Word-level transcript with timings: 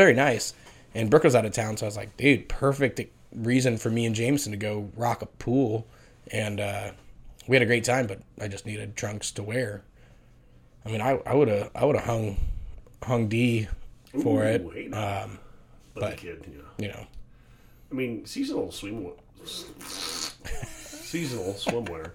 very 0.00 0.14
nice. 0.14 0.54
And 0.94 1.10
Brooke 1.10 1.24
was 1.24 1.34
out 1.34 1.44
of 1.44 1.52
town, 1.52 1.76
so 1.76 1.84
I 1.84 1.88
was 1.88 1.96
like, 1.96 2.16
dude, 2.16 2.48
perfect 2.48 3.02
reason 3.34 3.76
for 3.76 3.90
me 3.90 4.06
and 4.06 4.14
Jameson 4.14 4.50
to 4.52 4.56
go 4.56 4.90
rock 4.96 5.20
a 5.20 5.26
pool. 5.26 5.86
And 6.32 6.58
uh, 6.58 6.92
we 7.46 7.54
had 7.54 7.62
a 7.62 7.66
great 7.66 7.84
time, 7.84 8.06
but 8.06 8.20
I 8.40 8.48
just 8.48 8.64
needed 8.64 8.96
trunks 8.96 9.30
to 9.32 9.42
wear. 9.42 9.82
I 10.86 10.88
mean, 10.88 11.02
I 11.02 11.34
would 11.34 11.48
have 11.48 11.70
I 11.74 11.84
would 11.84 11.96
have 11.96 12.06
hung 12.06 12.38
hung 13.02 13.28
D 13.28 13.68
for 14.22 14.44
it. 14.44 14.62
Ooh, 14.62 14.70
hey. 14.70 14.90
Um, 14.90 15.38
but, 15.92 16.00
but- 16.00 16.16
kid, 16.16 16.46
you 16.50 16.58
know. 16.58 16.64
you 16.78 16.88
know, 16.88 17.06
I 17.90 17.94
mean, 17.94 18.24
seasonal 18.24 18.72
swim, 18.72 19.10
seasonal 19.44 21.52
swimwear 21.52 22.12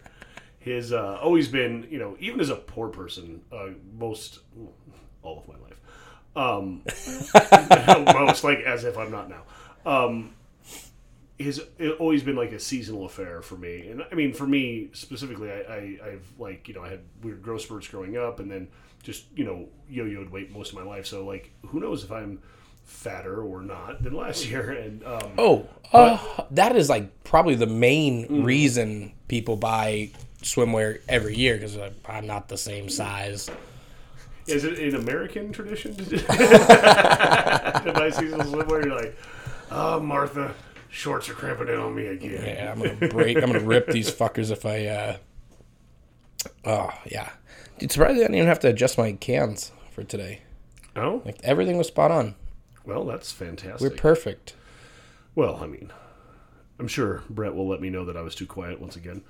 has 0.65 0.91
uh, 0.91 1.19
always 1.21 1.47
been, 1.47 1.85
you 1.91 1.99
know, 1.99 2.17
even 2.19 2.39
as 2.39 2.49
a 2.49 2.55
poor 2.55 2.89
person, 2.89 3.41
uh, 3.51 3.67
most 3.99 4.39
all 5.21 5.39
of 5.39 5.47
my 5.47 5.53
life, 5.63 5.79
um, 6.35 6.81
most 8.13 8.43
like 8.43 8.59
as 8.59 8.83
if 8.83 8.97
I'm 8.97 9.11
not 9.11 9.29
now, 9.29 9.43
um, 9.85 10.33
has 11.39 11.59
always 11.99 12.23
been 12.23 12.35
like 12.35 12.51
a 12.51 12.59
seasonal 12.59 13.05
affair 13.05 13.41
for 13.41 13.55
me. 13.55 13.89
And 13.89 14.03
I 14.11 14.15
mean, 14.15 14.33
for 14.33 14.47
me 14.47 14.89
specifically, 14.93 15.51
I, 15.51 15.59
I 15.61 15.97
I've 16.11 16.25
like 16.37 16.67
you 16.67 16.73
know 16.73 16.81
I 16.83 16.89
had 16.89 17.01
weird 17.21 17.41
growth 17.41 17.61
spurts 17.61 17.87
growing 17.87 18.17
up, 18.17 18.39
and 18.39 18.49
then 18.49 18.67
just 19.03 19.25
you 19.35 19.43
know 19.43 19.67
yo-yoed 19.89 20.29
weight 20.31 20.51
most 20.51 20.69
of 20.71 20.77
my 20.77 20.83
life. 20.83 21.05
So 21.05 21.25
like, 21.25 21.51
who 21.67 21.79
knows 21.79 22.03
if 22.03 22.11
I'm 22.11 22.39
fatter 22.85 23.41
or 23.41 23.61
not 23.61 24.03
than 24.03 24.13
last 24.13 24.47
year? 24.49 24.71
And 24.79 25.03
um, 25.05 25.31
Oh, 25.37 25.67
uh, 25.91 26.17
that 26.51 26.75
is 26.75 26.89
like 26.89 27.23
probably 27.23 27.55
the 27.55 27.65
main 27.67 28.27
Mm. 28.27 28.45
reason 28.45 29.11
people 29.27 29.55
buy 29.57 30.11
swimwear 30.41 30.99
every 31.09 31.35
year 31.35 31.55
because 31.55 31.77
I'm 32.07 32.27
not 32.27 32.47
the 32.47 32.57
same 32.57 32.89
size. 32.89 33.49
Is 34.47 34.63
it 34.63 34.77
an 34.79 34.95
American 35.01 35.51
tradition 35.51 35.95
to, 35.95 36.03
do- 36.05 36.17
to 36.17 37.91
buy 37.95 38.09
seasonal 38.11 38.45
swimwear? 38.45 38.85
You're 38.85 38.95
like, 38.95 39.17
oh, 39.71 39.99
Martha, 39.99 40.53
shorts 40.89 41.27
are 41.29 41.33
cramping 41.33 41.67
in 41.69 41.75
on 41.79 41.95
me 41.95 42.07
again. 42.07 42.43
Yeah, 42.43 42.71
I'm 42.71 42.79
gonna 42.81 43.07
break. 43.11 43.37
I'm 43.37 43.47
gonna 43.51 43.59
rip 43.59 43.87
these 43.87 44.11
fuckers 44.11 44.51
if 44.51 44.65
I. 44.65 44.85
uh 44.85 45.17
Oh 46.63 46.89
yeah, 47.11 47.31
dude. 47.79 47.91
Surprised 47.91 48.13
I 48.17 48.19
didn't 48.19 48.35
even 48.35 48.47
have 48.47 48.59
to 48.59 48.67
adjust 48.69 48.97
my 48.97 49.13
cans 49.13 49.71
for 49.91 50.03
today. 50.03 50.41
Oh, 50.95 51.21
Like 51.25 51.39
everything 51.43 51.77
was 51.77 51.87
spot 51.87 52.11
on. 52.11 52.35
well, 52.85 53.03
that's 53.03 53.31
fantastic. 53.31 53.81
We're 53.81 53.97
perfect. 53.97 54.53
well, 55.33 55.57
I 55.61 55.65
mean, 55.65 55.91
I'm 56.79 56.87
sure 56.87 57.23
Brett 57.29 57.55
will 57.55 57.67
let 57.67 57.81
me 57.81 57.89
know 57.89 58.05
that 58.05 58.15
I 58.15 58.21
was 58.21 58.35
too 58.35 58.45
quiet 58.45 58.79
once 58.79 58.95
again. 58.95 59.23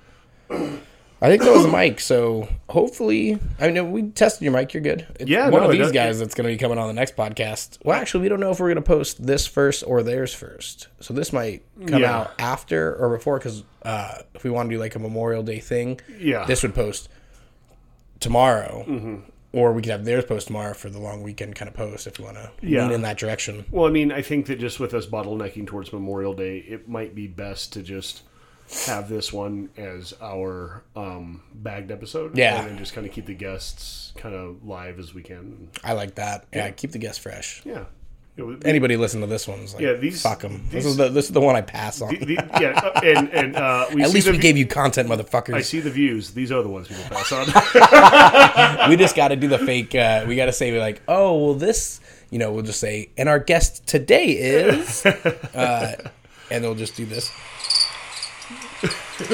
I 1.22 1.28
think 1.30 1.42
that 1.42 1.52
was 1.52 1.66
mic. 1.66 1.98
So 2.00 2.46
hopefully, 2.68 3.38
I 3.58 3.70
mean, 3.70 3.90
we 3.90 4.02
tested 4.10 4.42
your 4.42 4.52
mic. 4.52 4.74
You're 4.74 4.82
good. 4.82 5.06
It's 5.18 5.30
Yeah, 5.30 5.48
one 5.48 5.62
no, 5.62 5.70
of 5.70 5.72
these 5.72 5.90
guys 5.90 6.18
that's 6.18 6.34
going 6.34 6.46
to 6.46 6.52
be 6.52 6.58
coming 6.58 6.76
on 6.76 6.88
the 6.88 6.92
next 6.92 7.16
podcast. 7.16 7.78
Well, 7.84 7.98
actually, 7.98 8.20
we 8.22 8.28
don't 8.28 8.38
know 8.40 8.50
if 8.50 8.60
we're 8.60 8.66
going 8.68 8.76
to 8.76 8.82
post 8.82 9.26
this 9.26 9.46
first 9.46 9.82
or 9.86 10.02
theirs 10.02 10.34
first. 10.34 10.88
So 11.00 11.14
this 11.14 11.32
might 11.32 11.62
come 11.86 12.02
Yeah. 12.02 12.14
out 12.18 12.34
after 12.38 12.94
or 12.96 13.16
before 13.16 13.38
because 13.38 13.64
uh, 13.82 14.18
if 14.34 14.44
we 14.44 14.50
want 14.50 14.68
to 14.68 14.76
do 14.76 14.78
like 14.80 14.94
a 14.94 14.98
Memorial 14.98 15.42
Day 15.42 15.58
thing, 15.58 16.00
Yeah. 16.18 16.44
this 16.44 16.62
would 16.62 16.74
post 16.74 17.08
tomorrow, 18.20 18.84
Mm-hmm. 18.86 19.16
or 19.52 19.72
we 19.72 19.82
could 19.82 19.92
have 19.92 20.04
theirs 20.04 20.24
post 20.26 20.48
tomorrow 20.48 20.74
for 20.74 20.90
the 20.90 20.98
long 20.98 21.22
weekend 21.22 21.54
kind 21.54 21.68
of 21.68 21.74
post 21.74 22.06
if 22.06 22.18
we 22.18 22.24
want 22.24 22.36
to 22.36 22.50
Yeah. 22.62 22.82
lean 22.84 22.92
in 22.92 23.02
that 23.02 23.16
direction. 23.18 23.64
Well, 23.70 23.86
I 23.86 23.90
mean, 23.90 24.12
I 24.12 24.20
think 24.22 24.46
that 24.46 24.58
just 24.58 24.80
with 24.80 24.92
us 24.94 25.06
bottlenecking 25.06 25.66
towards 25.66 25.92
Memorial 25.92 26.34
Day, 26.34 26.58
it 26.58 26.88
might 26.88 27.14
be 27.14 27.26
best 27.26 27.72
to 27.74 27.82
just 27.82 28.22
have 28.86 29.08
this 29.08 29.32
one 29.32 29.70
as 29.76 30.12
our 30.20 30.82
um, 30.96 31.42
bagged 31.54 31.90
episode. 31.90 32.36
Yeah. 32.36 32.60
And 32.60 32.70
then 32.70 32.78
just 32.78 32.94
kind 32.94 33.06
of 33.06 33.12
keep 33.12 33.26
the 33.26 33.34
guests 33.34 34.12
kind 34.16 34.34
of 34.34 34.66
live 34.66 34.98
as 34.98 35.14
we 35.14 35.22
can. 35.22 35.68
I 35.84 35.92
like 35.92 36.16
that. 36.16 36.46
Yeah, 36.52 36.70
keep 36.70 36.92
the 36.92 36.98
guests 36.98 37.18
fresh. 37.22 37.62
Yeah. 37.64 37.84
Anybody 38.66 38.98
listen 38.98 39.22
to 39.22 39.26
this 39.26 39.48
one's 39.48 39.72
like, 39.72 39.82
Yeah, 39.82 39.94
these- 39.94 40.20
fuck 40.20 40.40
them. 40.40 40.66
This 40.70 40.84
is 40.84 40.98
the 40.98 41.08
this 41.08 41.24
is 41.24 41.30
the 41.32 41.40
one 41.40 41.56
I 41.56 41.62
pass 41.62 42.02
on. 42.02 42.14
the- 42.14 42.22
the- 42.22 42.34
yeah, 42.60 42.78
uh, 42.78 43.00
and 43.02 43.30
and 43.32 43.56
uh, 43.56 43.86
we 43.94 44.02
At 44.02 44.08
see 44.08 44.14
least 44.14 44.26
we 44.26 44.34
vi- 44.34 44.38
gave 44.40 44.56
you 44.58 44.66
content, 44.66 45.08
motherfuckers. 45.08 45.54
I 45.54 45.62
see 45.62 45.80
the 45.80 45.88
views. 45.88 46.32
These 46.32 46.52
are 46.52 46.62
the 46.62 46.68
ones 46.68 46.86
people 46.88 47.02
pass 47.04 47.32
on. 47.32 47.46
we 48.90 48.96
just 48.96 49.16
got 49.16 49.28
to 49.28 49.36
do 49.36 49.48
the 49.48 49.58
fake. 49.58 49.94
Uh, 49.94 50.26
we 50.28 50.36
got 50.36 50.46
to 50.46 50.52
say 50.52 50.78
like, 50.78 51.00
oh, 51.08 51.44
well, 51.46 51.54
this. 51.54 51.98
You 52.30 52.38
know, 52.38 52.52
we'll 52.52 52.64
just 52.64 52.80
say, 52.80 53.08
and 53.16 53.26
our 53.28 53.38
guest 53.38 53.86
today 53.86 54.32
is, 54.32 55.06
uh, 55.54 55.94
and 56.50 56.62
they'll 56.62 56.74
just 56.74 56.94
do 56.96 57.06
this. 57.06 57.30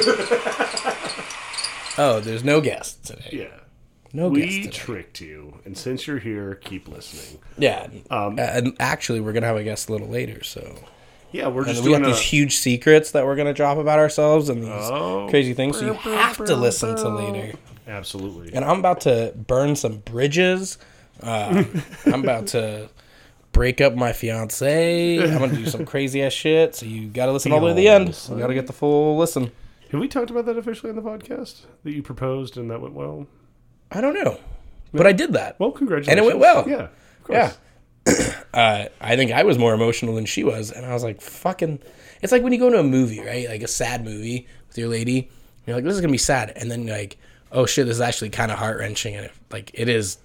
oh, 1.98 2.20
there's 2.20 2.44
no 2.44 2.60
guest 2.60 3.04
today. 3.04 3.28
yeah. 3.32 3.46
No 4.14 4.28
We 4.28 4.68
tricked 4.68 5.22
you, 5.22 5.58
and 5.64 5.76
since 5.76 6.06
you're 6.06 6.18
here, 6.18 6.56
keep 6.56 6.86
listening. 6.86 7.40
yeah. 7.56 7.86
Um, 8.10 8.38
and 8.38 8.76
actually, 8.78 9.20
we're 9.20 9.32
gonna 9.32 9.46
have 9.46 9.56
a 9.56 9.64
guest 9.64 9.88
a 9.88 9.92
little 9.92 10.08
later, 10.08 10.44
so 10.44 10.76
Yeah, 11.30 11.48
we're 11.48 11.64
just 11.64 11.82
we 11.82 11.90
got 11.92 11.98
doing 11.98 12.10
these 12.10 12.20
a, 12.20 12.22
huge 12.22 12.56
secrets 12.56 13.12
that 13.12 13.24
we're 13.24 13.36
gonna 13.36 13.54
drop 13.54 13.78
about 13.78 13.98
ourselves 13.98 14.50
and 14.50 14.62
these 14.64 14.68
Oh. 14.70 15.28
crazy 15.30 15.54
things. 15.54 15.78
So 15.78 15.86
you 15.86 15.92
have 15.94 16.36
to 16.44 16.54
listen 16.56 16.94
to 16.96 17.08
later. 17.08 17.56
absolutely. 17.88 18.52
and 18.54 18.64
I'm 18.66 18.80
about 18.80 19.00
to 19.02 19.32
burn 19.34 19.76
some 19.76 19.98
bridges. 19.98 20.76
Uh, 21.22 21.64
I'm 22.06 22.22
about 22.22 22.48
to 22.48 22.90
break 23.52 23.80
up 23.80 23.94
my 23.94 24.12
fiance. 24.12 25.18
I'm 25.22 25.38
gonna 25.38 25.54
do 25.56 25.66
some 25.66 25.86
crazy 25.86 26.22
ass 26.22 26.34
shit. 26.34 26.74
So 26.74 26.84
you 26.84 27.08
got 27.08 27.26
to 27.26 27.32
listen 27.32 27.50
all 27.52 27.60
the 27.60 27.66
way 27.66 27.72
to 27.72 27.76
the 27.76 27.88
end. 27.88 28.08
You 28.28 28.36
got 28.38 28.48
to 28.48 28.54
get 28.54 28.66
the 28.66 28.72
full 28.74 29.16
listen. 29.16 29.52
Have 29.92 30.00
we 30.00 30.08
talked 30.08 30.30
about 30.30 30.46
that 30.46 30.56
officially 30.56 30.88
on 30.88 30.96
the 30.96 31.02
podcast 31.02 31.66
that 31.84 31.92
you 31.92 32.02
proposed 32.02 32.56
and 32.56 32.70
that 32.70 32.80
went 32.80 32.94
well? 32.94 33.26
I 33.90 34.00
don't 34.00 34.14
know, 34.14 34.40
but 34.92 35.06
I 35.06 35.12
did 35.12 35.34
that. 35.34 35.60
Well, 35.60 35.70
congratulations. 35.70 36.08
And 36.08 36.18
it 36.18 36.26
went 36.26 36.38
well. 36.38 36.66
Yeah, 36.66 36.84
of 36.84 37.22
course. 37.24 37.36
Yeah. 37.36 37.52
Uh, 38.52 38.88
I 39.00 39.16
think 39.16 39.32
I 39.32 39.44
was 39.44 39.56
more 39.56 39.72
emotional 39.72 40.14
than 40.14 40.26
she 40.26 40.44
was, 40.44 40.70
and 40.70 40.84
I 40.84 40.92
was 40.92 41.02
like, 41.02 41.22
"Fucking!" 41.22 41.78
It's 42.20 42.32
like 42.32 42.42
when 42.42 42.52
you 42.52 42.58
go 42.58 42.68
to 42.68 42.80
a 42.80 42.82
movie, 42.82 43.20
right? 43.20 43.48
Like 43.48 43.62
a 43.62 43.66
sad 43.66 44.04
movie 44.04 44.46
with 44.68 44.76
your 44.76 44.90
lady. 44.90 45.30
You're 45.66 45.74
like, 45.74 45.84
"This 45.86 45.94
is 45.94 46.02
gonna 46.02 46.12
be 46.12 46.18
sad," 46.18 46.52
and 46.54 46.70
then 46.70 46.86
you're 46.86 46.94
like, 46.94 47.16
"Oh 47.50 47.64
shit, 47.64 47.86
this 47.86 47.94
is 47.94 48.02
actually 48.02 48.28
kind 48.28 48.52
of 48.52 48.58
heart 48.58 48.78
wrenching," 48.78 49.16
and 49.16 49.24
it, 49.24 49.32
like 49.50 49.70
it 49.72 49.88
is 49.88 50.18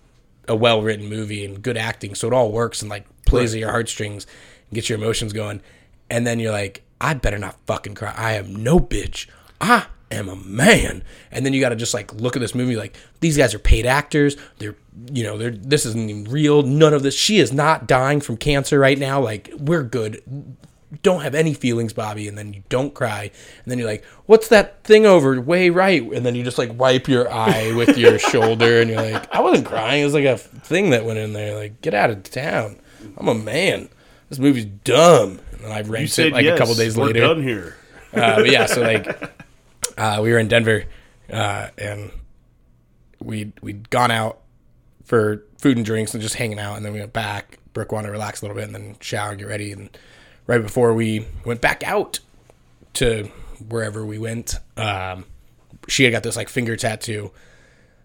a 0.49 0.57
well 0.57 0.81
written 0.81 1.07
movie 1.07 1.45
and 1.45 1.61
good 1.61 1.77
acting, 1.77 2.15
so 2.15 2.27
it 2.27 2.33
all 2.33 2.51
works 2.51 2.81
and 2.81 2.89
like 2.89 3.05
plays 3.25 3.53
at 3.53 3.61
your 3.61 3.71
heartstrings, 3.71 4.27
and 4.69 4.75
gets 4.75 4.89
your 4.89 4.97
emotions 4.97 5.31
going, 5.31 5.61
and 6.09 6.27
then 6.27 6.37
you're 6.37 6.51
like, 6.51 6.83
"I 6.99 7.13
better 7.13 7.37
not 7.37 7.55
fucking 7.65 7.95
cry. 7.95 8.13
I 8.13 8.33
am 8.33 8.61
no 8.61 8.77
bitch. 8.77 9.27
I 9.61 9.85
am 10.11 10.29
a 10.29 10.35
man." 10.35 11.03
And 11.31 11.45
then 11.45 11.53
you 11.53 11.59
got 11.59 11.69
to 11.69 11.75
just 11.75 11.93
like 11.93 12.13
look 12.13 12.35
at 12.35 12.39
this 12.39 12.55
movie 12.55 12.75
like 12.75 12.95
these 13.19 13.37
guys 13.37 13.53
are 13.53 13.59
paid 13.59 13.85
actors. 13.85 14.37
They're 14.59 14.75
you 15.11 15.23
know 15.23 15.37
they're 15.37 15.51
this 15.51 15.85
isn't 15.85 16.09
even 16.09 16.23
real. 16.25 16.63
None 16.63 16.93
of 16.93 17.03
this. 17.03 17.15
She 17.15 17.39
is 17.39 17.51
not 17.53 17.87
dying 17.87 18.21
from 18.21 18.37
cancer 18.37 18.79
right 18.79 18.97
now. 18.97 19.21
Like 19.21 19.49
we're 19.57 19.83
good 19.83 20.21
don't 21.03 21.21
have 21.21 21.35
any 21.35 21.53
feelings, 21.53 21.91
Bobby, 21.93 22.27
and 22.27 22.37
then 22.37 22.53
you 22.53 22.63
don't 22.69 22.93
cry, 22.93 23.23
and 23.23 23.71
then 23.71 23.77
you're 23.77 23.87
like, 23.87 24.05
"What's 24.25 24.47
that 24.49 24.83
thing 24.83 25.05
over 25.05 25.39
way 25.41 25.69
right?" 25.69 26.01
And 26.01 26.25
then 26.25 26.35
you 26.35 26.43
just 26.43 26.57
like 26.57 26.77
wipe 26.77 27.07
your 27.07 27.31
eye 27.31 27.73
with 27.73 27.97
your 27.97 28.17
shoulder, 28.31 28.81
and 28.81 28.89
you're 28.89 29.01
like, 29.01 29.33
"I 29.33 29.41
wasn't 29.41 29.67
crying. 29.67 30.01
It 30.01 30.05
was 30.05 30.13
like 30.13 30.25
a 30.25 30.37
thing 30.37 30.91
that 30.91 31.05
went 31.05 31.19
in 31.19 31.33
there. 31.33 31.55
Like, 31.55 31.81
get 31.81 31.93
out 31.93 32.09
of 32.09 32.23
town. 32.23 32.79
I'm 33.17 33.27
a 33.27 33.33
man. 33.33 33.89
This 34.29 34.39
movie's 34.39 34.65
dumb." 34.65 35.39
And 35.51 35.61
then 35.61 35.71
I 35.71 35.81
ranked 35.81 36.17
it 36.19 36.31
like 36.31 36.45
yes, 36.45 36.55
a 36.55 36.57
couple 36.57 36.75
days 36.75 36.97
we're 36.97 37.07
later. 37.07 37.19
done 37.21 37.43
here. 37.43 37.75
Uh, 38.13 38.37
but 38.37 38.49
yeah, 38.49 38.65
so 38.65 38.81
like, 38.81 39.05
uh, 39.97 40.19
we 40.21 40.31
were 40.31 40.39
in 40.39 40.47
Denver, 40.47 40.85
uh, 41.31 41.69
and 41.77 42.11
we 43.19 43.51
we'd 43.61 43.89
gone 43.89 44.11
out 44.11 44.39
for 45.03 45.43
food 45.57 45.77
and 45.77 45.85
drinks 45.85 46.13
and 46.13 46.21
just 46.21 46.35
hanging 46.35 46.59
out, 46.59 46.77
and 46.77 46.85
then 46.85 46.93
we 46.93 46.99
went 46.99 47.13
back. 47.13 47.59
Brooke 47.73 47.91
wanted 47.91 48.07
to 48.07 48.11
relax 48.11 48.41
a 48.41 48.45
little 48.45 48.55
bit, 48.55 48.65
and 48.65 48.75
then 48.75 48.95
shower, 48.99 49.29
and 49.29 49.39
get 49.39 49.47
ready, 49.47 49.71
and 49.71 49.89
right 50.45 50.61
before 50.61 50.93
we 50.93 51.25
went 51.45 51.61
back 51.61 51.83
out 51.83 52.19
to 52.93 53.29
wherever 53.67 54.05
we 54.05 54.17
went, 54.17 54.55
um, 54.77 55.25
she 55.87 56.03
had 56.03 56.11
got 56.11 56.23
this 56.23 56.35
like 56.35 56.49
finger 56.49 56.75
tattoo, 56.75 57.31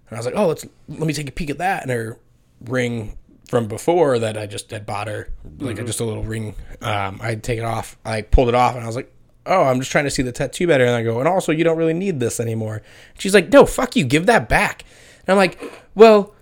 and 0.08 0.16
I 0.16 0.18
was 0.18 0.26
like, 0.26 0.36
"Oh, 0.36 0.48
let's 0.48 0.64
let 0.88 1.06
me 1.06 1.12
take 1.12 1.28
a 1.28 1.32
peek 1.32 1.50
at 1.50 1.58
that." 1.58 1.82
And 1.82 1.90
her 1.90 2.18
ring 2.64 3.16
from 3.48 3.66
before 3.66 4.18
that 4.18 4.38
I 4.38 4.46
just 4.46 4.70
had 4.70 4.86
bought 4.86 5.08
her, 5.08 5.28
like 5.58 5.76
just 5.84 6.00
a 6.00 6.04
little 6.04 6.24
ring. 6.24 6.54
Um, 6.80 7.20
I 7.22 7.28
had 7.30 7.42
taken 7.42 7.64
it 7.64 7.68
off. 7.68 7.98
I 8.04 8.22
pulled 8.22 8.48
it 8.48 8.54
off, 8.54 8.74
and 8.74 8.82
I 8.82 8.86
was 8.86 8.96
like, 8.96 9.12
"Oh, 9.46 9.62
I'm 9.64 9.78
just 9.80 9.90
trying 9.92 10.04
to 10.04 10.10
see 10.10 10.22
the 10.22 10.32
tattoo 10.32 10.66
better." 10.66 10.84
And 10.84 10.94
I 10.94 11.02
go, 11.02 11.18
"And 11.18 11.28
also, 11.28 11.52
you 11.52 11.64
don't 11.64 11.76
really 11.78 11.94
need 11.94 12.20
this 12.20 12.38
anymore." 12.40 12.82
She's 13.18 13.34
like, 13.34 13.52
"No, 13.52 13.66
fuck 13.66 13.96
you. 13.96 14.04
Give 14.04 14.26
that 14.26 14.48
back." 14.48 14.84
And 15.26 15.32
I'm 15.32 15.36
like, 15.38 15.60
"Well." 15.94 16.34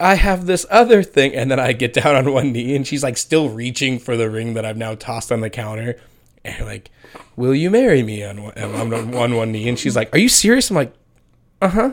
I 0.00 0.14
have 0.14 0.46
this 0.46 0.64
other 0.70 1.02
thing, 1.02 1.34
and 1.34 1.50
then 1.50 1.58
I 1.58 1.72
get 1.72 1.92
down 1.92 2.14
on 2.14 2.32
one 2.32 2.52
knee, 2.52 2.76
and 2.76 2.86
she's 2.86 3.02
like 3.02 3.16
still 3.16 3.48
reaching 3.48 3.98
for 3.98 4.16
the 4.16 4.30
ring 4.30 4.54
that 4.54 4.64
I've 4.64 4.76
now 4.76 4.94
tossed 4.94 5.32
on 5.32 5.40
the 5.40 5.50
counter, 5.50 5.96
and 6.44 6.64
like, 6.64 6.92
"Will 7.34 7.52
you 7.52 7.68
marry 7.68 8.04
me?" 8.04 8.22
On 8.22 8.44
one, 8.44 8.52
and 8.54 8.76
I'm 8.76 8.94
on 8.94 9.10
one 9.10 9.34
one 9.34 9.50
knee, 9.50 9.68
and 9.68 9.76
she's 9.76 9.96
like, 9.96 10.14
"Are 10.14 10.18
you 10.20 10.28
serious?" 10.28 10.70
I'm 10.70 10.76
like, 10.76 10.92
"Uh 11.60 11.68
huh, 11.68 11.92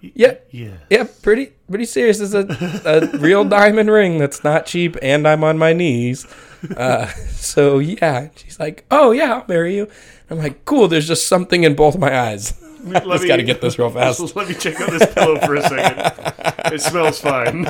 yeah, 0.00 0.36
Yeah. 0.50 0.70
yeah, 0.88 1.04
pretty 1.20 1.52
pretty 1.68 1.84
serious. 1.84 2.20
It's 2.20 2.32
a, 2.32 2.46
a 2.86 3.18
real 3.18 3.44
diamond 3.44 3.90
ring 3.90 4.16
that's 4.16 4.42
not 4.42 4.64
cheap, 4.64 4.96
and 5.02 5.28
I'm 5.28 5.44
on 5.44 5.58
my 5.58 5.74
knees. 5.74 6.26
Uh, 6.76 7.06
so 7.28 7.78
yeah, 7.80 8.28
she's 8.36 8.60
like, 8.60 8.84
"Oh 8.90 9.10
yeah, 9.10 9.34
I'll 9.34 9.44
marry 9.48 9.74
you." 9.74 9.88
I'm 10.30 10.38
like, 10.38 10.64
"Cool." 10.64 10.86
There's 10.88 11.08
just 11.08 11.26
something 11.26 11.64
in 11.64 11.74
both 11.74 11.98
my 11.98 12.16
eyes. 12.16 12.54
Let 12.84 13.04
Just 13.06 13.26
got 13.26 13.36
to 13.36 13.42
get 13.42 13.60
this 13.60 13.78
real 13.78 13.90
fast. 13.98 14.34
Let 14.36 14.48
me 14.48 14.54
check 14.54 14.80
out 14.80 14.90
this 14.90 15.12
pillow 15.12 15.38
for 15.40 15.54
a 15.56 15.62
second. 15.62 16.72
It 16.72 16.80
smells 16.80 17.20
fine. 17.20 17.64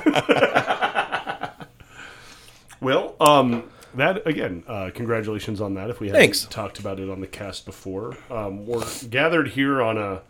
well, 2.80 3.14
um, 3.20 3.64
that 3.94 4.26
again, 4.26 4.64
uh, 4.66 4.90
congratulations 4.94 5.60
on 5.60 5.74
that. 5.74 5.90
If 5.90 6.00
we 6.00 6.08
haven't 6.08 6.20
Thanks. 6.20 6.44
talked 6.46 6.78
about 6.78 6.98
it 6.98 7.08
on 7.08 7.20
the 7.20 7.26
cast 7.26 7.64
before, 7.66 8.16
um, 8.30 8.66
we're 8.66 8.84
gathered 9.10 9.48
here 9.48 9.82
on 9.82 9.98
a. 9.98 10.22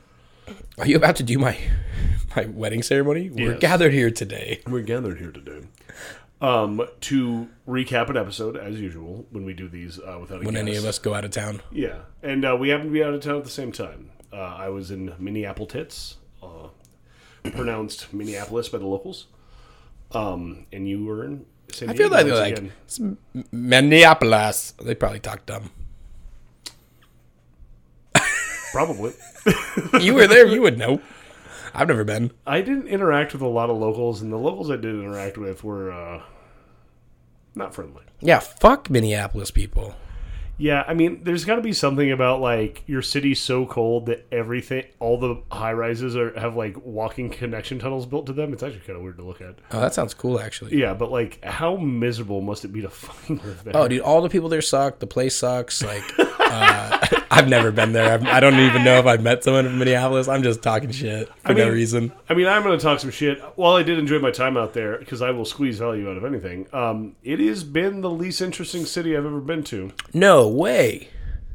Are 0.78 0.86
you 0.86 0.96
about 0.96 1.16
to 1.16 1.22
do 1.22 1.38
my 1.38 1.56
my 2.36 2.46
wedding 2.46 2.82
ceremony? 2.82 3.30
We're 3.30 3.52
Yes. 3.52 3.60
gathered 3.60 3.92
here 3.92 4.10
today. 4.10 4.60
We're 4.66 4.82
gathered 4.82 5.18
here 5.18 5.30
today. 5.30 5.66
Um, 6.42 6.82
to 7.02 7.48
recap 7.68 8.10
an 8.10 8.16
episode 8.16 8.56
as 8.56 8.80
usual 8.80 9.26
when 9.30 9.44
we 9.44 9.54
do 9.54 9.68
these 9.68 10.00
uh, 10.00 10.18
without 10.20 10.42
a 10.42 10.44
When 10.44 10.56
any 10.56 10.74
of 10.74 10.84
us 10.84 10.98
go 10.98 11.14
out 11.14 11.24
of 11.24 11.30
town. 11.30 11.62
Yeah, 11.70 12.00
and 12.20 12.44
uh, 12.44 12.56
we 12.58 12.70
happen 12.70 12.86
to 12.86 12.92
be 12.92 13.02
out 13.04 13.14
of 13.14 13.20
town 13.22 13.36
at 13.36 13.44
the 13.44 13.50
same 13.50 13.70
time. 13.70 14.10
Uh, 14.32 14.38
I 14.38 14.68
was 14.68 14.90
in 14.90 15.14
Minneapolis, 15.20 16.16
uh, 16.42 16.68
pronounced 17.44 18.12
Minneapolis 18.12 18.68
by 18.68 18.78
the 18.78 18.86
locals, 18.86 19.26
um, 20.10 20.66
and 20.72 20.88
you 20.88 21.04
were 21.04 21.24
in 21.24 21.46
San 21.72 21.90
I 21.90 21.94
feel 21.94 22.10
like 22.10 22.26
they're 22.26 22.34
like 22.34 22.58
again. 22.58 22.72
"It's 22.86 23.00
Minneapolis. 23.52 24.72
They 24.82 24.96
probably 24.96 25.20
talk 25.20 25.46
dumb. 25.46 25.70
probably. 28.72 29.12
You 30.00 30.14
were 30.14 30.26
there, 30.26 30.46
you 30.46 30.62
would 30.62 30.78
know. 30.78 31.00
I've 31.74 31.88
never 31.88 32.04
been. 32.04 32.32
I 32.46 32.60
didn't 32.60 32.88
interact 32.88 33.32
with 33.32 33.42
a 33.42 33.48
lot 33.48 33.70
of 33.70 33.76
locals, 33.76 34.22
and 34.22 34.32
the 34.32 34.36
locals 34.36 34.70
I 34.70 34.76
did 34.76 34.94
interact 34.94 35.38
with 35.38 35.64
were 35.64 35.90
uh, 35.90 36.22
not 37.54 37.74
friendly. 37.74 38.02
Yeah, 38.20 38.40
fuck 38.40 38.90
Minneapolis 38.90 39.50
people. 39.50 39.94
Yeah, 40.58 40.84
I 40.86 40.94
mean, 40.94 41.24
there's 41.24 41.44
got 41.44 41.56
to 41.56 41.62
be 41.62 41.72
something 41.72 42.12
about 42.12 42.40
like 42.40 42.84
your 42.86 43.02
city's 43.02 43.40
so 43.40 43.66
cold 43.66 44.06
that 44.06 44.26
everything, 44.30 44.84
all 45.00 45.18
the 45.18 45.42
high 45.50 45.72
rises 45.72 46.14
are 46.14 46.38
have 46.38 46.54
like 46.54 46.76
walking 46.84 47.30
connection 47.30 47.78
tunnels 47.78 48.06
built 48.06 48.26
to 48.26 48.32
them. 48.32 48.52
It's 48.52 48.62
actually 48.62 48.80
kind 48.80 48.96
of 48.96 49.02
weird 49.02 49.16
to 49.16 49.24
look 49.24 49.40
at. 49.40 49.56
Oh, 49.72 49.80
that 49.80 49.94
sounds 49.94 50.14
cool, 50.14 50.38
actually. 50.38 50.78
Yeah, 50.78 50.94
but 50.94 51.10
like, 51.10 51.42
how 51.44 51.76
miserable 51.76 52.42
must 52.42 52.64
it 52.64 52.68
be 52.68 52.82
to 52.82 52.90
fucking 52.90 53.38
live 53.38 53.64
there? 53.64 53.76
Oh, 53.76 53.88
dude, 53.88 54.02
all 54.02 54.20
the 54.20 54.28
people 54.28 54.48
there 54.48 54.62
suck. 54.62 54.98
The 54.98 55.06
place 55.06 55.34
sucks. 55.34 55.82
Like, 55.82 56.04
uh, 56.52 57.06
I've 57.30 57.48
never 57.48 57.70
been 57.72 57.92
there. 57.92 58.12
I've, 58.12 58.26
I 58.26 58.40
don't 58.40 58.58
even 58.60 58.84
know 58.84 58.98
if 58.98 59.06
I've 59.06 59.22
met 59.22 59.42
someone 59.42 59.64
from 59.64 59.78
Minneapolis. 59.78 60.28
I'm 60.28 60.42
just 60.42 60.62
talking 60.62 60.90
shit 60.90 61.28
for 61.44 61.54
no 61.54 61.64
mean- 61.64 61.72
reason. 61.72 62.12
I 62.28 62.34
mean, 62.34 62.46
I'm 62.46 62.62
going 62.62 62.78
to 62.78 62.82
talk 62.82 63.00
some 63.00 63.10
shit. 63.10 63.40
While 63.56 63.74
I 63.74 63.82
did 63.82 63.98
enjoy 63.98 64.18
my 64.18 64.30
time 64.30 64.56
out 64.56 64.74
there, 64.74 64.98
because 64.98 65.22
I 65.22 65.30
will 65.30 65.44
squeeze 65.44 65.78
value 65.78 66.10
out 66.10 66.16
of 66.16 66.24
anything, 66.24 66.66
um, 66.74 67.16
it 67.22 67.40
has 67.40 67.64
been 67.64 68.00
the 68.02 68.10
least 68.10 68.40
interesting 68.40 68.84
city 68.84 69.16
I've 69.16 69.24
ever 69.24 69.40
been 69.40 69.64
to. 69.64 69.92
No 70.12 70.46
way. 70.48 71.08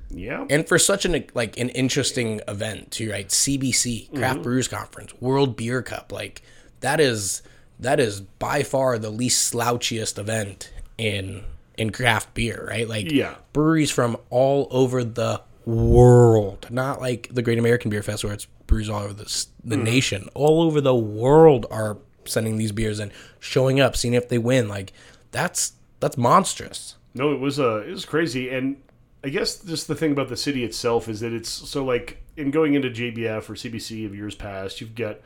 Yeah. 0.09 0.45
And 0.49 0.67
for 0.67 0.79
such 0.79 1.05
an 1.05 1.25
like 1.33 1.57
an 1.57 1.69
interesting 1.69 2.41
event 2.47 2.91
too, 2.91 3.11
right? 3.11 3.27
CBC, 3.27 4.15
Craft 4.15 4.41
Brewers 4.41 4.67
Conference, 4.67 5.13
World 5.19 5.55
Beer 5.57 5.81
Cup, 5.81 6.11
like 6.11 6.41
that 6.79 6.99
is 6.99 7.41
that 7.79 7.99
is 7.99 8.21
by 8.21 8.63
far 8.63 8.97
the 8.97 9.09
least 9.09 9.53
slouchiest 9.53 10.17
event 10.17 10.71
in 10.97 11.43
in 11.77 11.91
craft 11.91 12.33
beer, 12.33 12.65
right? 12.69 12.87
Like 12.87 13.11
Yeah. 13.11 13.35
breweries 13.53 13.91
from 13.91 14.17
all 14.29 14.67
over 14.71 15.03
the 15.03 15.41
world, 15.65 16.67
not 16.69 16.99
like 17.01 17.29
the 17.31 17.41
Great 17.41 17.59
American 17.59 17.89
Beer 17.91 18.01
Fest 18.03 18.23
where 18.23 18.33
it's 18.33 18.47
breweries 18.65 18.89
all 18.89 19.03
over 19.03 19.13
the 19.13 19.45
the 19.63 19.77
nation, 19.77 20.29
all 20.33 20.61
over 20.61 20.81
the 20.81 20.95
world 20.95 21.65
are 21.69 21.97
sending 22.25 22.57
these 22.57 22.71
beers 22.71 22.99
and 22.99 23.11
showing 23.39 23.79
up, 23.79 23.95
seeing 23.95 24.13
if 24.13 24.27
they 24.29 24.37
win. 24.37 24.67
Like 24.67 24.91
that's 25.31 25.73
that's 25.99 26.17
monstrous. 26.17 26.95
No, 27.13 27.31
it 27.31 27.39
was 27.39 27.59
uh, 27.59 27.83
it 27.87 27.91
was 27.91 28.05
crazy, 28.05 28.49
and 28.49 28.77
I 29.23 29.29
guess 29.29 29.59
just 29.59 29.87
the 29.87 29.95
thing 29.95 30.11
about 30.11 30.29
the 30.29 30.37
city 30.37 30.63
itself 30.63 31.07
is 31.09 31.19
that 31.19 31.33
it's 31.33 31.49
so 31.49 31.83
like 31.83 32.21
in 32.35 32.51
going 32.51 32.73
into 32.75 32.89
JBF 32.89 33.49
or 33.49 33.53
CBC 33.53 34.05
of 34.05 34.15
years 34.15 34.35
past, 34.35 34.79
you've 34.81 34.95
got 34.95 35.17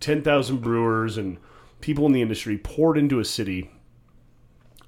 ten 0.00 0.22
thousand 0.22 0.58
brewers 0.58 1.16
and 1.16 1.38
people 1.80 2.04
in 2.06 2.12
the 2.12 2.20
industry 2.22 2.58
poured 2.58 2.98
into 2.98 3.18
a 3.20 3.24
city 3.24 3.70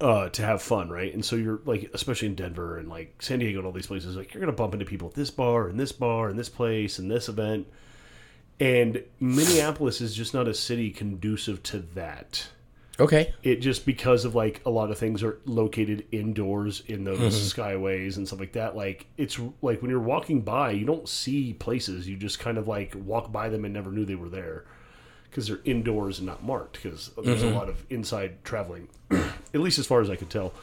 uh, 0.03 0.29
to 0.29 0.41
have 0.43 0.61
fun, 0.61 0.89
right? 0.89 1.13
And 1.13 1.23
so 1.23 1.35
you're 1.35 1.61
like, 1.65 1.89
especially 1.93 2.27
in 2.27 2.35
Denver 2.35 2.77
and 2.77 2.89
like 2.89 3.15
San 3.21 3.39
Diego 3.39 3.59
and 3.59 3.65
all 3.65 3.71
these 3.71 3.87
places, 3.87 4.15
like 4.15 4.33
you're 4.33 4.41
gonna 4.41 4.51
bump 4.51 4.73
into 4.73 4.85
people 4.85 5.07
at 5.07 5.13
this 5.15 5.31
bar 5.31 5.67
and 5.69 5.79
this 5.79 5.91
bar 5.91 6.29
and 6.29 6.37
this 6.37 6.49
place 6.49 6.99
and 6.99 7.09
this 7.09 7.29
event. 7.29 7.65
And 8.59 9.03
Minneapolis 9.19 9.99
is 10.01 10.13
just 10.13 10.33
not 10.33 10.47
a 10.47 10.53
city 10.53 10.91
conducive 10.91 11.63
to 11.63 11.79
that 11.95 12.47
Okay. 12.99 13.33
it 13.41 13.55
just 13.55 13.85
because 13.87 14.23
of 14.23 14.35
like 14.35 14.61
a 14.67 14.69
lot 14.69 14.91
of 14.91 14.99
things 14.99 15.23
are 15.23 15.39
located 15.45 16.05
indoors 16.11 16.83
in 16.85 17.03
those 17.03 17.53
skyways 17.53 18.17
and 18.17 18.27
stuff 18.27 18.39
like 18.39 18.51
that 18.53 18.75
like 18.75 19.07
it's 19.17 19.39
like 19.63 19.81
when 19.81 19.89
you're 19.89 19.99
walking 19.99 20.41
by 20.41 20.69
you 20.69 20.85
don't 20.85 21.09
see 21.09 21.53
places 21.53 22.07
you 22.07 22.15
just 22.15 22.37
kind 22.37 22.59
of 22.59 22.67
like 22.67 22.93
walk 23.03 23.31
by 23.31 23.49
them 23.49 23.65
and 23.65 23.73
never 23.73 23.91
knew 23.91 24.05
they 24.05 24.13
were 24.13 24.29
there 24.29 24.65
because 25.33 25.47
they're 25.47 25.59
indoors 25.65 26.19
and 26.19 26.27
not 26.27 26.43
marked 26.43 26.73
because 26.81 27.09
there's 27.23 27.41
a 27.41 27.49
lot 27.49 27.67
of 27.67 27.83
inside 27.89 28.43
traveling 28.43 28.87
at 29.11 29.59
least 29.59 29.79
as 29.79 29.87
far 29.87 29.99
as 29.99 30.09
i 30.09 30.15
could 30.15 30.29
tell 30.29 30.53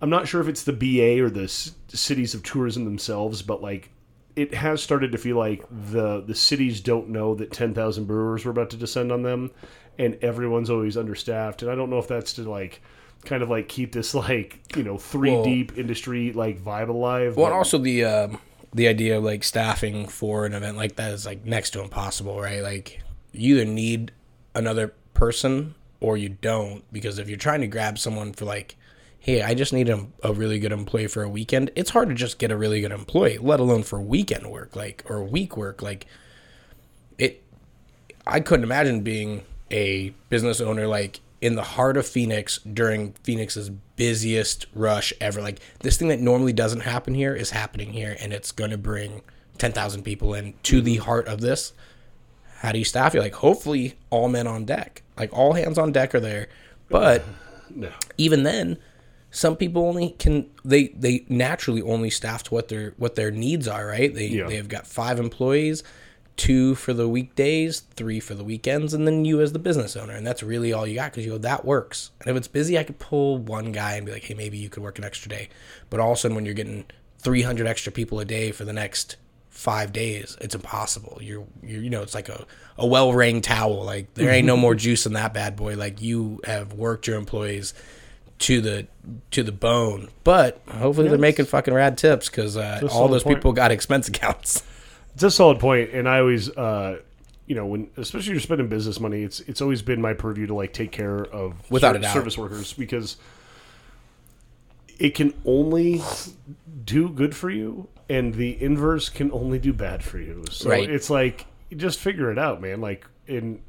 i'm 0.00 0.08
not 0.10 0.26
sure 0.26 0.40
if 0.40 0.48
it's 0.48 0.64
the 0.64 0.72
ba 0.72 1.20
or 1.22 1.28
the 1.28 1.44
s- 1.44 1.72
cities 1.88 2.34
of 2.34 2.42
tourism 2.42 2.84
themselves 2.84 3.42
but 3.42 3.60
like 3.62 3.90
it 4.36 4.54
has 4.54 4.82
started 4.82 5.12
to 5.12 5.18
feel 5.18 5.36
like 5.36 5.62
the 5.92 6.20
the 6.22 6.34
cities 6.34 6.80
don't 6.80 7.08
know 7.08 7.34
that 7.34 7.52
10,000 7.52 8.04
brewers 8.06 8.44
were 8.44 8.50
about 8.52 8.70
to 8.70 8.76
descend 8.76 9.10
on 9.12 9.22
them 9.22 9.50
and 9.98 10.16
everyone's 10.22 10.70
always 10.70 10.96
understaffed 10.96 11.60
and 11.62 11.70
I 11.70 11.74
don't 11.74 11.90
know 11.90 11.98
if 11.98 12.06
that's 12.08 12.32
to 12.34 12.48
like 12.48 12.80
kind 13.24 13.42
of 13.42 13.50
like 13.50 13.68
keep 13.68 13.90
this 13.90 14.14
like, 14.14 14.60
you 14.76 14.84
know, 14.84 14.96
three 14.96 15.32
Well- 15.32 15.42
deep 15.42 15.76
industry 15.76 16.32
like 16.32 16.60
vibe 16.60 16.88
alive. 16.88 17.36
Well, 17.36 17.46
but- 17.50 17.52
also 17.56 17.78
the 17.78 18.04
um, 18.04 18.38
the 18.72 18.86
idea 18.86 19.18
of 19.18 19.24
like 19.24 19.42
staffing 19.42 20.06
for 20.06 20.46
an 20.46 20.54
event 20.54 20.76
like 20.76 20.94
that 20.96 21.12
is 21.14 21.26
like 21.26 21.44
next 21.44 21.70
to 21.70 21.80
impossible, 21.82 22.40
right? 22.40 22.62
Like 22.62 23.00
you 23.32 23.56
either 23.56 23.64
need 23.64 24.12
another 24.54 24.94
person 25.14 25.74
or 26.00 26.16
you 26.16 26.28
don't 26.28 26.84
because 26.92 27.18
if 27.18 27.28
you're 27.28 27.38
trying 27.38 27.60
to 27.60 27.66
grab 27.66 27.98
someone 27.98 28.32
for 28.32 28.44
like, 28.44 28.76
hey, 29.18 29.42
I 29.42 29.54
just 29.54 29.72
need 29.72 29.88
a, 29.88 30.06
a 30.22 30.32
really 30.32 30.58
good 30.58 30.72
employee 30.72 31.08
for 31.08 31.22
a 31.22 31.28
weekend, 31.28 31.70
it's 31.74 31.90
hard 31.90 32.08
to 32.08 32.14
just 32.14 32.38
get 32.38 32.50
a 32.50 32.56
really 32.56 32.80
good 32.80 32.92
employee, 32.92 33.38
let 33.38 33.60
alone 33.60 33.82
for 33.82 34.00
weekend 34.00 34.50
work, 34.50 34.76
like 34.76 35.04
or 35.08 35.22
week 35.22 35.56
work, 35.56 35.82
like 35.82 36.06
it. 37.18 37.42
I 38.26 38.40
couldn't 38.40 38.64
imagine 38.64 39.00
being 39.00 39.42
a 39.70 40.10
business 40.28 40.60
owner 40.60 40.86
like 40.86 41.20
in 41.40 41.54
the 41.54 41.62
heart 41.62 41.96
of 41.96 42.06
Phoenix 42.06 42.58
during 42.58 43.12
Phoenix's 43.22 43.70
busiest 43.96 44.66
rush 44.74 45.12
ever. 45.20 45.40
Like 45.40 45.60
this 45.80 45.96
thing 45.96 46.08
that 46.08 46.20
normally 46.20 46.52
doesn't 46.52 46.80
happen 46.80 47.14
here 47.14 47.34
is 47.34 47.50
happening 47.50 47.92
here, 47.92 48.16
and 48.20 48.32
it's 48.32 48.52
going 48.52 48.70
to 48.70 48.78
bring 48.78 49.22
ten 49.56 49.72
thousand 49.72 50.02
people 50.02 50.34
in 50.34 50.54
to 50.64 50.80
the 50.80 50.96
mm-hmm. 50.96 51.04
heart 51.04 51.26
of 51.26 51.40
this. 51.40 51.72
How 52.58 52.72
do 52.72 52.78
you 52.78 52.84
staff 52.84 53.14
it? 53.14 53.20
Like 53.20 53.34
hopefully 53.34 53.94
all 54.10 54.28
men 54.28 54.46
on 54.46 54.64
deck, 54.64 55.02
like 55.16 55.32
all 55.32 55.52
hands 55.54 55.78
on 55.78 55.92
deck 55.92 56.14
are 56.14 56.20
there, 56.20 56.48
but 56.88 57.24
no. 57.74 57.90
even 58.16 58.42
then 58.42 58.78
some 59.30 59.56
people 59.56 59.84
only 59.86 60.10
can 60.18 60.48
they 60.64 60.88
they 60.88 61.24
naturally 61.28 61.82
only 61.82 62.08
staff 62.10 62.42
to 62.44 62.54
what 62.54 62.68
their 62.68 62.94
what 62.96 63.14
their 63.14 63.30
needs 63.30 63.68
are 63.68 63.86
right 63.86 64.14
they 64.14 64.26
Yeah. 64.28 64.46
they've 64.48 64.66
got 64.66 64.86
five 64.86 65.20
employees 65.20 65.82
two 66.36 66.74
for 66.76 66.94
the 66.94 67.06
weekdays 67.06 67.80
three 67.94 68.20
for 68.20 68.34
the 68.34 68.42
weekends 68.42 68.94
and 68.94 69.06
then 69.06 69.26
you 69.26 69.42
as 69.42 69.52
the 69.52 69.58
business 69.58 69.96
owner 69.96 70.14
and 70.14 70.26
that's 70.26 70.42
really 70.42 70.72
all 70.72 70.86
you 70.86 70.94
got 70.94 71.10
because 71.12 71.26
you 71.26 71.32
go 71.32 71.36
that 71.38 71.66
works 71.66 72.10
and 72.22 72.30
if 72.30 72.36
it's 72.38 72.48
busy 72.48 72.78
i 72.78 72.82
could 72.84 72.98
pull 72.98 73.36
one 73.36 73.70
guy 73.70 73.96
and 73.96 74.06
be 74.06 74.12
like 74.12 74.24
hey 74.24 74.32
maybe 74.34 74.56
you 74.56 74.70
could 74.70 74.82
work 74.82 74.98
an 74.98 75.04
extra 75.04 75.28
day 75.28 75.50
but 75.90 76.00
all 76.00 76.12
of 76.12 76.16
a 76.16 76.20
sudden 76.20 76.34
when 76.34 76.46
you're 76.46 76.54
getting 76.54 76.86
300 77.18 77.66
extra 77.66 77.92
people 77.92 78.18
a 78.20 78.24
day 78.24 78.50
for 78.50 78.64
the 78.64 78.72
next 78.72 79.16
five 79.58 79.92
days 79.92 80.36
it's 80.40 80.54
impossible 80.54 81.18
you're, 81.20 81.44
you're 81.64 81.82
you 81.82 81.90
know 81.90 82.00
it's 82.00 82.14
like 82.14 82.28
a, 82.28 82.46
a 82.76 82.86
well 82.86 83.12
wring 83.12 83.40
towel 83.40 83.84
like 83.84 84.14
there 84.14 84.30
ain't 84.30 84.46
no 84.46 84.56
more 84.56 84.74
juice 84.74 85.04
in 85.04 85.14
that 85.14 85.34
bad 85.34 85.56
boy 85.56 85.74
like 85.74 86.00
you 86.00 86.40
have 86.44 86.72
worked 86.74 87.08
your 87.08 87.16
employees 87.16 87.74
to 88.38 88.60
the 88.60 88.86
to 89.30 89.42
the 89.42 89.52
bone. 89.52 90.08
But 90.24 90.60
hopefully 90.70 91.08
they're 91.08 91.18
making 91.18 91.46
fucking 91.46 91.74
rad 91.74 91.98
tips 91.98 92.28
because 92.28 92.56
uh, 92.56 92.88
all 92.92 93.08
those 93.08 93.22
point. 93.22 93.38
people 93.38 93.52
got 93.52 93.70
expense 93.70 94.08
accounts. 94.08 94.62
It's 95.14 95.24
a 95.24 95.30
solid 95.32 95.58
point, 95.58 95.90
and 95.90 96.08
I 96.08 96.20
always, 96.20 96.48
uh, 96.48 97.00
you 97.44 97.56
know, 97.56 97.66
when 97.66 97.90
especially 97.96 98.34
you're 98.34 98.40
spending 98.40 98.68
business 98.68 99.00
money, 99.00 99.24
it's 99.24 99.40
it's 99.40 99.60
always 99.60 99.82
been 99.82 100.00
my 100.00 100.14
purview 100.14 100.46
to 100.46 100.54
like 100.54 100.72
take 100.72 100.92
care 100.92 101.18
of 101.18 101.68
Without 101.72 101.96
a 101.96 101.98
doubt. 101.98 102.12
service 102.12 102.38
workers 102.38 102.72
because 102.72 103.16
it 105.00 105.16
can 105.16 105.34
only 105.44 106.02
do 106.84 107.08
good 107.08 107.34
for 107.34 107.50
you, 107.50 107.88
and 108.08 108.34
the 108.34 108.60
inverse 108.62 109.08
can 109.08 109.30
only 109.32 109.58
do 109.58 109.72
bad 109.72 110.02
for 110.02 110.18
you. 110.18 110.44
So 110.50 110.70
Right. 110.70 110.88
it's 110.88 111.10
like 111.10 111.46
just 111.76 111.98
figure 111.98 112.30
it 112.32 112.38
out, 112.38 112.60
man. 112.60 112.80
Like, 112.80 113.06
and 113.26 113.60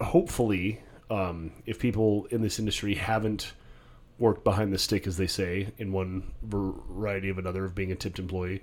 hopefully, 0.00 0.80
um, 1.10 1.52
if 1.66 1.78
people 1.78 2.26
in 2.30 2.42
this 2.42 2.58
industry 2.58 2.94
haven't 2.94 3.52
worked 4.18 4.44
behind 4.44 4.72
the 4.72 4.78
stick, 4.78 5.06
as 5.06 5.16
they 5.16 5.26
say, 5.26 5.68
in 5.78 5.92
one 5.92 6.32
variety 6.42 7.28
of 7.28 7.38
another 7.38 7.64
of 7.64 7.74
being 7.74 7.92
a 7.92 7.94
tipped 7.94 8.18
employee 8.18 8.62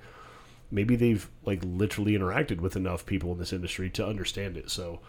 maybe 0.71 0.95
they've 0.95 1.29
like 1.45 1.61
literally 1.63 2.13
interacted 2.13 2.59
with 2.59 2.75
enough 2.75 3.05
people 3.05 3.31
in 3.31 3.37
this 3.37 3.53
industry 3.53 3.89
to 3.89 4.05
understand 4.05 4.57
it. 4.57 4.69
So, 4.69 4.99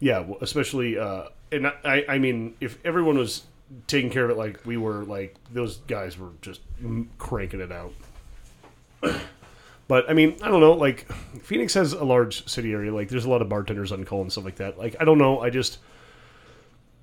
yeah, 0.00 0.24
especially, 0.40 0.98
uh, 0.98 1.24
and 1.52 1.66
I, 1.84 2.04
I 2.08 2.18
mean, 2.18 2.54
if 2.60 2.78
everyone 2.84 3.18
was 3.18 3.42
taking 3.86 4.10
care 4.10 4.24
of 4.24 4.30
it 4.30 4.36
like 4.36 4.64
we 4.64 4.76
were, 4.76 5.04
like 5.04 5.36
those 5.52 5.76
guys 5.86 6.18
were 6.18 6.30
just 6.42 6.60
cranking 7.18 7.60
it 7.60 7.70
out. 7.72 7.92
But 9.86 10.08
I 10.08 10.14
mean, 10.14 10.36
I 10.42 10.48
don't 10.48 10.60
know. 10.60 10.72
Like, 10.72 11.10
Phoenix 11.42 11.74
has 11.74 11.92
a 11.92 12.04
large 12.04 12.48
city 12.48 12.72
area. 12.72 12.92
Like, 12.92 13.08
there's 13.08 13.26
a 13.26 13.30
lot 13.30 13.42
of 13.42 13.48
bartenders 13.48 13.92
on 13.92 14.04
call 14.04 14.22
and 14.22 14.32
stuff 14.32 14.44
like 14.44 14.56
that. 14.56 14.78
Like, 14.78 14.96
I 14.98 15.04
don't 15.04 15.18
know. 15.18 15.40
I 15.40 15.50
just, 15.50 15.78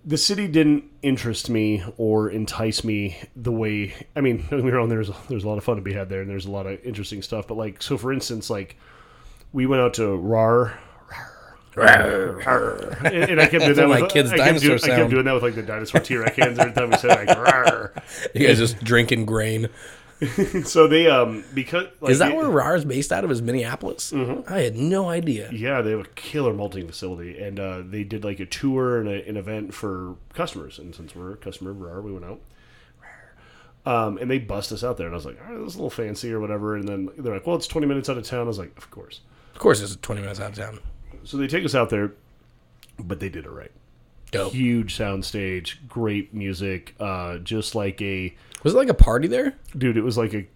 the 0.04 0.18
city 0.18 0.48
didn't 0.48 0.86
interest 1.02 1.50
me 1.50 1.84
or 1.98 2.30
entice 2.30 2.84
me 2.84 3.18
the 3.36 3.52
way. 3.52 3.94
I 4.16 4.22
mean, 4.22 4.38
don't 4.50 4.60
get 4.60 4.66
me 4.66 4.72
wrong. 4.72 4.90
There's 4.90 5.10
there's 5.30 5.44
a 5.44 5.48
lot 5.48 5.58
of 5.58 5.64
fun 5.64 5.76
to 5.76 5.82
be 5.82 5.94
had 5.94 6.10
there, 6.10 6.22
and 6.22 6.30
there's 6.30 6.46
a 6.46 6.52
lot 6.52 6.66
of 6.66 6.84
interesting 6.84 7.22
stuff. 7.22 7.48
But 7.48 7.58
like, 7.58 7.82
so 7.82 7.98
for 7.98 8.12
instance, 8.12 8.50
like 8.50 8.78
we 9.54 9.66
went 9.66 9.82
out 9.82 9.94
to 9.96 10.04
Rahr. 10.18 10.78
and, 13.06 13.16
and 13.16 13.42
I 13.42 13.48
kept 13.48 13.64
doing 13.64 13.76
that 13.76 13.88
with 13.88 14.02
my 14.02 14.08
kid's 14.08 14.30
I 14.34 14.38
kept, 14.38 14.60
dinosaur 14.60 14.78
doing, 14.78 14.92
I 14.92 14.96
kept 14.98 15.10
doing 15.10 15.24
that 15.24 15.34
with 15.34 15.44
like 15.44 15.56
the 15.56 15.62
dinosaur 15.62 16.02
T-Rex 16.02 16.36
hands 16.36 16.60
every 16.60 16.74
time 16.74 16.90
we 16.90 16.98
said 16.98 17.10
like 17.10 17.30
"Rawr." 17.30 17.92
You 18.36 18.46
guys 18.46 18.58
just 18.58 18.84
drinking 18.84 19.26
grain. 19.26 19.70
So 20.66 20.88
they 20.88 21.08
um 21.08 21.44
because 21.54 21.88
like, 22.00 22.12
Is 22.12 22.20
that 22.20 22.30
they- 22.30 22.38
where 22.38 22.46
Rahr 22.46 22.75
is 22.78 22.86
based 22.86 23.12
out 23.12 23.24
of? 23.24 23.32
Is 23.32 23.42
Minneapolis? 23.42 24.12
Mm-hmm. 24.12 24.54
I 24.54 24.60
had 24.60 24.75
no 24.75 25.10
idea. 25.10 25.50
Yeah, 25.51 25.82
they 25.82 25.92
have 25.92 26.01
a 26.01 26.10
killer 26.16 26.54
malting 26.54 26.88
facility, 26.88 27.40
and 27.42 27.60
uh, 27.60 27.82
they 27.84 28.04
did 28.04 28.24
like 28.24 28.40
a 28.40 28.46
tour 28.46 29.00
and 29.00 29.08
a, 29.10 29.28
an 29.28 29.36
event 29.38 29.74
for 29.74 30.16
customers. 30.34 30.78
And 30.80 30.94
since 30.94 31.16
we're 31.16 31.32
a 31.34 31.38
customer 31.38 31.72
of 31.72 31.78
Rahr, 31.78 32.04
we 32.04 32.12
went 32.12 32.25
out. 32.25 32.40
Um, 33.84 34.20
and 34.20 34.30
they 34.30 34.38
bust 34.38 34.72
us 34.72 34.84
out 34.84 34.98
there, 34.98 35.08
and 35.08 35.16
I 35.16 35.18
was 35.18 35.25
like, 35.25 35.40
"All 35.42 35.54
right, 35.56 35.60
this 35.60 35.70
is 35.70 35.75
a 35.75 35.78
little 35.80 35.90
fancy 35.90 36.32
or 36.32 36.40
whatever." 36.40 36.75
And 36.75 36.88
then 36.88 37.10
they're 37.18 37.34
like, 37.34 37.48
"Well, 37.48 37.56
it's 37.56 37.66
twenty 37.66 37.88
minutes 37.88 38.10
out 38.10 38.18
of 38.18 38.24
town." 38.24 38.42
I 38.42 38.44
was 38.44 38.60
like, 38.60 38.78
"Of 38.78 38.92
course." 38.92 39.22
Of 39.54 39.60
course, 39.60 39.82
it's 39.82 39.96
20 39.98 40.22
minutes 40.22 40.40
out 40.40 40.51
of 40.51 40.56
town. 40.56 40.80
So 41.24 41.36
they 41.38 41.46
take 41.48 41.66
us 41.66 41.75
out 41.75 41.90
there, 41.90 42.13
but 42.98 43.20
they 43.20 43.28
did 43.30 43.46
it 43.46 43.50
right. 43.50 43.72
Dope. 44.32 44.54
Huge 44.54 44.96
sound 44.96 45.25
stage, 45.25 45.82
great 45.90 46.34
music, 46.34 46.96
uh, 47.01 47.38
just 47.40 47.75
like 47.75 48.01
a 48.01 48.34
Was 48.63 48.74
it 48.74 48.77
like 48.77 48.89
a 48.89 48.94
party 48.94 49.27
there? 49.27 49.56
dude. 49.77 49.98
It 49.98 50.03
was 50.03 50.18
like 50.18 50.34
a 50.34 50.48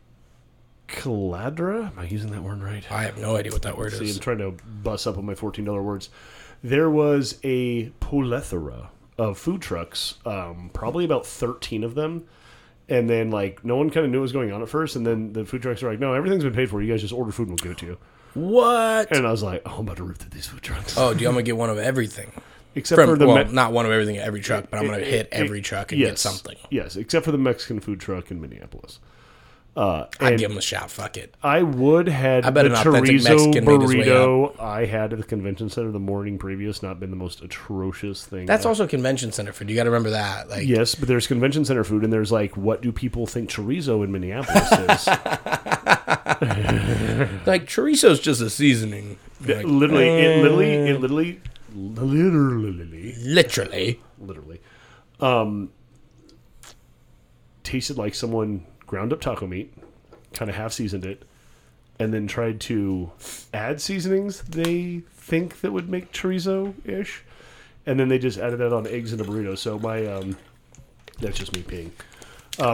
caladra. 0.88 1.88
Am 1.92 2.00
I 2.00 2.06
using 2.06 2.32
that 2.32 2.44
word 2.44 2.62
right? 2.62 2.90
I 2.92 3.04
have 3.04 3.18
no 3.18 3.36
idea 3.36 3.52
what 3.52 3.64
that 3.64 3.78
word 3.78 3.94
See, 3.94 4.12
I'm 4.12 4.20
trying 4.20 4.38
to 4.40 4.52
bust 4.84 5.08
up 5.08 5.18
on 5.18 5.26
my 5.26 5.36
fourteen 5.36 5.66
dollar 5.66 5.82
words. 5.82 6.10
There 6.64 6.90
was 6.90 7.40
a 7.44 7.90
plethora 8.00 8.90
of 9.18 9.38
food 9.38 9.62
trucks, 9.62 10.16
um, 10.26 10.70
probably 10.74 11.06
about 11.06 11.26
thirteen 11.26 11.84
of 11.84 11.96
them, 11.96 12.26
and 12.90 13.10
then 13.10 13.32
like 13.32 13.64
no 13.66 13.76
one 13.78 13.90
kind 13.90 14.06
of 14.06 14.12
knew 14.12 14.20
what 14.20 14.24
was 14.24 14.32
going 14.32 14.52
on 14.52 14.62
at 14.62 14.70
first, 14.70 14.96
and 14.96 15.06
then 15.06 15.34
the 15.34 15.46
food 15.46 15.62
trucks 15.62 15.82
were 15.82 15.90
like, 15.90 16.00
"No, 16.00 16.14
everything's 16.14 16.44
been 16.44 16.54
paid 16.54 16.70
for. 16.70 16.82
You 16.82 16.92
guys 16.92 17.02
just 17.02 17.14
order 17.14 17.32
food 17.32 17.48
and 17.48 17.60
we'll 17.60 17.64
give 17.64 17.72
it 17.72 17.78
to 17.80 17.86
you." 17.88 17.98
What? 18.34 19.16
And 19.16 19.26
I 19.26 19.32
was 19.32 19.42
like, 19.44 19.62
"Oh, 19.66 19.76
I'm 19.76 19.80
about 19.82 19.98
to 19.98 20.04
rip 20.04 20.18
through 20.18 20.32
these 20.32 20.48
food 20.48 20.62
trucks." 20.62 20.98
Oh, 20.98 21.14
do 21.14 21.22
you 21.22 21.28
want 21.28 21.38
me 21.38 21.44
to 21.44 21.46
get 21.46 21.58
one 21.58 21.70
of 21.70 21.78
everything? 21.78 22.32
Except 22.76 23.02
for 23.02 23.18
the 23.18 23.28
well, 23.28 23.46
Me- 23.46 23.52
not 23.52 23.72
one 23.72 23.86
of 23.86 23.92
everything 23.92 24.18
at 24.18 24.28
every 24.28 24.42
truck, 24.42 24.70
but 24.70 24.80
I'm 24.80 24.88
going 24.88 25.00
to 25.00 25.06
hit 25.06 25.30
every 25.32 25.62
truck 25.62 25.92
and 25.92 26.00
get 26.00 26.20
something. 26.20 26.58
Yes, 26.70 26.96
except 26.96 27.26
for 27.26 27.32
the 27.32 27.38
Mexican 27.38 27.80
food 27.80 28.00
truck 28.00 28.32
in 28.32 28.42
Minneapolis. 28.42 29.00
Uh, 29.76 30.06
I'd 30.22 30.40
give 30.40 30.50
them 30.50 30.58
a 30.58 30.62
shot. 30.62 30.90
Fuck 30.90 31.18
it. 31.18 31.36
I 31.44 31.62
would 31.62 32.08
had 32.08 32.46
I 32.46 32.50
bet 32.50 32.64
the 32.64 32.72
an 32.72 32.78
authentic 32.78 33.16
chorizo 33.16 33.30
Mexican 33.30 33.66
made 33.66 33.82
his 33.82 33.90
way 33.90 34.06
burrito 34.06 34.58
I 34.58 34.86
had 34.86 35.12
at 35.12 35.20
the 35.20 35.26
convention 35.26 35.70
center 35.70 35.92
the 35.92 36.00
morning 36.00 36.38
previous 36.38 36.82
not 36.82 36.98
been 36.98 37.10
the 37.10 37.18
most 37.18 37.42
atrocious 37.42 38.26
thing. 38.26 38.46
That's 38.46 38.66
also 38.66 38.88
convention 38.88 39.34
center 39.34 39.52
food. 39.52 39.70
You 39.70 39.76
got 39.76 39.84
to 39.84 39.90
remember 39.90 40.12
that. 40.12 40.48
Like, 40.48 40.66
Yes, 40.66 40.96
but 40.96 41.10
there's 41.10 41.28
convention 41.28 41.66
center 41.66 41.84
food, 41.84 42.06
and 42.06 42.14
there's 42.14 42.32
like, 42.32 42.56
what 42.56 42.82
do 42.82 42.94
people 42.94 43.28
think 43.28 43.50
chorizo 43.50 44.02
in 44.06 44.14
Minneapolis 44.14 44.72
is? 44.72 45.08
like 47.46 47.66
chorizo's 47.68 48.22
just 48.22 48.40
a 48.42 48.50
seasoning. 48.50 49.18
Like, 49.42 49.66
literally, 49.66 50.08
it 50.08 50.42
literally, 50.42 50.74
it 50.74 51.02
literally, 51.02 51.42
literally, 51.76 53.16
literally. 53.18 54.02
literally, 54.20 54.62
um, 55.20 55.72
tasted 57.64 57.98
like 57.98 58.16
someone 58.16 58.66
ground 58.88 59.12
up 59.12 59.22
taco 59.22 59.46
meat, 59.48 59.74
kind 60.34 60.50
of 60.50 60.56
half 60.56 60.72
seasoned 60.74 61.06
it, 61.06 61.24
and 62.00 62.14
then 62.14 62.28
tried 62.28 62.60
to 62.62 63.12
add 63.54 63.82
seasonings 63.82 64.42
they 64.42 65.02
think 65.16 65.62
that 65.62 65.72
would 65.72 65.90
make 65.90 66.12
chorizo 66.12 66.74
ish, 66.86 67.24
and 67.86 68.00
then 68.00 68.08
they 68.08 68.20
just 68.20 68.38
added 68.38 68.58
that 68.60 68.74
on 68.74 68.88
eggs 68.88 69.14
in 69.14 69.20
a 69.20 69.24
burrito. 69.24 69.58
So 69.58 69.80
my, 69.80 70.06
um, 70.06 70.38
that's 71.20 71.38
just 71.38 71.56
me 71.56 71.62
peeing. 71.64 71.92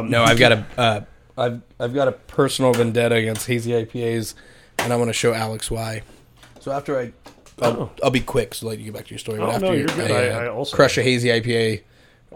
No, 0.10 0.24
I've 0.24 0.38
got 0.38 0.52
a, 0.52 0.66
uh, 0.78 1.02
I've 1.38 1.62
I've 1.80 1.94
got 1.94 2.08
a 2.08 2.12
personal 2.12 2.74
vendetta 2.74 3.16
against 3.16 3.48
hazy 3.48 3.72
IPAs, 3.72 4.36
and 4.80 4.94
I 4.94 4.96
want 4.96 5.10
to 5.10 5.14
show 5.14 5.34
Alex 5.34 5.72
why. 5.72 6.04
So 6.60 6.72
after 6.72 7.00
I, 7.00 7.14
I'll, 7.60 7.92
I'll 8.04 8.10
be 8.12 8.22
quick, 8.22 8.54
so 8.56 8.68
let 8.68 8.80
you 8.80 8.86
get 8.86 8.94
back 8.94 9.06
to 9.06 9.10
your 9.12 9.20
story. 9.20 9.40
But 9.40 9.50
Oh, 9.50 9.52
after 9.52 9.66
no, 9.68 9.72
you- 9.74 9.80
you're 9.80 9.88
good. 9.88 10.12
I, 10.12 10.26
I- 10.26 10.30
uh, 10.30 10.40
I 10.44 10.48
also- 10.50 10.76
crush 10.76 10.98
a 10.98 11.04
hazy 11.04 11.30
IPA, 11.30 11.82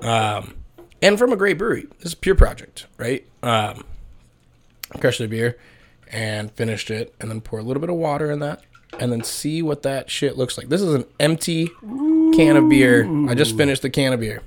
um, 0.01 0.55
and 1.01 1.17
from 1.17 1.31
a 1.31 1.35
great 1.35 1.57
brewery. 1.57 1.87
This 1.99 2.07
is 2.07 2.15
Pure 2.15 2.35
Project, 2.35 2.87
right? 2.97 3.25
Um, 3.43 3.83
crushed 4.99 5.19
the 5.19 5.27
beer 5.27 5.57
and 6.11 6.51
finished 6.51 6.89
it, 6.91 7.13
and 7.19 7.29
then 7.29 7.41
pour 7.41 7.59
a 7.59 7.63
little 7.63 7.81
bit 7.81 7.89
of 7.89 7.95
water 7.95 8.31
in 8.31 8.39
that, 8.39 8.61
and 8.99 9.11
then 9.11 9.23
see 9.23 9.61
what 9.61 9.81
that 9.83 10.09
shit 10.09 10.37
looks 10.37 10.57
like. 10.57 10.69
This 10.69 10.81
is 10.81 10.93
an 10.93 11.05
empty 11.19 11.67
can 12.35 12.55
of 12.57 12.69
beer. 12.69 13.05
I 13.29 13.33
just 13.33 13.57
finished 13.57 13.81
the 13.81 13.89
can 13.89 14.13
of 14.13 14.19
beer. 14.19 14.41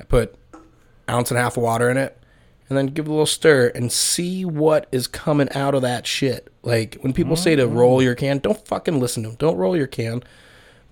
I 0.00 0.04
put 0.04 0.34
ounce 1.08 1.30
and 1.30 1.38
a 1.38 1.42
half 1.42 1.56
of 1.56 1.62
water 1.62 1.88
in 1.90 1.96
it, 1.96 2.18
and 2.72 2.88
then 2.88 2.94
give 2.94 3.04
it 3.04 3.08
a 3.08 3.12
little 3.12 3.26
stir 3.26 3.70
and 3.74 3.92
see 3.92 4.46
what 4.46 4.86
is 4.90 5.06
coming 5.06 5.50
out 5.52 5.74
of 5.74 5.82
that 5.82 6.06
shit. 6.06 6.50
Like 6.62 6.96
when 7.02 7.12
people 7.12 7.36
say 7.36 7.54
to 7.54 7.66
roll 7.66 8.02
your 8.02 8.14
can, 8.14 8.38
don't 8.38 8.66
fucking 8.66 8.98
listen 8.98 9.24
to 9.24 9.28
them. 9.28 9.36
Don't 9.38 9.58
roll 9.58 9.76
your 9.76 9.86
can. 9.86 10.22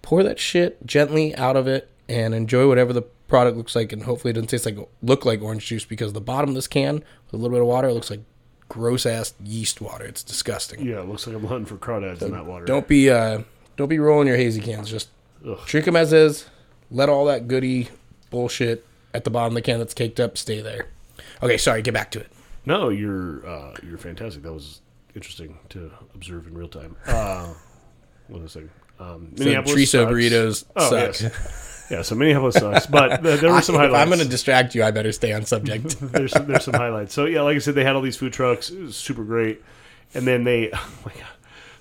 Pour 0.03 0.23
that 0.23 0.39
shit 0.39 0.85
gently 0.87 1.35
out 1.37 1.57
of 1.57 1.67
it 1.67 1.89
and 2.07 2.35
enjoy 2.35 2.69
whatever 2.69 2.93
the 2.93 3.01
product 3.01 3.57
looks 3.57 3.75
like. 3.75 3.95
And 3.95 4.03
hopefully 4.03 4.33
it 4.33 4.35
doesn't 4.35 4.49
taste 4.49 4.67
like 4.67 4.77
look 5.01 5.25
like 5.25 5.41
orange 5.41 5.65
juice 5.65 5.87
because 5.87 6.13
the 6.13 6.21
bottom 6.21 6.51
of 6.51 6.55
this 6.55 6.67
can 6.67 6.97
with 6.97 7.33
a 7.33 7.37
little 7.39 7.57
bit 7.57 7.63
of 7.63 7.67
water 7.67 7.91
looks 7.95 8.11
like 8.11 8.21
gross 8.69 9.07
ass 9.07 9.33
yeast 9.43 9.81
water. 9.81 10.05
It's 10.05 10.23
disgusting. 10.23 10.87
Yeah, 10.87 11.01
it 11.01 11.09
looks 11.09 11.27
like 11.27 11.35
I'm 11.35 11.47
hunting 11.47 11.65
for 11.65 11.77
crawdads 11.77 12.21
in 12.21 12.33
that 12.33 12.45
water. 12.45 12.67
Don't 12.67 12.87
be 12.87 13.09
uh 13.09 13.41
don't 13.79 13.89
be 13.89 13.99
rolling 13.99 14.29
your 14.29 14.37
hazy 14.37 14.61
cans. 14.61 14.91
Just 14.91 15.09
Ugh. 15.49 15.59
drink 15.65 15.87
them 15.87 15.97
as 15.97 16.13
is. 16.13 16.45
Let 16.91 17.09
all 17.09 17.25
that 17.25 17.49
goody 17.49 17.89
bullshit 18.29 18.85
at 19.15 19.25
the 19.25 19.31
bottom 19.31 19.53
of 19.53 19.55
the 19.55 19.63
can 19.63 19.79
that's 19.79 19.95
caked 19.95 20.21
up 20.21 20.37
stay 20.37 20.61
there. 20.61 20.89
Okay, 21.43 21.57
sorry. 21.59 21.83
Get 21.83 21.95
back 21.95 22.11
to 22.13 22.21
it. 22.21 22.31
No, 22.67 22.89
you're 22.91 23.47
uh, 23.47 23.75
you're 23.83 23.99
fantastic. 23.99 24.43
That 24.43 24.53
was 24.53 24.81
interesting 25.15 25.59
to 25.71 25.91
observe 26.15 26.47
in 26.47 26.55
real 26.55 26.69
time. 26.69 26.97
Uh, 27.07 27.53
what 28.29 28.43
was 28.43 28.57
I 28.57 28.61
saying? 28.61 28.71
Um, 28.99 29.33
So 29.37 29.45
chorizo 29.45 29.87
sucks. 29.87 30.13
burritos 30.13 30.65
Oh, 30.77 30.91
suck. 30.91 31.21
yes. 31.23 31.87
Yeah, 31.91 32.03
so 32.03 32.15
Minneapolis 32.15 32.55
sucks, 32.55 32.87
but 32.87 33.17
th- 33.23 33.41
there 33.41 33.51
were 33.53 33.63
some 33.63 33.75
if 33.75 33.81
highlights. 33.81 34.01
I'm 34.03 34.09
going 34.09 34.21
to 34.21 34.29
distract 34.29 34.77
you, 34.77 34.85
I 34.85 34.93
better 34.93 35.11
stay 35.11 35.33
on 35.33 35.45
subject. 35.45 35.99
there's 36.13 36.31
some, 36.33 36.47
there's 36.47 36.65
some 36.65 36.75
highlights. 36.75 37.13
So 37.15 37.25
yeah, 37.25 37.41
like 37.41 37.57
I 37.57 37.59
said, 37.59 37.75
they 37.75 37.83
had 37.83 37.97
all 37.97 38.03
these 38.03 38.17
food 38.17 38.33
trucks. 38.33 38.71
It 38.71 38.79
was 38.79 38.97
super 38.97 39.25
great, 39.25 39.61
and 40.15 40.25
then 40.27 40.45
they, 40.45 40.71
oh 40.73 40.91
my 41.05 41.13
god, 41.15 41.25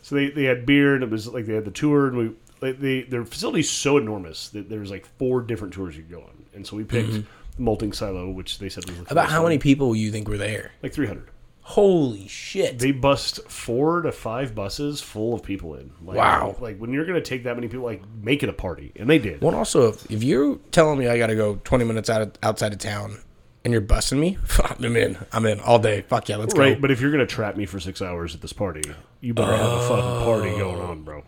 so 0.01 0.15
they, 0.15 0.29
they 0.31 0.45
had 0.45 0.65
beer 0.65 0.95
and 0.95 1.03
it 1.03 1.09
was 1.11 1.27
like 1.27 1.45
they 1.45 1.53
had 1.53 1.65
the 1.65 1.69
tour 1.71 2.07
and 2.07 2.17
we 2.17 2.31
like 2.61 2.79
they 2.79 3.03
their 3.03 3.23
facility's 3.23 3.69
so 3.69 3.97
enormous 3.97 4.49
that 4.49 4.67
there's 4.67 4.89
like 4.89 5.05
four 5.19 5.41
different 5.41 5.73
tours 5.75 5.95
you 5.95 6.01
could 6.01 6.11
go 6.11 6.21
on, 6.21 6.43
and 6.55 6.65
so 6.65 6.75
we 6.75 6.83
picked 6.85 7.11
the 7.11 7.25
malting 7.59 7.93
silo, 7.93 8.29
which 8.31 8.59
they 8.59 8.69
said 8.69 8.89
was 8.89 8.97
the. 8.99 9.11
About 9.11 9.29
how 9.29 9.43
many 9.43 9.57
people 9.57 9.95
you 9.95 10.11
think 10.11 10.27
were 10.27 10.37
there? 10.37 10.71
like 10.81 10.93
300. 10.93 11.29
Holy 11.61 12.27
shit! 12.27 12.79
They 12.79 12.91
bust 12.91 13.47
four 13.47 14.01
to 14.01 14.11
five 14.11 14.55
buses 14.55 15.01
full 15.01 15.35
of 15.35 15.43
people 15.43 15.75
in. 15.75 15.91
Like, 16.01 16.17
Wow. 16.17 16.55
Like 16.59 16.79
when 16.79 16.91
you're 16.91 17.05
gonna 17.05 17.21
take 17.21 17.43
that 17.43 17.55
many 17.55 17.67
people, 17.67 17.85
like 17.85 18.01
make 18.23 18.41
it 18.41 18.49
a 18.49 18.53
party, 18.53 18.91
and 18.95 19.07
they 19.07 19.19
did. 19.19 19.41
Well, 19.41 19.53
also, 19.53 19.89
if, 19.89 20.09
if 20.09 20.23
you're 20.23 20.55
telling 20.71 20.97
me 20.97 21.07
I 21.07 21.19
got 21.19 21.27
to 21.27 21.35
go 21.35 21.59
20 21.63 21.85
minutes 21.85 22.09
out 22.09 22.23
of, 22.23 22.31
outside 22.41 22.73
of 22.73 22.79
town 22.79 23.19
and 23.63 23.71
you're 23.71 23.81
busting 23.81 24.19
me, 24.19 24.39
I'm 24.63 24.95
in. 24.95 25.15
I'm 25.31 25.45
in 25.45 25.59
all 25.59 25.77
day. 25.77 26.01
Fuck 26.07 26.27
yeah, 26.29 26.37
let's 26.37 26.55
Right, 26.57 26.73
go. 26.73 26.81
but 26.81 26.89
if 26.89 27.01
you're 27.01 27.11
gonna 27.11 27.27
trap 27.27 27.55
me 27.55 27.67
for 27.67 27.79
six 27.79 28.01
hours 28.01 28.33
at 28.33 28.41
this 28.41 28.53
party, 28.53 28.81
you 29.21 29.35
better 29.35 29.55
have 29.55 29.71
a 29.71 29.87
fucking 29.87 30.25
party 30.25 30.49
oh. 30.49 30.57
going 30.57 30.81
on, 30.81 31.03
bro. 31.03 31.23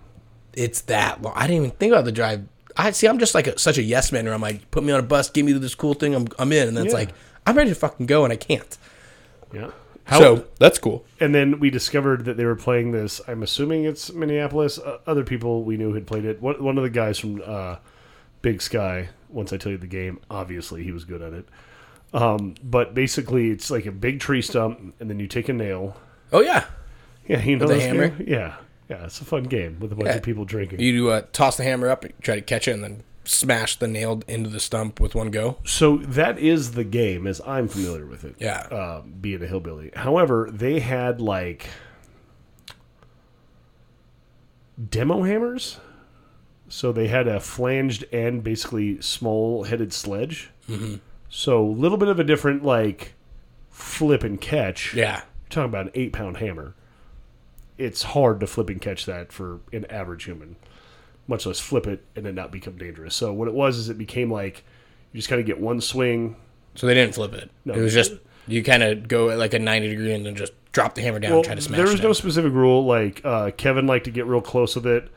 It's 0.54 0.82
that 0.82 1.22
long. 1.22 1.34
I 1.36 1.42
didn't 1.46 1.66
even 1.66 1.72
think 1.78 1.94
about 1.94 2.06
the 2.06 2.12
drive. 2.12 2.46
I 2.78 2.92
see. 2.92 3.08
I'm 3.08 3.20
just 3.20 3.36
like 3.36 3.48
a, 3.48 3.58
such 3.60 3.78
a 3.78 3.84
yes 3.84 4.12
man. 4.12 4.26
Where 4.26 4.34
I'm 4.34 4.42
like, 4.42 4.70
put 4.72 4.84
me 4.84 4.92
on 4.92 5.00
a 5.00 5.04
bus, 5.04 5.30
give 5.30 5.46
me 5.46 5.54
this 5.54 5.76
cool 5.76 5.94
thing. 5.94 6.14
I'm 6.16 6.28
I'm 6.40 6.52
in, 6.52 6.68
and 6.68 6.78
then 6.78 6.86
it's 6.86 6.94
Yeah. 6.94 7.00
like 7.00 7.10
I'm 7.46 7.56
ready 7.58 7.70
to 7.70 7.76
fucking 7.76 8.06
go, 8.06 8.24
and 8.24 8.32
I 8.32 8.38
can't. 8.38 8.78
Yeah. 9.54 9.72
so 10.10 10.46
that's 10.60 10.78
cool. 10.80 11.06
and 11.20 11.34
then 11.36 11.60
we 11.60 11.70
discovered 11.70 12.26
that 12.26 12.36
they 12.38 12.46
were 12.46 12.56
playing 12.56 12.92
this. 12.92 13.22
I'm 13.28 13.44
assuming 13.44 13.86
it's 13.86 14.12
Minneapolis. 14.14 14.80
Uh, 14.80 14.98
other 15.08 15.24
people 15.24 15.64
we 15.64 15.78
knew 15.78 15.94
had 15.94 16.06
played 16.08 16.26
it. 16.26 16.42
One, 16.42 16.62
one 16.64 16.78
of 16.78 16.84
the 16.84 16.90
guys 16.90 17.20
from 17.20 17.42
uh, 17.46 17.78
Big 18.42 18.62
Sky. 18.62 19.10
Once 19.30 19.54
I 19.54 19.58
tell 19.58 19.72
you 19.72 19.78
the 19.78 19.88
game, 19.88 20.20
obviously 20.30 20.84
he 20.84 20.92
was 20.92 21.06
good 21.06 21.22
at 21.22 21.34
it. 21.34 21.48
Um, 22.14 22.56
but 22.64 22.94
basically, 22.94 23.52
it's 23.52 23.72
like 23.72 23.86
a 23.86 23.92
big 23.92 24.20
tree 24.20 24.42
stump, 24.42 24.96
and 25.00 25.10
then 25.10 25.20
you 25.20 25.28
take 25.28 25.48
a 25.48 25.54
nail. 25.54 25.96
Oh 26.34 26.42
yeah, 26.42 26.66
Yeah, 27.28 27.42
you 27.44 27.56
know 27.58 27.66
With 27.66 27.72
a 27.72 27.76
this 27.76 27.86
hammer? 27.86 28.08
game? 28.10 28.28
Yeah, 28.28 28.56
yeah, 28.92 29.06
it's 29.06 29.20
a 29.22 29.26
fun 29.26 29.44
game 29.44 29.78
with 29.80 29.92
a 29.92 29.96
bunch 29.96 30.08
Yeah. 30.10 30.16
of 30.18 30.24
people 30.24 30.46
drinking. 30.46 30.80
you 30.80 31.10
uh, 31.10 31.22
toss 31.34 31.58
the 31.58 31.64
hammer 31.64 31.90
up, 31.90 32.06
try 32.22 32.36
to 32.36 32.42
catch 32.42 32.68
it, 32.68 32.72
and 32.74 32.84
then 32.84 33.04
smash 33.24 33.78
the 33.78 33.88
nail 33.88 34.22
into 34.28 34.50
the 34.50 34.60
stump 34.60 35.00
with 35.00 35.16
one 35.16 35.32
go. 35.32 35.58
So 35.64 35.98
that 35.98 36.38
is 36.40 36.72
the 36.72 36.84
game, 36.84 37.26
as 37.28 37.40
I'm 37.46 37.68
familiar 37.68 38.06
with 38.06 38.24
it. 38.24 38.36
Yeah. 38.40 38.68
uh, 38.72 39.02
being 39.02 39.42
a 39.44 39.48
hillbilly. 39.48 39.92
However, 39.96 40.50
they 40.52 40.80
had 40.80 41.22
like 41.22 41.68
demo 44.90 45.24
hammers. 45.24 45.80
So 46.70 46.92
they 46.92 47.08
had 47.08 47.28
a 47.28 47.40
flanged 47.40 48.06
and 48.14 48.44
basically 48.44 49.02
small 49.02 49.66
headed 49.66 49.92
sledge. 49.92 50.52
Mm-hmm. 50.70 50.96
So 51.30 51.66
a 51.66 51.70
little 51.70 51.98
bit 51.98 52.08
of 52.08 52.20
a 52.20 52.24
different 52.24 52.64
like 52.64 53.14
flip 53.70 54.24
and 54.24 54.40
catch. 54.40 54.94
Yeah, 54.94 55.18
You're 55.18 55.50
talking 55.50 55.70
about 55.70 55.86
an 55.88 55.92
eight 55.96 56.14
pound 56.14 56.38
hammer. 56.38 56.76
It's 57.82 58.04
hard 58.04 58.40
to 58.42 58.48
flip 58.48 58.70
and 58.70 58.82
catch 58.82 59.06
that 59.06 59.32
for 59.32 59.60
an 59.74 59.86
average 59.90 60.26
human, 60.26 60.56
much 61.28 61.46
less 61.46 61.60
flip 61.60 61.88
it 61.88 62.04
and 62.16 62.26
then 62.26 62.36
not 62.36 62.52
become 62.52 62.78
dangerous. 62.78 63.16
So 63.16 63.34
what 63.34 63.48
it 63.48 63.54
was 63.54 63.78
is 63.78 63.90
it 63.90 63.98
became 63.98 64.32
like 64.32 64.64
You 65.12 65.18
just 65.18 65.30
kind 65.30 65.40
of 65.40 65.46
get 65.48 65.60
one 65.60 65.82
swing. 65.82 66.36
So 66.76 66.88
they 66.88 66.94
didn't 66.94 67.16
flip 67.16 67.34
it. 67.34 67.50
No. 67.66 67.74
it 67.74 67.82
was 67.82 67.94
just 67.94 68.14
you 68.48 68.64
kind 68.64 68.82
of 68.84 69.08
go 69.08 69.30
at 69.30 69.38
like 69.38 69.54
a 69.54 69.60
ninety 69.60 69.88
degree 69.90 70.14
and 70.14 70.26
then 70.26 70.36
just 70.36 70.54
drop 70.72 70.96
the 70.96 71.02
hammer 71.02 71.20
down 71.20 71.32
Well, 71.32 71.40
and 71.40 71.46
try 71.46 71.56
to 71.56 71.62
smash 71.62 71.78
it. 71.78 71.84
there 71.84 71.92
was 71.92 72.02
no 72.02 72.14
specific 72.14 72.54
rule. 72.54 72.86
Like 72.86 73.22
uh, 73.24 73.52
Kevin 73.52 73.88
liked 73.88 74.06
to 74.06 74.12
get 74.12 74.26
real 74.26 74.42
close 74.42 74.76
with 74.76 74.88
it. 74.88 75.10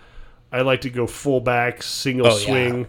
I 0.53 0.61
like 0.63 0.83
to 0.83 0.91
go 0.91 1.07
full 1.07 1.41
back, 1.41 1.83
single 1.83 2.27
Oh, 2.27 2.37
yeah. 2.39 2.45
swing. 2.45 2.87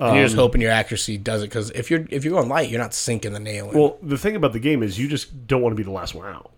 And 0.00 0.16
you're 0.16 0.24
just 0.24 0.34
hoping 0.36 0.60
your 0.60 0.72
accuracy 0.72 1.16
does 1.18 1.42
it 1.42 1.46
because 1.46 1.70
if 1.70 1.90
you're 1.90 2.04
if 2.10 2.24
you're 2.24 2.32
going 2.34 2.48
light, 2.48 2.68
you're 2.68 2.80
not 2.80 2.92
sinking 2.94 3.32
the 3.32 3.40
nail. 3.40 3.70
In. 3.70 3.78
Well, 3.78 3.98
the 4.02 4.18
thing 4.18 4.34
about 4.36 4.52
the 4.52 4.58
game 4.58 4.82
is 4.82 4.98
you 4.98 5.08
just 5.08 5.46
don't 5.46 5.62
want 5.62 5.72
to 5.72 5.76
be 5.76 5.82
the 5.84 5.92
last 5.92 6.14
one 6.14 6.26
out. 6.26 6.50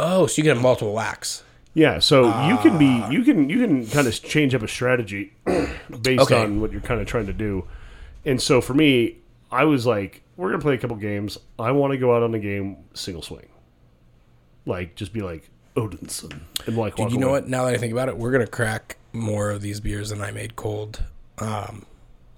Oh, 0.00 0.26
so 0.26 0.34
you 0.38 0.42
get 0.44 0.56
multiple 0.58 0.92
whacks. 0.92 1.42
Yeah, 1.74 1.98
so 1.98 2.24
you 2.48 2.56
can 2.58 2.72
Ah. 2.76 2.78
be 3.08 3.14
you 3.14 3.22
can 3.22 3.50
you 3.50 3.58
can 3.60 3.86
kind 3.86 4.06
of 4.06 4.22
change 4.22 4.54
up 4.54 4.62
a 4.62 4.68
strategy 4.68 5.32
based 6.02 6.22
Okay. 6.22 6.42
on 6.42 6.60
what 6.60 6.72
you're 6.72 6.80
kind 6.80 7.00
of 7.00 7.06
trying 7.06 7.26
to 7.26 7.32
do. 7.34 7.66
And 8.24 8.40
so 8.40 8.60
for 8.62 8.72
me, 8.74 9.18
I 9.52 9.64
was 9.64 9.84
like, 9.86 10.22
we're 10.36 10.48
gonna 10.50 10.62
play 10.62 10.74
a 10.74 10.78
couple 10.78 10.96
games. 10.96 11.36
I 11.58 11.72
want 11.72 11.92
to 11.92 11.98
go 11.98 12.16
out 12.16 12.22
on 12.22 12.32
the 12.32 12.38
game 12.38 12.78
single 12.94 13.22
swing, 13.22 13.48
like 14.64 14.94
just 14.96 15.12
be 15.12 15.20
like 15.20 15.48
Odinson 15.76 16.40
and 16.66 16.76
like 16.76 16.98
walk 16.98 17.10
You 17.12 17.18
know 17.18 17.28
away. 17.28 17.40
what? 17.40 17.48
Now 17.48 17.66
that 17.66 17.74
I 17.74 17.78
think 17.78 17.92
about 17.92 18.08
it, 18.08 18.16
we're 18.16 18.32
gonna 18.32 18.46
crack 18.46 18.96
more 19.12 19.50
of 19.50 19.60
these 19.62 19.80
beers 19.80 20.08
than 20.10 20.20
I 20.22 20.30
made 20.30 20.56
cold. 20.56 21.02
Um, 21.38 21.84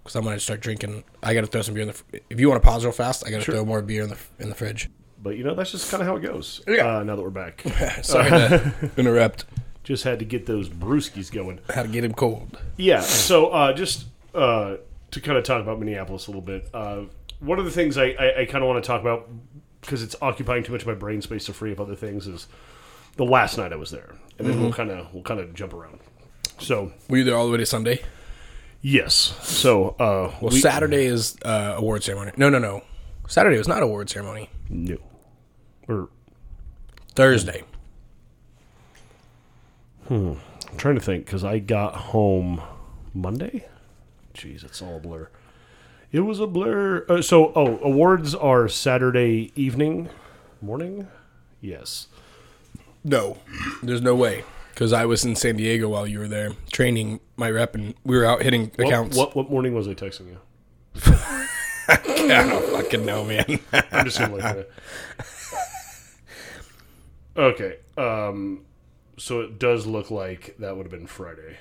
because 0.03 0.17
I'm 0.17 0.25
gonna 0.25 0.41
start 0.41 0.61
drinking. 0.61 1.05
I 1.23 1.35
gotta 1.35 1.47
throw 1.47 1.62
some 1.62 1.75
beer 1.75 1.83
in 1.83 1.88
the. 1.88 1.95
fr- 1.95 2.05
If 2.31 2.41
you 2.41 2.49
want 2.49 2.62
to 2.62 2.69
pause 2.69 2.85
real 2.85 2.93
fast, 2.93 3.27
I 3.27 3.31
gotta 3.31 3.45
throw 3.45 3.65
more 3.65 3.83
beer 3.83 4.03
in 4.03 4.09
the 4.09 4.19
in 4.38 4.49
the 4.49 4.55
fridge. 4.55 4.91
But 5.21 5.37
you 5.37 5.45
know 5.45 5.55
that's 5.55 5.73
just 5.73 5.91
kind 5.91 6.01
of 6.01 6.07
how 6.07 6.17
it 6.17 6.23
goes. 6.23 6.61
Yeah. 6.69 6.99
Uh, 6.99 7.03
now 7.05 7.17
that 7.17 7.23
we're 7.23 7.31
back, 7.31 7.63
Sorry 8.03 8.31
to 8.31 8.91
interrupt. 8.97 9.45
just 9.83 10.05
had 10.05 10.19
to 10.21 10.25
get 10.25 10.47
those 10.47 10.69
brewskis 10.69 11.31
going. 11.33 11.59
How 11.75 11.83
to 11.83 11.89
get 11.89 12.05
him 12.05 12.13
cold? 12.15 12.59
Yeah. 12.77 13.01
So 13.01 13.49
uh, 13.49 13.73
just 13.73 14.07
uh, 14.35 14.77
to 15.11 15.21
kind 15.21 15.37
of 15.37 15.45
talk 15.45 15.61
about 15.61 15.79
Minneapolis 15.81 16.27
a 16.27 16.31
little 16.31 16.43
bit. 16.43 16.69
Uh, 16.73 17.03
one 17.41 17.59
of 17.59 17.65
the 17.65 17.71
things 17.71 17.97
I, 17.99 18.07
I, 18.19 18.41
I 18.41 18.45
kind 18.47 18.63
of 18.63 18.69
want 18.69 18.83
to 18.83 18.87
talk 18.87 19.01
about 19.01 19.29
because 19.81 20.03
it's 20.03 20.15
occupying 20.23 20.63
too 20.65 20.73
much 20.73 20.83
of 20.83 20.89
my 20.89 20.95
brain 20.95 21.21
space 21.23 21.47
to 21.47 21.53
free 21.53 21.73
up 21.73 21.81
other 21.81 21.95
things 21.97 22.27
is 22.27 22.47
the 23.17 23.25
last 23.25 23.59
night 23.59 23.73
I 23.73 23.77
was 23.77 23.91
there, 23.91 24.15
and 24.39 24.47
then 24.47 24.61
we'll 24.61 24.73
kind 24.73 24.91
of 24.91 25.13
we'll 25.13 25.23
kind 25.25 25.41
of 25.41 25.53
jump 25.55 25.73
around. 25.73 25.99
So 26.61 26.93
Were 27.09 27.17
you 27.19 27.25
there 27.25 27.37
all 27.37 27.47
the 27.47 27.53
way 27.53 27.59
to 27.59 27.67
Sunday? 27.67 28.03
yes. 28.83 29.15
So 29.43 29.91
uh, 29.99 30.33
Well, 30.41 30.51
we, 30.53 30.61
Saturday 30.61 31.07
is 31.07 31.37
uh, 31.45 31.75
award 31.77 32.03
ceremony. 32.05 32.33
No, 32.37 32.49
no, 32.51 32.59
no. 32.59 32.83
Saturday 33.29 33.59
was 33.59 33.69
not 33.69 33.83
award 33.83 34.11
ceremony. 34.11 34.49
no. 34.69 34.97
Or 35.88 36.09
Thursday. 37.14 37.64
I'm 40.11 40.38
trying 40.76 40.95
to 40.95 41.00
think 41.00 41.26
because 41.26 41.45
I 41.45 41.59
got 41.59 41.95
home 41.95 42.62
Monday. 43.12 43.66
Jeez, 44.35 44.64
it's 44.64 44.80
all 44.80 44.97
a 44.97 45.00
blur. 45.00 45.28
It 46.12 46.21
was 46.21 46.40
a 46.40 46.47
blur. 46.47 47.04
Uh, 47.09 47.21
so, 47.21 47.52
oh, 47.54 47.78
awards 47.83 48.35
are 48.35 48.68
Saturday 48.68 49.52
evening, 49.54 50.09
morning. 50.62 51.09
Yes. 51.61 52.07
No, 53.04 53.38
there's 53.83 54.00
no 54.00 54.14
way. 54.14 54.45
Because 54.73 54.92
I 54.92 55.04
was 55.07 55.25
in 55.25 55.35
San 55.37 55.57
Diego 55.57 55.88
while 55.88 56.07
you 56.07 56.21
were 56.21 56.28
there 56.28 56.52
training 56.73 57.21
my 57.37 57.50
rep, 57.50 57.75
and 57.75 57.95
we 58.04 58.16
were 58.16 58.25
out 58.25 58.42
hitting 58.42 58.71
What, 58.76 58.87
accounts. 58.87 59.16
what 59.16 59.35
what 59.35 59.50
morning 59.50 59.75
was 59.75 59.88
I 59.88 59.95
texting 59.95 60.28
you? 60.28 60.38
I 61.85 62.47
don't 62.49 62.64
fucking 62.73 63.04
know, 63.04 63.25
man. 63.25 63.59
I'm 63.73 64.04
just 64.04 64.18
gonna 64.18 64.35
look 64.37 64.45
at 64.45 64.59
it. 64.59 64.73
Okay. 67.38 67.76
Um. 67.97 68.64
So 69.16 69.40
it 69.40 69.59
does 69.59 69.87
look 69.87 70.11
like 70.11 70.57
that 70.59 70.76
would 70.76 70.85
have 70.85 70.92
been 70.92 71.07
Friday. 71.07 71.57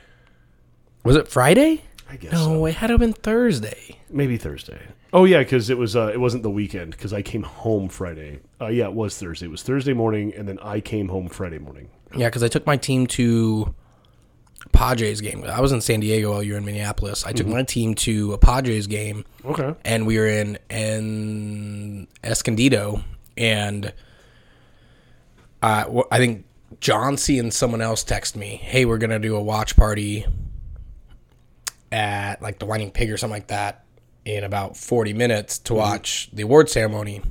was 1.04 1.16
it 1.16 1.28
Friday? 1.28 1.84
I 2.10 2.16
guess. 2.16 2.32
No, 2.32 2.38
so. 2.40 2.66
it 2.66 2.76
had 2.76 2.88
to 2.88 2.94
have 2.94 3.00
been 3.00 3.14
Thursday. 3.14 3.98
Maybe 4.10 4.38
Thursday. 4.38 4.80
Oh 5.14 5.26
yeah, 5.26 5.40
because 5.40 5.70
it 5.70 5.78
was 5.78 5.96
uh, 5.96 6.12
it 6.14 6.20
wasn't 6.20 6.44
the 6.44 6.50
weekend 6.50 6.92
because 6.92 7.14
I 7.14 7.22
came 7.22 7.44
home 7.44 7.90
Friday. 7.90 8.40
Uh, 8.62 8.68
yeah, 8.68 8.86
it 8.86 8.94
was 8.94 9.18
Thursday. 9.18 9.46
It 9.48 9.50
was 9.50 9.64
Thursday 9.64 9.94
morning, 9.94 10.34
and 10.36 10.48
then 10.48 10.60
I 10.60 10.80
came 10.80 11.10
home 11.10 11.28
Friday 11.30 11.60
morning. 11.60 11.90
Yeah, 12.16 12.28
because 12.28 12.44
I 12.44 12.48
took 12.48 12.66
my 12.66 12.78
team 12.78 13.08
to 13.08 13.74
Padres 14.72 15.22
game. 15.22 15.44
I 15.46 15.60
was 15.62 15.72
in 15.72 15.82
San 15.82 16.00
Diego 16.00 16.32
while 16.32 16.44
you 16.44 16.54
were 16.54 16.58
in 16.60 16.66
Minneapolis. 16.66 17.26
I 17.26 17.32
took 17.32 17.48
my 17.48 17.64
team 17.64 17.96
to 17.96 18.34
a 18.34 18.38
Padres 18.38 18.88
game, 18.88 19.26
Okay. 19.46 19.74
and 19.86 20.06
we 20.06 20.18
were 20.18 20.28
in 20.28 20.58
in 20.70 22.08
Escondido, 22.24 23.02
and 23.36 23.94
uh, 25.62 26.04
I 26.12 26.18
think 26.18 26.46
John 26.80 27.18
C 27.18 27.40
and 27.40 27.54
someone 27.54 27.82
else 27.82 28.04
text 28.04 28.36
me, 28.36 28.58
"Hey, 28.58 28.86
we're 28.86 28.98
gonna 28.98 29.20
do 29.20 29.36
a 29.36 29.42
watch 29.42 29.76
party 29.76 30.26
at 31.92 32.42
like 32.42 32.60
the 32.60 32.66
Whining 32.66 32.92
Pig 32.92 33.12
or 33.12 33.18
something 33.18 33.36
like 33.36 33.48
that 33.48 33.86
in 34.26 34.44
about 34.44 34.78
forty 34.78 35.14
minutes 35.14 35.60
to 35.60 35.74
watch 35.74 36.30
the 36.34 36.44
award 36.44 36.70
ceremony." 36.70 37.22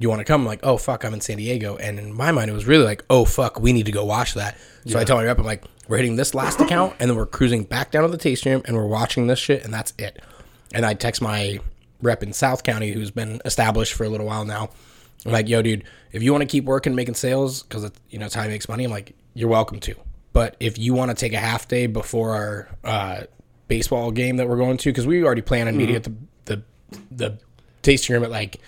You 0.00 0.08
want 0.08 0.20
to 0.20 0.24
come? 0.24 0.42
I'm 0.42 0.46
like, 0.46 0.60
oh 0.62 0.76
fuck, 0.76 1.04
I'm 1.04 1.12
in 1.12 1.20
San 1.20 1.38
Diego, 1.38 1.76
and 1.76 1.98
in 1.98 2.16
my 2.16 2.30
mind, 2.30 2.48
it 2.48 2.54
was 2.54 2.66
really 2.66 2.84
like, 2.84 3.04
oh 3.10 3.24
fuck, 3.24 3.58
we 3.58 3.72
need 3.72 3.86
to 3.86 3.92
go 3.92 4.04
watch 4.04 4.34
that. 4.34 4.56
So 4.86 4.96
I 4.96 5.02
tell 5.02 5.16
my 5.16 5.24
rep, 5.24 5.40
I'm 5.40 5.44
like, 5.44 5.64
we're 5.88 5.96
hitting 5.96 6.14
this 6.14 6.36
last 6.36 6.60
account, 6.60 6.94
and 7.00 7.10
then 7.10 7.16
we're 7.16 7.26
cruising 7.26 7.64
back 7.64 7.90
down 7.90 8.04
to 8.04 8.08
the 8.08 8.16
tasting 8.16 8.52
room, 8.52 8.62
and 8.66 8.76
we're 8.76 8.86
watching 8.86 9.26
this 9.26 9.40
shit, 9.40 9.64
and 9.64 9.74
that's 9.74 9.92
it. 9.98 10.22
And 10.72 10.86
I 10.86 10.94
text 10.94 11.20
my 11.20 11.58
rep 12.00 12.22
in 12.22 12.32
South 12.32 12.62
County, 12.62 12.92
who's 12.92 13.10
been 13.10 13.42
established 13.44 13.92
for 13.92 14.04
a 14.04 14.08
little 14.08 14.26
while 14.26 14.44
now. 14.44 14.70
I'm 15.28 15.32
like, 15.32 15.48
yo, 15.48 15.60
dude, 15.62 15.84
if 16.12 16.22
you 16.22 16.32
want 16.32 16.42
to 16.42 16.46
keep 16.46 16.64
working, 16.64 16.94
making 16.94 17.14
sales, 17.14 17.62
because 17.62 17.90
you 18.08 18.18
know 18.18 18.26
it's 18.26 18.34
how 18.34 18.42
he 18.42 18.48
makes 18.48 18.68
money, 18.68 18.84
I'm 18.84 18.90
like, 18.90 19.14
you're 19.34 19.48
welcome 19.48 19.78
to. 19.80 19.94
But 20.32 20.56
if 20.58 20.78
you 20.78 20.94
want 20.94 21.10
to 21.10 21.14
take 21.14 21.32
a 21.32 21.38
half 21.38 21.68
day 21.68 21.86
before 21.86 22.30
our 22.34 22.68
uh, 22.84 23.20
baseball 23.66 24.10
game 24.10 24.38
that 24.38 24.48
we're 24.48 24.56
going 24.56 24.78
to, 24.78 24.88
because 24.90 25.06
we 25.06 25.22
already 25.22 25.42
plan 25.42 25.68
on 25.68 25.76
meeting 25.76 25.96
at 25.96 26.04
the 26.04 26.14
the 26.46 26.62
the 27.10 27.38
tasting 27.82 28.14
room 28.14 28.24
at 28.24 28.30
like 28.30 28.58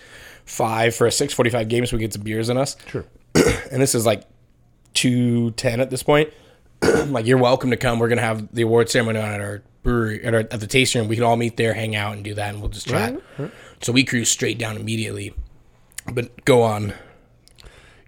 five 0.44 0.94
for 0.94 1.06
a 1.06 1.12
six 1.12 1.32
forty 1.32 1.50
five 1.50 1.68
game, 1.68 1.86
so 1.86 1.96
we 1.96 2.00
get 2.00 2.12
some 2.12 2.22
beers 2.22 2.48
in 2.48 2.56
us. 2.56 2.76
Sure. 2.86 3.04
And 3.72 3.80
this 3.80 3.94
is 3.94 4.04
like 4.04 4.24
two 4.92 5.52
ten 5.52 5.80
at 5.80 5.90
this 5.90 6.02
point. 6.02 6.32
Like, 6.82 7.26
you're 7.26 7.38
welcome 7.38 7.70
to 7.70 7.76
come. 7.76 7.98
We're 7.98 8.08
gonna 8.08 8.20
have 8.20 8.52
the 8.54 8.62
award 8.62 8.88
ceremony 8.90 9.18
on 9.20 9.30
at 9.30 9.40
our 9.40 9.62
brewery 9.82 10.24
at, 10.24 10.34
our, 10.34 10.40
at 10.40 10.60
the 10.60 10.66
tasting 10.66 11.00
room. 11.00 11.08
We 11.08 11.16
can 11.16 11.24
all 11.24 11.36
meet 11.36 11.56
there, 11.56 11.72
hang 11.74 11.94
out, 11.96 12.14
and 12.14 12.24
do 12.24 12.34
that, 12.34 12.50
and 12.52 12.60
we'll 12.60 12.70
just 12.70 12.86
chat. 12.88 13.20
So 13.82 13.92
we 13.92 14.04
cruise 14.04 14.30
straight 14.30 14.58
down 14.58 14.76
immediately. 14.76 15.34
But 16.12 16.44
go 16.44 16.62
on. 16.62 16.94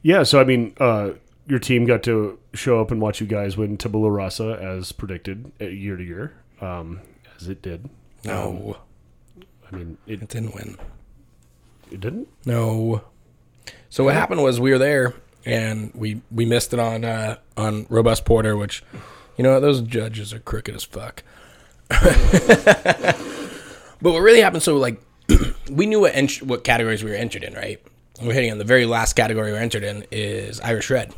Yeah. 0.03 0.23
So 0.25 0.41
I 0.41 0.45
mean, 0.45 0.75
uh, 0.79 1.13
your 1.47 1.59
team 1.59 1.85
got 1.85 2.03
to 2.05 2.39
show 2.55 2.81
up 2.81 2.91
and 2.91 3.01
watch 3.01 3.21
you 3.21 3.27
guys 3.27 3.57
win 3.57 3.77
Tabula 3.77 4.11
Rasa 4.11 4.59
as 4.61 4.93
predicted 4.93 5.53
uh, 5.61 5.65
year 5.67 5.97
to 5.97 6.05
year, 6.05 6.35
um, 6.61 7.01
as 7.37 7.49
it 7.49 7.63
did. 7.63 7.89
No, 8.25 8.77
I 9.71 9.77
mean, 9.77 9.99
it, 10.07 10.23
it 10.23 10.29
didn't 10.29 10.55
win. 10.55 10.77
it 11.91 12.01
didn't. 12.01 12.29
No. 12.47 13.03
So 13.91 14.05
what 14.05 14.15
happened 14.15 14.43
was 14.43 14.61
we 14.61 14.71
were 14.71 14.79
there 14.79 15.15
and 15.45 15.91
we 15.95 16.21
we 16.31 16.45
missed 16.47 16.73
it 16.73 16.79
on 16.79 17.05
uh, 17.05 17.37
on 17.57 17.87
Robust 17.89 18.25
Porter, 18.25 18.57
which 18.57 18.83
you 19.37 19.43
know 19.45 19.59
those 19.61 19.83
judges 19.83 20.33
are 20.33 20.39
crooked 20.39 20.75
as 20.75 20.85
fuck. 20.85 21.23
but 21.89 23.17
what 24.01 24.21
really 24.21 24.41
happened? 24.41 24.63
So 24.63 24.77
like 24.77 25.01
we 25.71 25.87
knew 25.87 26.01
what 26.01 26.15
ent- 26.15 26.43
what 26.43 26.65
categories 26.65 27.03
we 27.05 27.11
were 27.11 27.17
entered 27.17 27.45
in, 27.45 27.55
right? 27.55 27.83
We're 28.23 28.33
hitting 28.33 28.53
on 28.53 28.59
the 28.59 28.65
very 28.65 28.87
last 28.87 29.15
category 29.15 29.53
we're 29.53 29.59
entered 29.59 29.83
in 29.85 30.05
is 30.11 30.61
Irish 30.61 30.91
Red. 30.91 31.15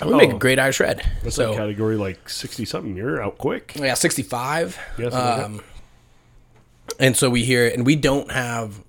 And 0.00 0.10
we 0.10 0.16
make 0.16 0.30
a 0.30 0.34
Oh. 0.34 0.38
great 0.38 0.58
Irish 0.58 0.80
Red. 0.80 1.02
That's 1.22 1.36
so 1.36 1.54
Category 1.54 1.96
like 1.96 2.28
sixty 2.28 2.64
something. 2.64 2.96
You're 2.96 3.22
out 3.22 3.38
quick. 3.38 3.72
yeah, 3.76 3.94
sixty 3.94 4.22
five. 4.22 4.78
Yes. 4.98 5.12
okay. 5.12 5.42
Um, 5.42 5.60
and 6.98 7.16
so 7.16 7.30
we 7.30 7.44
hear, 7.44 7.68
and 7.68 7.86
we 7.86 7.96
don't 7.96 8.30
have 8.30 8.82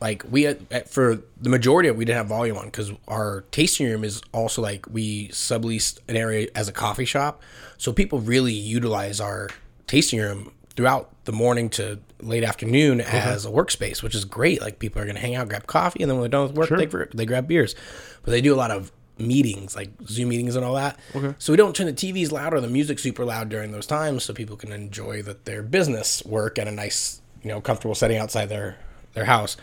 like 0.00 0.22
we 0.30 0.42
had, 0.42 0.88
for 0.88 1.20
the 1.40 1.48
majority 1.48 1.88
of 1.88 1.94
it, 1.96 1.98
we 1.98 2.04
didn't 2.04 2.18
have 2.18 2.26
volume 2.26 2.56
on 2.58 2.66
because 2.66 2.92
our 3.08 3.44
tasting 3.52 3.86
room 3.88 4.04
is 4.04 4.20
also 4.32 4.60
like 4.60 4.86
we 4.90 5.28
subleased 5.28 5.98
an 6.08 6.16
area 6.16 6.48
as 6.54 6.68
a 6.68 6.72
coffee 6.72 7.04
shop, 7.06 7.42
so 7.78 7.92
people 7.92 8.20
really 8.20 8.52
utilize 8.52 9.20
our 9.20 9.48
tasting 9.86 10.18
room 10.20 10.52
throughout 10.76 11.10
the 11.24 11.32
morning 11.32 11.70
to 11.70 11.98
late 12.26 12.44
afternoon 12.44 13.00
as 13.00 13.44
a 13.46 13.50
workspace, 13.50 14.02
which 14.02 14.14
is 14.14 14.24
great. 14.24 14.60
Like 14.60 14.78
people 14.78 15.00
are 15.02 15.06
gonna 15.06 15.18
hang 15.20 15.34
out, 15.34 15.48
grab 15.48 15.66
coffee, 15.66 16.02
and 16.02 16.10
then 16.10 16.18
when 16.18 16.22
they're 16.30 16.40
done 16.40 16.48
with 16.48 16.56
work, 16.56 16.68
they 16.78 16.86
they 17.14 17.26
grab 17.26 17.46
beers. 17.48 17.74
But 18.22 18.30
they 18.32 18.40
do 18.40 18.54
a 18.54 18.56
lot 18.56 18.70
of 18.70 18.90
meetings, 19.18 19.76
like 19.76 19.90
Zoom 20.06 20.28
meetings 20.30 20.56
and 20.56 20.64
all 20.64 20.74
that. 20.74 20.98
Okay. 21.14 21.34
So 21.38 21.52
we 21.52 21.56
don't 21.56 21.74
turn 21.76 21.86
the 21.86 21.92
TVs 21.92 22.32
loud 22.32 22.52
or 22.52 22.60
the 22.60 22.68
music 22.68 22.98
super 22.98 23.24
loud 23.24 23.48
during 23.48 23.70
those 23.70 23.86
times, 23.86 24.24
so 24.24 24.34
people 24.34 24.56
can 24.56 24.72
enjoy 24.72 25.22
that 25.22 25.44
their 25.44 25.62
business 25.62 26.24
work 26.24 26.58
at 26.58 26.66
a 26.66 26.72
nice, 26.72 27.20
you 27.42 27.48
know, 27.48 27.60
comfortable 27.60 27.94
setting 27.94 28.18
outside 28.18 28.48
their 28.48 28.76
their 29.12 29.26
house. 29.26 29.56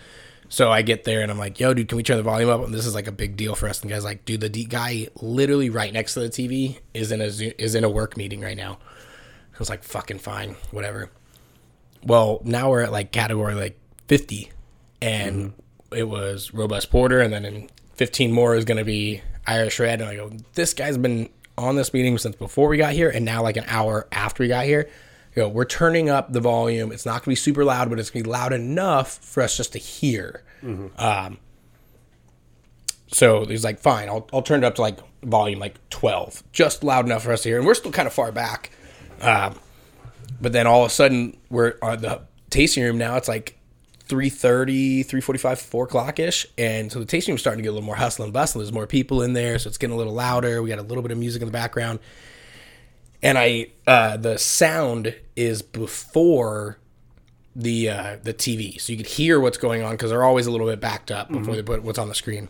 So 0.47 0.69
I 0.69 0.81
get 0.81 1.05
there 1.05 1.21
and 1.21 1.31
I'm 1.31 1.37
like, 1.37 1.59
"Yo, 1.59 1.73
dude, 1.73 1.87
can 1.87 1.95
we 1.95 2.03
turn 2.03 2.17
the 2.17 2.23
volume 2.23 2.49
up?" 2.49 2.63
And 2.63 2.73
this 2.73 2.85
is 2.85 2.93
like 2.95 3.07
a 3.07 3.11
big 3.11 3.35
deal 3.37 3.55
for 3.55 3.67
us. 3.69 3.81
And 3.81 3.89
the 3.89 3.93
guy's 3.95 4.03
like, 4.03 4.25
"Dude, 4.25 4.41
the 4.41 4.49
D- 4.49 4.65
guy 4.65 5.07
literally 5.21 5.69
right 5.69 5.91
next 5.93 6.13
to 6.15 6.19
the 6.21 6.29
TV 6.29 6.79
is 6.93 7.11
in 7.11 7.21
a 7.21 7.29
Zo- 7.29 7.51
is 7.57 7.73
in 7.75 7.83
a 7.85 7.89
work 7.89 8.17
meeting 8.17 8.41
right 8.41 8.57
now." 8.57 8.77
I 9.53 9.59
was 9.59 9.69
like, 9.69 9.83
"Fucking 9.83 10.19
fine, 10.19 10.55
whatever." 10.71 11.09
Well, 12.03 12.41
now 12.43 12.69
we're 12.69 12.81
at 12.81 12.91
like 12.91 13.11
category 13.11 13.53
like 13.55 13.77
50, 14.07 14.51
and 15.01 15.53
it 15.95 16.05
was 16.09 16.53
robust 16.53 16.89
porter, 16.91 17.19
and 17.19 17.31
then 17.31 17.45
in 17.45 17.69
15 17.95 18.31
more 18.31 18.55
is 18.55 18.65
going 18.65 18.77
to 18.77 18.85
be 18.85 19.21
Irish 19.45 19.79
red. 19.79 20.01
And 20.01 20.09
I 20.09 20.15
go, 20.15 20.31
this 20.53 20.73
guy's 20.73 20.97
been 20.97 21.29
on 21.57 21.75
this 21.75 21.93
meeting 21.93 22.17
since 22.17 22.35
before 22.35 22.67
we 22.69 22.77
got 22.77 22.93
here, 22.93 23.09
and 23.09 23.23
now 23.25 23.43
like 23.43 23.57
an 23.57 23.65
hour 23.67 24.07
after 24.11 24.41
we 24.43 24.47
got 24.47 24.65
here, 24.65 24.89
You 25.35 25.43
know, 25.43 25.49
we're 25.49 25.65
turning 25.65 26.09
up 26.09 26.33
the 26.33 26.39
volume. 26.39 26.91
It's 26.91 27.05
not 27.05 27.13
going 27.13 27.21
to 27.23 27.29
be 27.29 27.35
super 27.35 27.63
loud, 27.63 27.89
but 27.89 27.99
it's 27.99 28.09
going 28.09 28.23
to 28.23 28.27
be 28.27 28.31
loud 28.31 28.51
enough 28.53 29.17
for 29.19 29.43
us 29.43 29.55
just 29.57 29.73
to 29.73 29.79
hear. 29.79 30.43
Um, 30.97 31.37
so 33.07 33.45
he's 33.45 33.63
like, 33.63 33.79
fine, 33.79 34.07
I'll, 34.09 34.27
I'll 34.33 34.41
turn 34.41 34.63
it 34.63 34.67
up 34.67 34.75
to 34.75 34.81
like 34.81 34.97
volume 35.23 35.59
like 35.59 35.75
12, 35.89 36.43
just 36.51 36.83
loud 36.83 37.05
enough 37.05 37.23
for 37.23 37.31
us 37.33 37.43
to 37.43 37.49
hear. 37.49 37.57
And 37.57 37.67
we're 37.67 37.73
still 37.75 37.91
kind 37.91 38.07
of 38.07 38.13
far 38.13 38.31
back. 38.31 38.71
Um, 39.21 39.55
but 40.39 40.53
then 40.53 40.67
all 40.67 40.83
of 40.83 40.91
a 40.91 40.93
sudden, 40.93 41.37
we're 41.49 41.75
on 41.81 42.01
the 42.01 42.21
tasting 42.49 42.83
room 42.83 42.97
now. 42.97 43.17
It's 43.17 43.27
like 43.27 43.57
3.30, 44.07 45.05
3.45, 45.05 45.57
4 45.57 45.83
o'clock 45.85 46.19
ish. 46.19 46.45
And 46.57 46.91
so 46.91 46.99
the 46.99 47.05
tasting 47.05 47.33
room's 47.33 47.41
starting 47.41 47.59
to 47.59 47.63
get 47.63 47.69
a 47.69 47.73
little 47.73 47.85
more 47.85 47.95
hustle 47.95 48.23
and 48.23 48.33
bustle. 48.33 48.59
There's 48.59 48.73
more 48.73 48.87
people 48.87 49.21
in 49.21 49.33
there. 49.33 49.57
So 49.59 49.67
it's 49.67 49.77
getting 49.77 49.93
a 49.93 49.97
little 49.97 50.13
louder. 50.13 50.61
We 50.61 50.69
got 50.69 50.79
a 50.79 50.83
little 50.83 51.01
bit 51.01 51.11
of 51.11 51.17
music 51.17 51.41
in 51.41 51.47
the 51.47 51.51
background. 51.53 51.99
And 53.23 53.37
I, 53.37 53.67
uh, 53.85 54.17
the 54.17 54.37
sound 54.37 55.15
is 55.35 55.61
before 55.61 56.77
the 57.55 57.89
uh, 57.89 58.17
the 58.23 58.33
TV, 58.33 58.79
so 58.79 58.91
you 58.91 58.97
could 58.97 59.07
hear 59.07 59.39
what's 59.39 59.57
going 59.57 59.83
on 59.83 59.91
because 59.91 60.09
they're 60.09 60.23
always 60.23 60.47
a 60.47 60.51
little 60.51 60.67
bit 60.67 60.79
backed 60.79 61.11
up 61.11 61.29
before 61.31 61.55
they 61.55 61.61
put 61.61 61.83
what's 61.83 61.99
on 61.99 62.07
the 62.07 62.15
screen. 62.15 62.49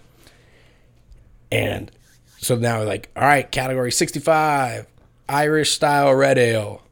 And 1.52 1.92
so 2.38 2.56
now 2.56 2.80
we're 2.80 2.86
like, 2.86 3.10
all 3.16 3.24
right, 3.24 3.50
category 3.52 3.92
65, 3.92 4.88
Irish 5.28 5.72
style 5.72 6.14
red 6.14 6.38
ale. 6.38 6.84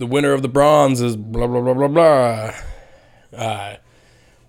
The 0.00 0.06
winner 0.06 0.32
of 0.32 0.40
the 0.40 0.48
bronze 0.48 1.02
is 1.02 1.14
blah 1.14 1.46
blah 1.46 1.60
blah 1.60 1.74
blah 1.74 1.88
blah. 1.88 2.54
Uh, 3.36 3.76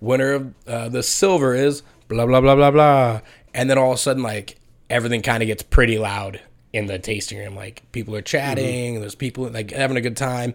winner 0.00 0.32
of 0.32 0.54
uh, 0.66 0.88
the 0.88 1.02
silver 1.02 1.54
is 1.54 1.82
blah 2.08 2.24
blah 2.24 2.40
blah 2.40 2.54
blah 2.54 2.70
blah. 2.70 3.20
And 3.52 3.68
then 3.68 3.76
all 3.76 3.90
of 3.90 3.96
a 3.96 3.98
sudden, 3.98 4.22
like 4.22 4.56
everything 4.88 5.20
kind 5.20 5.42
of 5.42 5.46
gets 5.48 5.62
pretty 5.62 5.98
loud 5.98 6.40
in 6.72 6.86
the 6.86 6.98
tasting 6.98 7.36
room. 7.36 7.54
Like 7.54 7.82
people 7.92 8.16
are 8.16 8.22
chatting, 8.22 9.00
there's 9.00 9.14
people 9.14 9.50
like 9.50 9.72
having 9.72 9.98
a 9.98 10.00
good 10.00 10.16
time, 10.16 10.54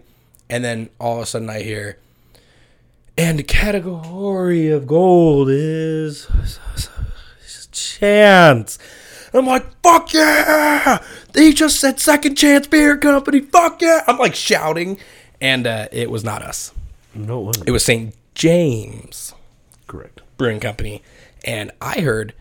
and 0.50 0.64
then 0.64 0.90
all 0.98 1.18
of 1.18 1.22
a 1.22 1.26
sudden 1.26 1.48
I 1.48 1.62
hear, 1.62 1.98
and 3.16 3.38
the 3.38 3.44
category 3.44 4.68
of 4.68 4.88
gold 4.88 5.48
is 5.48 6.26
chance. 7.98 8.78
I'm 9.34 9.46
like, 9.46 9.66
fuck 9.82 10.12
yeah! 10.12 11.02
They 11.32 11.52
just 11.52 11.80
said 11.80 12.00
second 12.00 12.36
chance 12.36 12.66
beer 12.66 12.96
company. 12.96 13.40
Fuck 13.40 13.82
yeah! 13.82 14.02
I'm 14.06 14.18
like 14.18 14.34
shouting, 14.34 14.98
and 15.40 15.66
uh, 15.66 15.88
it 15.92 16.10
was 16.10 16.24
not 16.24 16.42
us. 16.42 16.72
No, 17.14 17.40
it 17.40 17.44
wasn't. 17.44 17.68
It 17.68 17.72
was 17.72 17.84
St. 17.84 18.14
James 18.34 19.34
correct. 19.86 20.20
Brewing 20.36 20.60
Company, 20.60 21.02
and 21.44 21.72
I 21.80 22.00
heard 22.00 22.32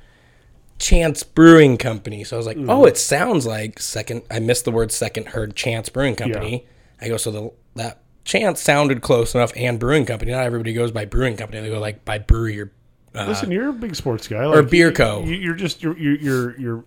Chance 0.79 1.23
Brewing 1.23 1.77
Company. 1.77 2.23
So 2.23 2.35
I 2.35 2.37
was 2.37 2.45
like, 2.45 2.57
oh, 2.67 2.85
it 2.85 2.97
sounds 2.97 3.45
like 3.47 3.79
second. 3.79 4.21
I 4.29 4.39
missed 4.39 4.65
the 4.65 4.71
word 4.71 4.91
second. 4.91 5.29
Heard 5.29 5.55
Chance 5.55 5.89
Brewing 5.89 6.15
Company. 6.15 6.65
I 7.01 7.07
go, 7.07 7.17
so 7.17 7.31
the 7.31 7.51
that 7.75 8.01
Chance 8.23 8.61
sounded 8.61 9.01
close 9.01 9.33
enough, 9.33 9.53
and 9.55 9.79
Brewing 9.79 10.05
Company. 10.05 10.31
Not 10.31 10.43
everybody 10.43 10.73
goes 10.73 10.91
by 10.91 11.05
Brewing 11.05 11.37
Company. 11.37 11.61
They 11.61 11.69
go 11.69 11.79
like 11.79 12.05
by 12.05 12.19
brewery 12.19 12.59
or 12.59 12.71
Listen, 13.13 13.49
uh, 13.49 13.53
you're 13.53 13.69
a 13.69 13.73
big 13.73 13.95
sports 13.95 14.27
guy. 14.27 14.45
or 14.45 14.61
beer 14.63 14.91
co. 14.91 15.23
You, 15.23 15.35
you're 15.35 15.55
just 15.55 15.81
you're, 15.81 15.97
you're 15.97 16.19
you're 16.19 16.59
you're 16.59 16.83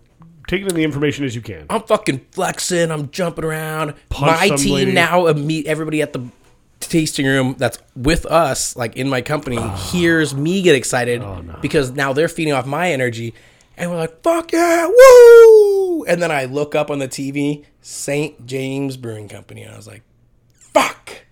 taking 0.47 0.69
in 0.69 0.75
the 0.75 0.85
information 0.85 1.25
as 1.25 1.35
you 1.35 1.41
can. 1.43 1.67
I'm 1.71 1.83
fucking 1.83 2.27
flexing. 2.33 2.91
I'm 2.91 3.11
jumping 3.11 3.45
around. 3.45 3.95
Punch 4.09 4.51
my 4.51 4.57
team 4.57 4.75
lady. 4.75 4.93
now 4.93 5.29
uh, 5.29 5.35
meet 5.35 5.67
everybody 5.67 6.03
at 6.03 6.13
the 6.13 6.29
tasting 6.81 7.27
room 7.27 7.55
that's 7.59 7.79
with 7.95 8.27
us, 8.27 8.75
like 8.77 8.97
in 8.97 9.09
my 9.09 9.23
company, 9.23 9.59
ah. 9.59 9.91
hears 9.93 10.35
me 10.35 10.63
get 10.63 10.75
excited 10.75 11.23
oh, 11.23 11.45
because 11.61 11.93
now 11.93 12.13
they're 12.13 12.29
feeding 12.29 12.53
off 12.53 12.67
my 12.67 12.91
energy, 12.91 13.35
and 13.77 13.91
we're 13.91 13.97
like, 13.97 14.23
"Fuck 14.23 14.53
yeah, 14.53 14.87
woo!" 14.87 16.05
And 16.05 16.21
then 16.21 16.33
I 16.33 16.47
look 16.47 16.75
up 16.75 16.91
on 16.91 16.99
the 16.99 17.09
TV, 17.09 17.65
St. 17.81 18.47
James 18.47 18.97
Brewing 18.97 19.29
Company, 19.29 19.63
and 19.63 19.73
I 19.73 19.77
was 19.77 19.87
like, 19.87 20.03
"Fuck." 20.53 21.27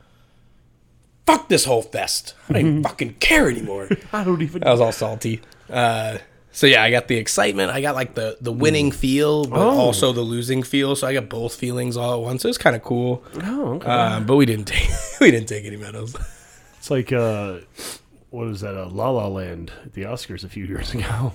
Fuck 1.28 1.48
this 1.48 1.64
whole 1.66 1.82
fest. 1.82 2.34
I 2.48 2.52
don't 2.54 2.60
even 2.66 2.82
fucking 2.82 3.14
care 3.20 3.50
anymore. 3.50 3.88
I 4.12 4.24
don't 4.24 4.40
even. 4.40 4.64
I 4.64 4.70
was 4.72 4.80
all 4.80 4.92
salty. 4.92 5.42
Uh, 5.68 6.18
so 6.52 6.66
yeah, 6.66 6.82
I 6.82 6.90
got 6.90 7.06
the 7.08 7.16
excitement. 7.16 7.70
I 7.70 7.82
got 7.82 7.94
like 7.94 8.14
the 8.14 8.38
the 8.40 8.50
winning 8.52 8.90
feel, 8.90 9.44
but 9.44 9.58
Oh. 9.60 9.78
also 9.78 10.12
the 10.12 10.22
losing 10.22 10.62
feel. 10.62 10.96
So 10.96 11.06
I 11.06 11.12
got 11.12 11.28
both 11.28 11.54
feelings 11.54 11.96
all 11.98 12.14
at 12.14 12.20
once. 12.20 12.44
It 12.44 12.48
was 12.48 12.56
kind 12.58 12.74
of 12.74 12.82
cool. 12.82 13.22
Oh, 13.42 13.74
okay. 13.74 13.86
Um, 13.90 14.24
but 14.26 14.36
we 14.36 14.46
didn't 14.46 14.66
take 14.74 14.88
we 15.20 15.30
didn't 15.30 15.48
take 15.48 15.66
any 15.66 15.76
medals. 15.76 16.16
It's 16.78 16.90
like 16.90 17.12
uh, 17.12 17.58
what 18.30 18.46
was 18.46 18.62
that? 18.62 18.74
Uh, 18.76 18.88
La 18.88 19.10
La 19.10 19.28
Land 19.28 19.70
at 19.84 19.92
the 19.92 20.02
Oscars 20.04 20.44
a 20.44 20.48
few 20.48 20.64
years 20.64 20.94
ago. 20.94 21.34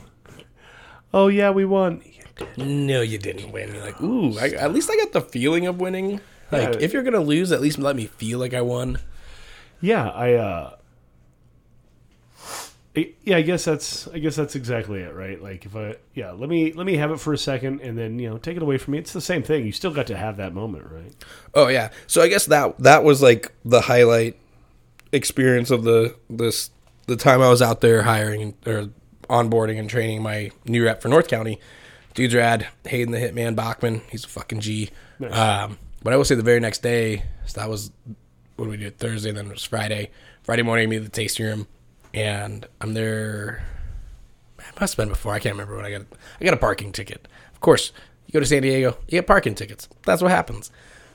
oh 1.13 1.27
yeah, 1.27 1.51
we 1.51 1.65
won. 1.65 2.01
No, 2.57 3.01
you 3.01 3.19
didn't 3.19 3.51
win. 3.51 3.75
You're 3.75 3.83
like, 3.85 4.01
ooh, 4.01 4.37
I, 4.39 4.47
at 4.49 4.73
least 4.73 4.89
I 4.89 4.95
got 4.97 5.11
the 5.11 5.21
feeling 5.21 5.67
of 5.67 5.79
winning. 5.79 6.19
Like, 6.51 6.73
Yeah. 6.73 6.79
if 6.81 6.93
you're 6.93 7.03
gonna 7.03 7.19
lose, 7.19 7.51
at 7.51 7.61
least 7.61 7.77
let 7.77 7.95
me 7.95 8.07
feel 8.07 8.39
like 8.39 8.55
I 8.55 8.61
won. 8.61 8.97
Yeah, 9.83 10.09
I. 10.09 10.33
uh 10.35 10.75
I- 12.95 13.11
yeah, 13.23 13.37
I 13.37 13.41
guess 13.41 13.65
that's 13.65 14.07
I 14.09 14.19
guess 14.19 14.35
that's 14.35 14.55
exactly 14.55 14.99
it, 15.01 15.15
right? 15.15 15.41
Like 15.41 15.65
if 15.65 15.75
I 15.75 15.95
yeah, 16.13 16.31
let 16.31 16.47
me 16.47 16.73
let 16.73 16.85
me 16.85 16.95
have 16.97 17.09
it 17.11 17.19
for 17.19 17.33
a 17.33 17.37
second 17.37 17.81
and 17.81 17.97
then, 17.97 18.19
you 18.19 18.29
know, 18.29 18.37
take 18.37 18.55
it 18.55 18.61
away 18.61 18.77
from 18.77 18.91
me. 18.91 18.99
It's 18.99 19.13
the 19.13 19.21
same 19.21 19.41
thing. 19.41 19.65
You 19.65 19.71
still 19.71 19.91
got 19.91 20.05
to 20.07 20.15
have 20.17 20.37
that 20.37 20.53
moment, 20.53 20.85
right? 20.91 21.11
Oh 21.55 21.69
yeah. 21.69 21.89
So 22.05 22.21
I 22.21 22.27
guess 22.27 22.45
that 22.45 22.77
that 22.79 23.03
was 23.03 23.21
like 23.21 23.51
the 23.65 23.81
highlight 23.81 24.37
experience 25.11 25.71
of 25.71 25.83
the 25.83 26.15
this 26.29 26.69
the 27.07 27.15
time 27.15 27.41
I 27.41 27.49
was 27.49 27.61
out 27.63 27.81
there 27.81 28.03
hiring 28.03 28.53
or 28.65 28.89
onboarding 29.27 29.79
and 29.79 29.89
training 29.89 30.21
my 30.21 30.51
new 30.65 30.85
rep 30.85 31.01
for 31.01 31.07
North 31.07 31.27
County. 31.27 31.59
Dude's 32.13 32.35
rad. 32.35 32.67
Hayden 32.85 33.11
the 33.11 33.17
Hitman 33.17 33.55
Bachman. 33.55 34.01
He's 34.11 34.23
a 34.23 34.27
fucking 34.29 34.59
G. 34.59 34.91
Nice. 35.17 35.35
Um, 35.35 35.79
but 36.03 36.13
I 36.13 36.15
will 36.15 36.25
say 36.25 36.35
the 36.35 36.43
very 36.43 36.59
next 36.59 36.83
day, 36.83 37.23
so 37.47 37.59
that 37.59 37.69
was 37.69 37.89
what 38.55 38.65
do 38.65 38.71
we 38.71 38.77
do 38.77 38.89
Thursday, 38.89 39.31
then 39.31 39.47
it 39.47 39.51
was 39.53 39.63
Friday. 39.63 40.11
Friday 40.43 40.61
morning, 40.63 40.83
I 40.83 40.87
meet 40.87 40.97
at 40.97 41.03
the 41.03 41.09
tasting 41.09 41.45
room, 41.45 41.67
and 42.13 42.65
I'm 42.81 42.93
there. 42.93 43.63
It 44.59 44.79
must 44.79 44.93
have 44.93 44.97
been 45.05 45.09
before. 45.09 45.33
I 45.33 45.39
can't 45.39 45.53
remember 45.53 45.75
when 45.75 45.85
I 45.85 45.91
got. 45.91 46.01
I 46.39 46.43
got 46.45 46.53
a 46.53 46.57
parking 46.57 46.91
ticket. 46.91 47.27
Of 47.53 47.59
course, 47.59 47.91
you 48.27 48.33
go 48.33 48.39
to 48.39 48.45
San 48.45 48.61
Diego, 48.61 48.97
you 49.07 49.11
get 49.19 49.27
parking 49.27 49.55
tickets. 49.55 49.87
That's 50.05 50.21
what 50.21 50.31
happens. 50.31 50.71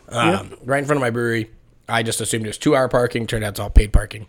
Um, 0.08 0.54
Right 0.64 0.78
in 0.78 0.84
front 0.86 0.98
of 0.98 1.02
my 1.02 1.10
brewery. 1.10 1.50
I 1.88 2.02
just 2.02 2.20
assumed 2.20 2.44
it 2.44 2.48
was 2.48 2.58
two 2.58 2.76
hour 2.76 2.88
parking. 2.88 3.26
Turned 3.26 3.44
out 3.44 3.50
it's 3.50 3.60
all 3.60 3.70
paid 3.70 3.92
parking. 3.92 4.26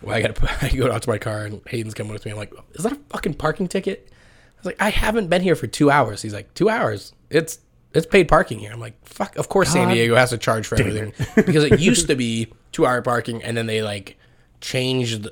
Well, 0.00 0.16
I 0.16 0.22
got 0.22 0.34
to 0.36 0.58
I 0.66 0.68
go 0.70 0.90
out 0.90 1.02
to 1.02 1.10
my 1.10 1.18
car 1.18 1.44
and 1.44 1.60
Hayden's 1.68 1.94
coming 1.94 2.12
with 2.12 2.24
me. 2.24 2.30
I'm 2.32 2.36
like, 2.38 2.52
is 2.72 2.84
that 2.84 2.92
a 2.92 2.98
fucking 3.10 3.34
parking 3.34 3.68
ticket? 3.68 4.08
I 4.10 4.58
was 4.58 4.66
like, 4.66 4.80
I 4.80 4.90
haven't 4.90 5.28
been 5.28 5.42
here 5.42 5.54
for 5.56 5.66
two 5.66 5.90
hours. 5.90 6.22
He's 6.22 6.34
like, 6.34 6.52
two 6.54 6.68
hours? 6.68 7.12
It's 7.30 7.58
it's 7.94 8.06
paid 8.06 8.28
parking 8.28 8.58
here. 8.58 8.72
I'm 8.72 8.80
like, 8.80 8.94
fuck. 9.06 9.36
Of 9.36 9.48
course, 9.48 9.72
San 9.72 9.88
Diego 9.88 10.16
has 10.16 10.30
to 10.30 10.38
charge 10.38 10.66
for 10.66 10.78
everything 10.78 11.12
because 11.36 11.64
it 11.64 11.80
used 11.80 12.06
to 12.08 12.16
be 12.16 12.52
two 12.72 12.86
hour 12.86 13.02
parking, 13.02 13.42
and 13.42 13.56
then 13.56 13.66
they 13.66 13.82
like 13.82 14.18
changed 14.60 15.28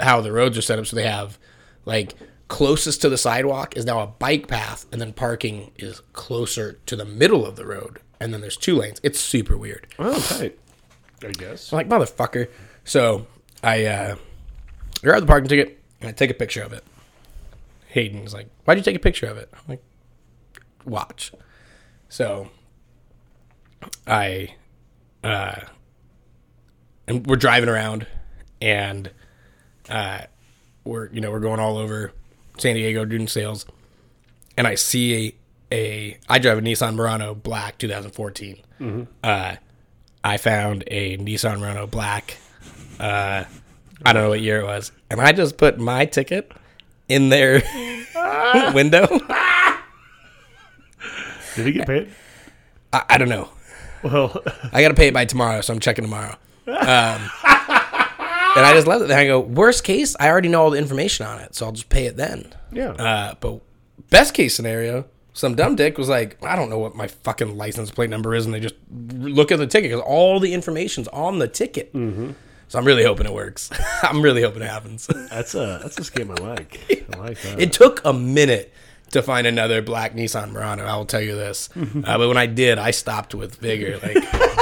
how 0.00 0.20
the 0.20 0.32
roads 0.32 0.58
are 0.58 0.62
set 0.62 0.78
up. 0.78 0.86
So 0.86 0.96
they 0.96 1.06
have 1.06 1.38
like 1.84 2.14
closest 2.48 3.02
to 3.02 3.08
the 3.08 3.18
sidewalk 3.18 3.76
is 3.76 3.84
now 3.84 4.00
a 4.00 4.06
bike 4.06 4.48
path, 4.48 4.86
and 4.92 5.00
then 5.00 5.12
parking 5.12 5.72
is 5.76 6.00
closer 6.12 6.74
to 6.86 6.96
the 6.96 7.04
middle 7.04 7.46
of 7.46 7.56
the 7.56 7.66
road, 7.66 8.00
and 8.20 8.32
then 8.32 8.40
there's 8.40 8.56
two 8.56 8.76
lanes. 8.76 9.00
It's 9.02 9.20
super 9.20 9.56
weird. 9.56 9.86
Oh, 9.98 10.18
tight. 10.20 10.58
I 11.22 11.32
guess. 11.32 11.72
I'm 11.72 11.76
like, 11.76 11.88
motherfucker. 11.88 12.48
So 12.84 13.26
I 13.62 13.84
uh, 13.84 14.16
grab 15.02 15.20
the 15.20 15.26
parking 15.26 15.48
ticket 15.48 15.78
and 16.00 16.08
I 16.08 16.12
take 16.12 16.30
a 16.30 16.34
picture 16.34 16.62
of 16.62 16.72
it. 16.72 16.84
Hayden's 17.88 18.32
like, 18.34 18.48
why'd 18.64 18.78
you 18.78 18.84
take 18.84 18.96
a 18.96 19.00
picture 19.00 19.26
of 19.26 19.36
it? 19.36 19.48
I'm 19.52 19.60
like, 19.68 19.82
watch. 20.84 21.32
So 22.08 22.48
I, 24.06 24.54
uh, 25.22 25.60
and 27.06 27.26
we're 27.26 27.36
driving 27.36 27.68
around 27.68 28.06
and, 28.60 29.10
uh, 29.88 30.20
we're, 30.84 31.08
you 31.10 31.20
know, 31.20 31.30
we're 31.30 31.40
going 31.40 31.60
all 31.60 31.76
over 31.78 32.12
San 32.58 32.74
Diego 32.76 33.04
doing 33.04 33.28
sales. 33.28 33.66
And 34.56 34.66
I 34.66 34.74
see 34.74 35.34
a, 35.70 35.74
a 35.74 36.18
I 36.28 36.38
drive 36.38 36.58
a 36.58 36.60
Nissan 36.62 36.94
Murano 36.94 37.34
black 37.34 37.78
2014. 37.78 38.56
Uh, 39.22 39.56
I 40.24 40.36
found 40.38 40.84
a 40.88 41.16
Nissan 41.18 41.60
Murano 41.60 41.86
Black. 41.86 42.38
Uh, 42.98 43.44
I 44.04 44.12
don't 44.12 44.22
know 44.22 44.28
what 44.30 44.40
year 44.40 44.60
it 44.60 44.64
was, 44.64 44.92
and 45.10 45.20
I 45.20 45.32
just 45.32 45.56
put 45.56 45.78
my 45.78 46.06
ticket 46.06 46.50
in 47.08 47.28
their 47.28 47.62
window. 48.74 49.06
Did 51.58 51.66
he 51.66 51.72
get 51.72 51.86
paid? 51.86 52.10
I, 52.92 53.04
I 53.10 53.18
don't 53.18 53.28
know. 53.28 53.48
Well, 54.02 54.42
I 54.72 54.80
got 54.82 54.88
to 54.88 54.94
pay 54.94 55.08
it 55.08 55.14
by 55.14 55.24
tomorrow, 55.24 55.60
so 55.60 55.72
I'm 55.74 55.80
checking 55.80 56.04
tomorrow. 56.04 56.36
Um, 56.66 56.74
and 57.44 58.66
I 58.66 58.72
just 58.74 58.86
left 58.86 59.02
it 59.02 59.08
there. 59.08 59.18
I 59.18 59.26
go, 59.26 59.40
worst 59.40 59.84
case, 59.84 60.16
I 60.18 60.28
already 60.28 60.48
know 60.48 60.62
all 60.62 60.70
the 60.70 60.78
information 60.78 61.26
on 61.26 61.40
it, 61.40 61.54
so 61.54 61.66
I'll 61.66 61.72
just 61.72 61.88
pay 61.88 62.06
it 62.06 62.16
then. 62.16 62.54
yeah. 62.72 62.90
Uh, 62.90 63.34
but 63.40 63.60
best 64.10 64.34
case 64.34 64.54
scenario, 64.54 65.04
some 65.32 65.54
dumb 65.54 65.76
dick 65.76 65.98
was 65.98 66.08
like, 66.08 66.42
I 66.44 66.56
don't 66.56 66.70
know 66.70 66.78
what 66.78 66.94
my 66.94 67.06
fucking 67.08 67.56
license 67.56 67.90
plate 67.90 68.10
number 68.10 68.34
is, 68.34 68.44
and 68.46 68.54
they 68.54 68.60
just 68.60 68.74
look 69.12 69.52
at 69.52 69.58
the 69.58 69.66
ticket 69.66 69.90
because 69.90 70.02
all 70.04 70.40
the 70.40 70.52
information's 70.54 71.08
on 71.08 71.38
the 71.38 71.48
ticket. 71.48 71.92
Mm-hmm. 71.92 72.32
So 72.68 72.78
I'm 72.78 72.84
really 72.84 73.04
hoping 73.04 73.26
it 73.26 73.32
works. 73.32 73.70
I'm 74.02 74.20
really 74.20 74.42
hoping 74.42 74.62
it 74.62 74.68
happens. 74.68 75.06
that's 75.30 75.54
a 75.54 75.78
that's 75.82 75.96
a 75.98 76.02
scam 76.02 76.38
I 76.38 76.42
like. 76.50 77.06
I 77.14 77.18
like 77.18 77.40
that. 77.42 77.58
it 77.60 77.72
took 77.72 78.04
a 78.04 78.12
minute 78.12 78.74
to 79.12 79.22
find 79.22 79.46
another 79.46 79.80
black 79.82 80.14
Nissan 80.14 80.50
Murano. 80.50 80.84
I 80.84 80.96
will 80.96 81.06
tell 81.06 81.20
you 81.20 81.34
this. 81.34 81.68
Mm-hmm. 81.74 82.04
Uh, 82.04 82.18
but 82.18 82.28
when 82.28 82.36
I 82.36 82.46
did, 82.46 82.78
I 82.78 82.90
stopped 82.90 83.34
with 83.34 83.56
vigor. 83.56 83.98
Like 84.02 84.14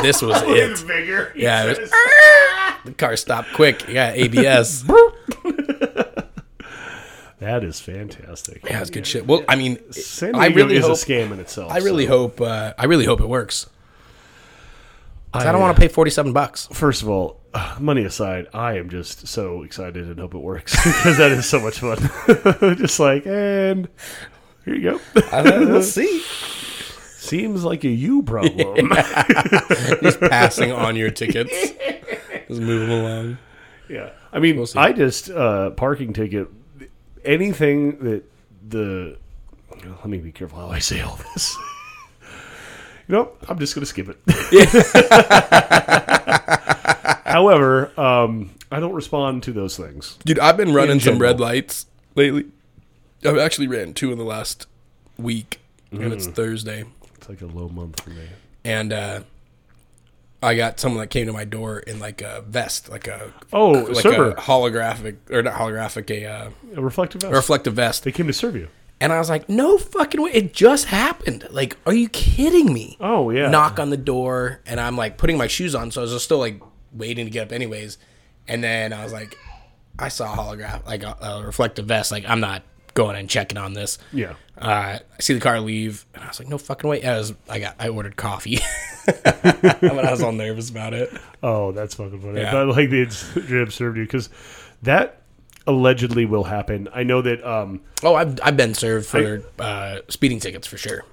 this 0.02 0.22
was 0.22 0.40
it. 0.46 0.86
bigger. 0.86 1.32
he 1.34 1.42
Yeah, 1.42 1.64
it 1.64 1.78
was, 1.80 1.90
the 2.84 2.92
car 2.96 3.16
stopped 3.16 3.52
quick. 3.54 3.88
Yeah, 3.88 4.12
ABS. 4.14 4.82
that 7.38 7.64
is 7.64 7.80
fantastic. 7.80 8.64
Yeah, 8.64 8.80
it's 8.80 8.90
good 8.90 9.06
shit. 9.06 9.26
Well, 9.26 9.44
I 9.48 9.56
mean, 9.56 9.78
San 9.92 10.32
Diego 10.32 10.44
I 10.44 10.48
really 10.54 10.76
is 10.76 10.84
hope. 10.86 10.96
a 10.96 10.98
scam 10.98 11.32
in 11.32 11.40
itself. 11.40 11.70
I 11.72 11.78
really 11.78 12.06
so- 12.06 12.10
hope. 12.18 12.40
Uh, 12.40 12.72
I 12.78 12.86
really 12.86 13.04
hope 13.04 13.20
it 13.20 13.28
works. 13.28 13.68
'Cause 15.32 15.44
I, 15.44 15.48
I, 15.48 15.52
don't 15.52 15.60
uh, 15.60 15.64
want 15.64 15.76
to 15.76 15.80
pay 15.80 15.88
forty-seven 15.88 16.32
bucks. 16.32 16.66
First 16.72 17.02
of 17.02 17.10
all, 17.10 17.40
uh, 17.52 17.76
money 17.80 18.04
aside, 18.04 18.46
I 18.54 18.78
am 18.78 18.88
just 18.88 19.26
so 19.28 19.64
excited 19.64 20.06
and 20.08 20.18
hope 20.18 20.34
it 20.34 20.38
works 20.38 20.74
because 20.82 21.18
that 21.18 21.30
is 21.32 21.46
so 21.46 21.60
much 21.60 21.80
fun. 21.80 21.98
just 22.78 22.98
like, 23.00 23.26
and 23.26 23.88
here 24.66 24.74
you 24.74 24.82
go. 24.82 25.00
i 25.32 25.42
we'll 25.42 25.82
see. 25.82 26.20
Seems 26.20 27.64
like 27.64 27.84
a 27.84 27.88
you 27.88 28.22
problem. 28.22 28.90
Just 30.02 30.20
passing 30.20 30.72
on 30.72 30.96
your 30.96 31.10
tickets. 31.10 31.52
Just 32.48 32.60
move 32.60 32.88
them 32.88 32.90
along. 32.90 33.38
yeah. 33.88 34.10
I 34.32 34.38
mean, 34.40 34.64
see. 34.66 34.78
I 34.78 34.92
just, 34.92 35.30
uh, 35.30 35.70
parking 35.70 36.12
ticket, 36.12 36.48
anything 37.24 37.98
that 38.00 38.24
the, 38.68 39.16
let 39.84 40.06
me 40.06 40.18
be 40.18 40.30
careful 40.30 40.58
how 40.58 40.68
I 40.68 40.78
say 40.78 41.00
all 41.00 41.16
this. 41.16 41.56
you 43.08 43.14
know, 43.14 43.32
I'm 43.48 43.58
just 43.58 43.74
going 43.74 43.82
to 43.82 43.86
skip 43.86 44.08
it. 44.08 44.18
However, 47.24 47.98
um, 47.98 48.50
I 48.70 48.78
don't 48.78 48.94
respond 48.94 49.42
to 49.44 49.52
those 49.52 49.76
things. 49.76 50.18
Dude, 50.24 50.38
I've 50.38 50.56
been 50.56 50.74
running 50.74 51.00
some 51.00 51.18
red 51.18 51.40
lights 51.40 51.86
lately. 52.14 52.46
I've 53.24 53.38
actually 53.38 53.68
ran 53.68 53.94
two 53.94 54.12
in 54.12 54.18
the 54.18 54.24
last 54.24 54.66
week, 55.18 55.60
and 55.90 56.00
Mm. 56.00 56.12
it's 56.12 56.26
Thursday. 56.26 56.84
It's 57.16 57.28
like 57.28 57.40
a 57.40 57.46
low 57.46 57.68
month 57.68 58.00
for 58.02 58.10
me. 58.10 58.22
And 58.64 58.92
uh, 58.92 59.20
I 60.42 60.54
got 60.54 60.78
someone 60.78 61.00
that 61.00 61.08
came 61.08 61.26
to 61.26 61.32
my 61.32 61.44
door 61.44 61.78
in 61.78 61.98
like 61.98 62.20
a 62.22 62.42
vest, 62.46 62.90
like 62.90 63.08
a 63.08 63.32
Oh, 63.52 63.70
like 63.70 63.96
server. 64.02 64.30
a 64.30 64.34
holographic 64.34 65.16
or 65.30 65.42
not 65.42 65.54
holographic, 65.54 66.10
a, 66.10 66.26
uh, 66.26 66.50
A 66.76 66.80
reflective 66.82 67.22
vest. 67.22 67.32
a 67.32 67.36
reflective 67.36 67.74
vest. 67.74 68.04
they 68.04 68.12
came 68.12 68.26
to 68.26 68.32
serve 68.32 68.54
you. 68.56 68.68
And 69.00 69.12
I 69.12 69.18
was 69.18 69.28
like, 69.28 69.48
no 69.48 69.76
fucking 69.76 70.22
way. 70.22 70.30
It 70.32 70.54
just 70.54 70.86
happened. 70.86 71.46
Like, 71.50 71.76
are 71.84 71.92
you 71.92 72.08
kidding 72.08 72.72
me? 72.72 72.96
Oh, 73.00 73.28
yeah. 73.30 73.50
Knock 73.50 73.78
on 73.78 73.90
the 73.90 73.96
door, 73.98 74.60
and 74.66 74.80
I'm 74.80 74.96
like 74.96 75.18
putting 75.18 75.36
my 75.36 75.46
shoes 75.48 75.74
on, 75.74 75.90
so 75.90 76.00
I 76.00 76.02
was 76.02 76.12
just 76.12 76.24
still 76.24 76.38
like 76.38 76.60
waiting 76.92 77.26
to 77.26 77.30
get 77.30 77.48
up, 77.48 77.52
anyways. 77.52 77.98
And 78.48 78.62
then 78.64 78.92
I 78.94 79.02
was 79.04 79.12
like, 79.12 79.36
I 79.98 80.08
saw 80.08 80.32
a 80.32 80.36
holograph, 80.36 80.86
like 80.86 81.02
a, 81.02 81.16
a 81.20 81.42
reflective 81.44 81.86
vest. 81.86 82.10
Like, 82.10 82.24
I'm 82.28 82.40
not 82.40 82.62
going 82.96 83.14
and 83.14 83.30
checking 83.30 83.58
on 83.58 83.74
this. 83.74 83.98
Yeah. 84.12 84.34
Uh, 84.58 84.98
I 84.98 85.20
see 85.20 85.34
the 85.34 85.40
car 85.40 85.60
leave, 85.60 86.04
and 86.14 86.24
I 86.24 86.28
was 86.28 86.40
like, 86.40 86.48
no 86.48 86.58
fucking 86.58 86.88
way. 86.90 87.04
I 87.04 87.18
was, 87.18 87.34
I 87.48 87.60
got, 87.60 87.76
I 87.78 87.88
ordered 87.88 88.16
coffee, 88.16 88.58
but 89.06 89.84
I 89.84 90.10
was 90.10 90.22
all 90.22 90.32
nervous 90.32 90.70
about 90.70 90.94
it. 90.94 91.10
Oh, 91.42 91.70
that's 91.70 91.94
fucking 91.94 92.20
funny. 92.20 92.40
Yeah. 92.40 92.56
I 92.56 92.62
like 92.64 92.90
have 92.90 93.72
served 93.72 93.98
you 93.98 94.04
because 94.04 94.30
that 94.82 95.22
allegedly 95.66 96.24
will 96.24 96.44
happen. 96.44 96.88
I 96.92 97.02
know 97.02 97.22
that 97.22 97.44
um, 97.46 97.82
Oh, 98.02 98.14
I've, 98.14 98.40
I've 98.42 98.56
been 98.56 98.74
served 98.74 99.06
for 99.06 99.42
uh, 99.58 99.98
speeding 100.08 100.40
tickets 100.40 100.66
for 100.66 100.78
sure. 100.78 101.04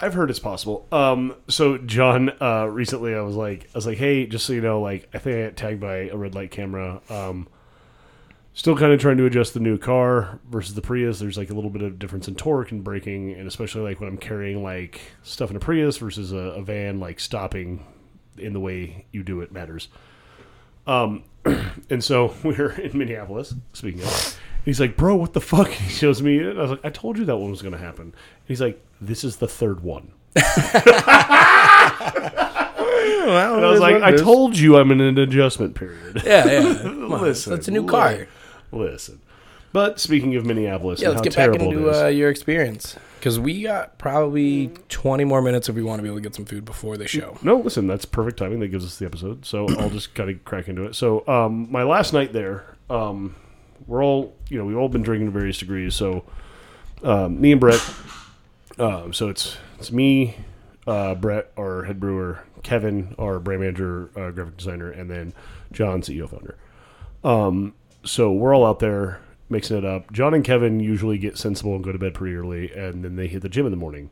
I've 0.00 0.14
heard 0.14 0.30
it's 0.30 0.38
possible. 0.38 0.86
Um, 0.90 1.34
so 1.48 1.76
John, 1.76 2.30
uh, 2.40 2.64
recently 2.64 3.14
I 3.14 3.20
was 3.20 3.36
like, 3.36 3.64
I 3.74 3.78
was 3.78 3.86
like, 3.86 3.98
hey, 3.98 4.26
just 4.26 4.46
so 4.46 4.54
you 4.54 4.62
know, 4.62 4.80
like 4.80 5.08
I 5.12 5.18
think 5.18 5.36
I 5.36 5.42
got 5.48 5.56
tagged 5.56 5.80
by 5.80 6.08
a 6.08 6.16
red 6.16 6.34
light 6.34 6.50
camera. 6.50 7.02
Um, 7.10 7.48
still 8.54 8.76
kind 8.76 8.92
of 8.92 9.00
trying 9.00 9.16
to 9.16 9.26
adjust 9.26 9.54
the 9.54 9.60
new 9.60 9.78
car 9.78 10.38
versus 10.50 10.74
the 10.74 10.82
Prius. 10.82 11.18
There's 11.18 11.38
like 11.38 11.50
a 11.50 11.54
little 11.54 11.70
bit 11.70 11.82
of 11.82 11.98
difference 11.98 12.28
in 12.28 12.34
torque 12.34 12.72
and 12.72 12.82
braking, 12.84 13.32
and 13.32 13.46
especially 13.46 13.82
like 13.82 14.00
when 14.00 14.08
I'm 14.08 14.18
carrying 14.18 14.62
like 14.62 15.00
stuff 15.22 15.50
in 15.50 15.56
a 15.56 15.60
Prius 15.60 15.96
versus 15.98 16.32
a, 16.32 16.36
a 16.36 16.62
van, 16.62 17.00
like 17.00 17.20
stopping 17.20 17.84
in 18.38 18.52
the 18.52 18.60
way 18.60 19.04
you 19.12 19.22
do 19.22 19.40
it 19.40 19.52
matters. 19.52 19.88
Um, 20.86 21.24
and 21.90 22.02
so 22.02 22.34
we're 22.42 22.72
in 22.72 22.96
Minneapolis. 22.96 23.54
Speaking 23.72 24.02
of, 24.02 24.38
he's 24.64 24.80
like, 24.80 24.96
"Bro, 24.96 25.16
what 25.16 25.32
the 25.32 25.40
fuck?" 25.40 25.68
He 25.70 25.90
shows 25.90 26.22
me, 26.22 26.38
it. 26.38 26.56
I 26.56 26.62
was 26.62 26.70
like, 26.72 26.84
"I 26.84 26.90
told 26.90 27.18
you 27.18 27.24
that 27.26 27.36
one 27.36 27.50
was 27.50 27.62
going 27.62 27.72
to 27.72 27.78
happen." 27.78 28.04
And 28.06 28.14
he's 28.46 28.60
like, 28.60 28.82
"This 29.00 29.24
is 29.24 29.36
the 29.36 29.48
third 29.48 29.80
one." 29.80 30.12
Well, 33.20 33.56
And 33.56 33.64
I 33.64 33.70
was 33.70 33.80
like, 33.80 34.02
"I 34.02 34.16
told 34.16 34.58
you 34.58 34.76
I'm 34.76 34.90
in 34.90 35.00
an 35.00 35.18
adjustment 35.18 35.74
period." 35.74 36.22
yeah, 36.24 36.46
yeah. 36.46 36.74
Come 36.82 37.10
Listen, 37.10 37.52
it's 37.52 37.68
a 37.68 37.70
new 37.70 37.82
li- 37.82 37.88
car. 37.88 38.26
Listen, 38.72 39.20
but 39.72 40.00
speaking 40.00 40.34
of 40.36 40.44
Minneapolis, 40.44 41.00
Yeah, 41.00 41.10
let's 41.10 41.22
get 41.22 41.36
back 41.36 41.54
into 41.54 41.90
uh, 41.90 42.08
your 42.08 42.30
experience 42.30 42.96
because 43.18 43.38
we 43.38 43.62
got 43.62 43.98
probably 43.98 44.68
20 44.88 45.24
more 45.24 45.42
minutes 45.42 45.68
if 45.68 45.74
we 45.74 45.82
want 45.82 45.98
to 45.98 46.02
be 46.02 46.08
able 46.08 46.18
to 46.18 46.22
get 46.22 46.34
some 46.34 46.44
food 46.44 46.64
before 46.64 46.96
the 46.96 47.06
show. 47.06 47.36
No, 47.42 47.56
listen, 47.56 47.86
that's 47.86 48.04
perfect 48.04 48.38
timing. 48.38 48.60
That 48.60 48.68
gives 48.68 48.84
us 48.84 48.98
the 48.98 49.06
episode. 49.06 49.44
So 49.44 49.68
I'll 49.78 49.90
just 49.90 50.14
kind 50.14 50.30
of 50.30 50.44
crack 50.44 50.68
into 50.68 50.84
it. 50.84 50.94
So, 50.94 51.26
um, 51.28 51.70
my 51.70 51.82
last 51.82 52.12
night 52.12 52.32
there, 52.32 52.64
um, 52.88 53.36
we're 53.86 54.02
all, 54.04 54.34
you 54.48 54.58
know, 54.58 54.64
we've 54.64 54.76
all 54.76 54.88
been 54.88 55.02
drinking 55.02 55.26
to 55.26 55.32
various 55.32 55.58
degrees. 55.58 55.94
So, 55.94 56.24
um, 57.02 57.40
me 57.40 57.52
and 57.52 57.60
Brett, 57.60 57.80
um, 58.78 59.12
so 59.12 59.28
it's 59.28 59.56
it's 59.78 59.92
me, 59.92 60.36
uh, 60.86 61.14
Brett, 61.14 61.52
our 61.56 61.84
head 61.84 62.00
brewer, 62.00 62.42
Kevin, 62.62 63.14
our 63.18 63.38
brand 63.38 63.60
manager, 63.60 64.10
uh, 64.16 64.30
graphic 64.30 64.56
designer, 64.56 64.90
and 64.90 65.10
then 65.10 65.32
John, 65.72 66.02
CEO 66.02 66.28
founder. 66.28 66.56
Um, 67.22 67.74
so 68.04 68.32
we're 68.32 68.54
all 68.54 68.66
out 68.66 68.78
there 68.78 69.20
mixing 69.48 69.76
it 69.76 69.84
up. 69.84 70.12
John 70.12 70.34
and 70.34 70.44
Kevin 70.44 70.80
usually 70.80 71.18
get 71.18 71.36
sensible 71.36 71.74
and 71.74 71.84
go 71.84 71.92
to 71.92 71.98
bed 71.98 72.14
pretty 72.14 72.36
early, 72.36 72.72
and 72.72 73.04
then 73.04 73.16
they 73.16 73.26
hit 73.26 73.42
the 73.42 73.48
gym 73.48 73.66
in 73.66 73.72
the 73.72 73.76
morning. 73.76 74.10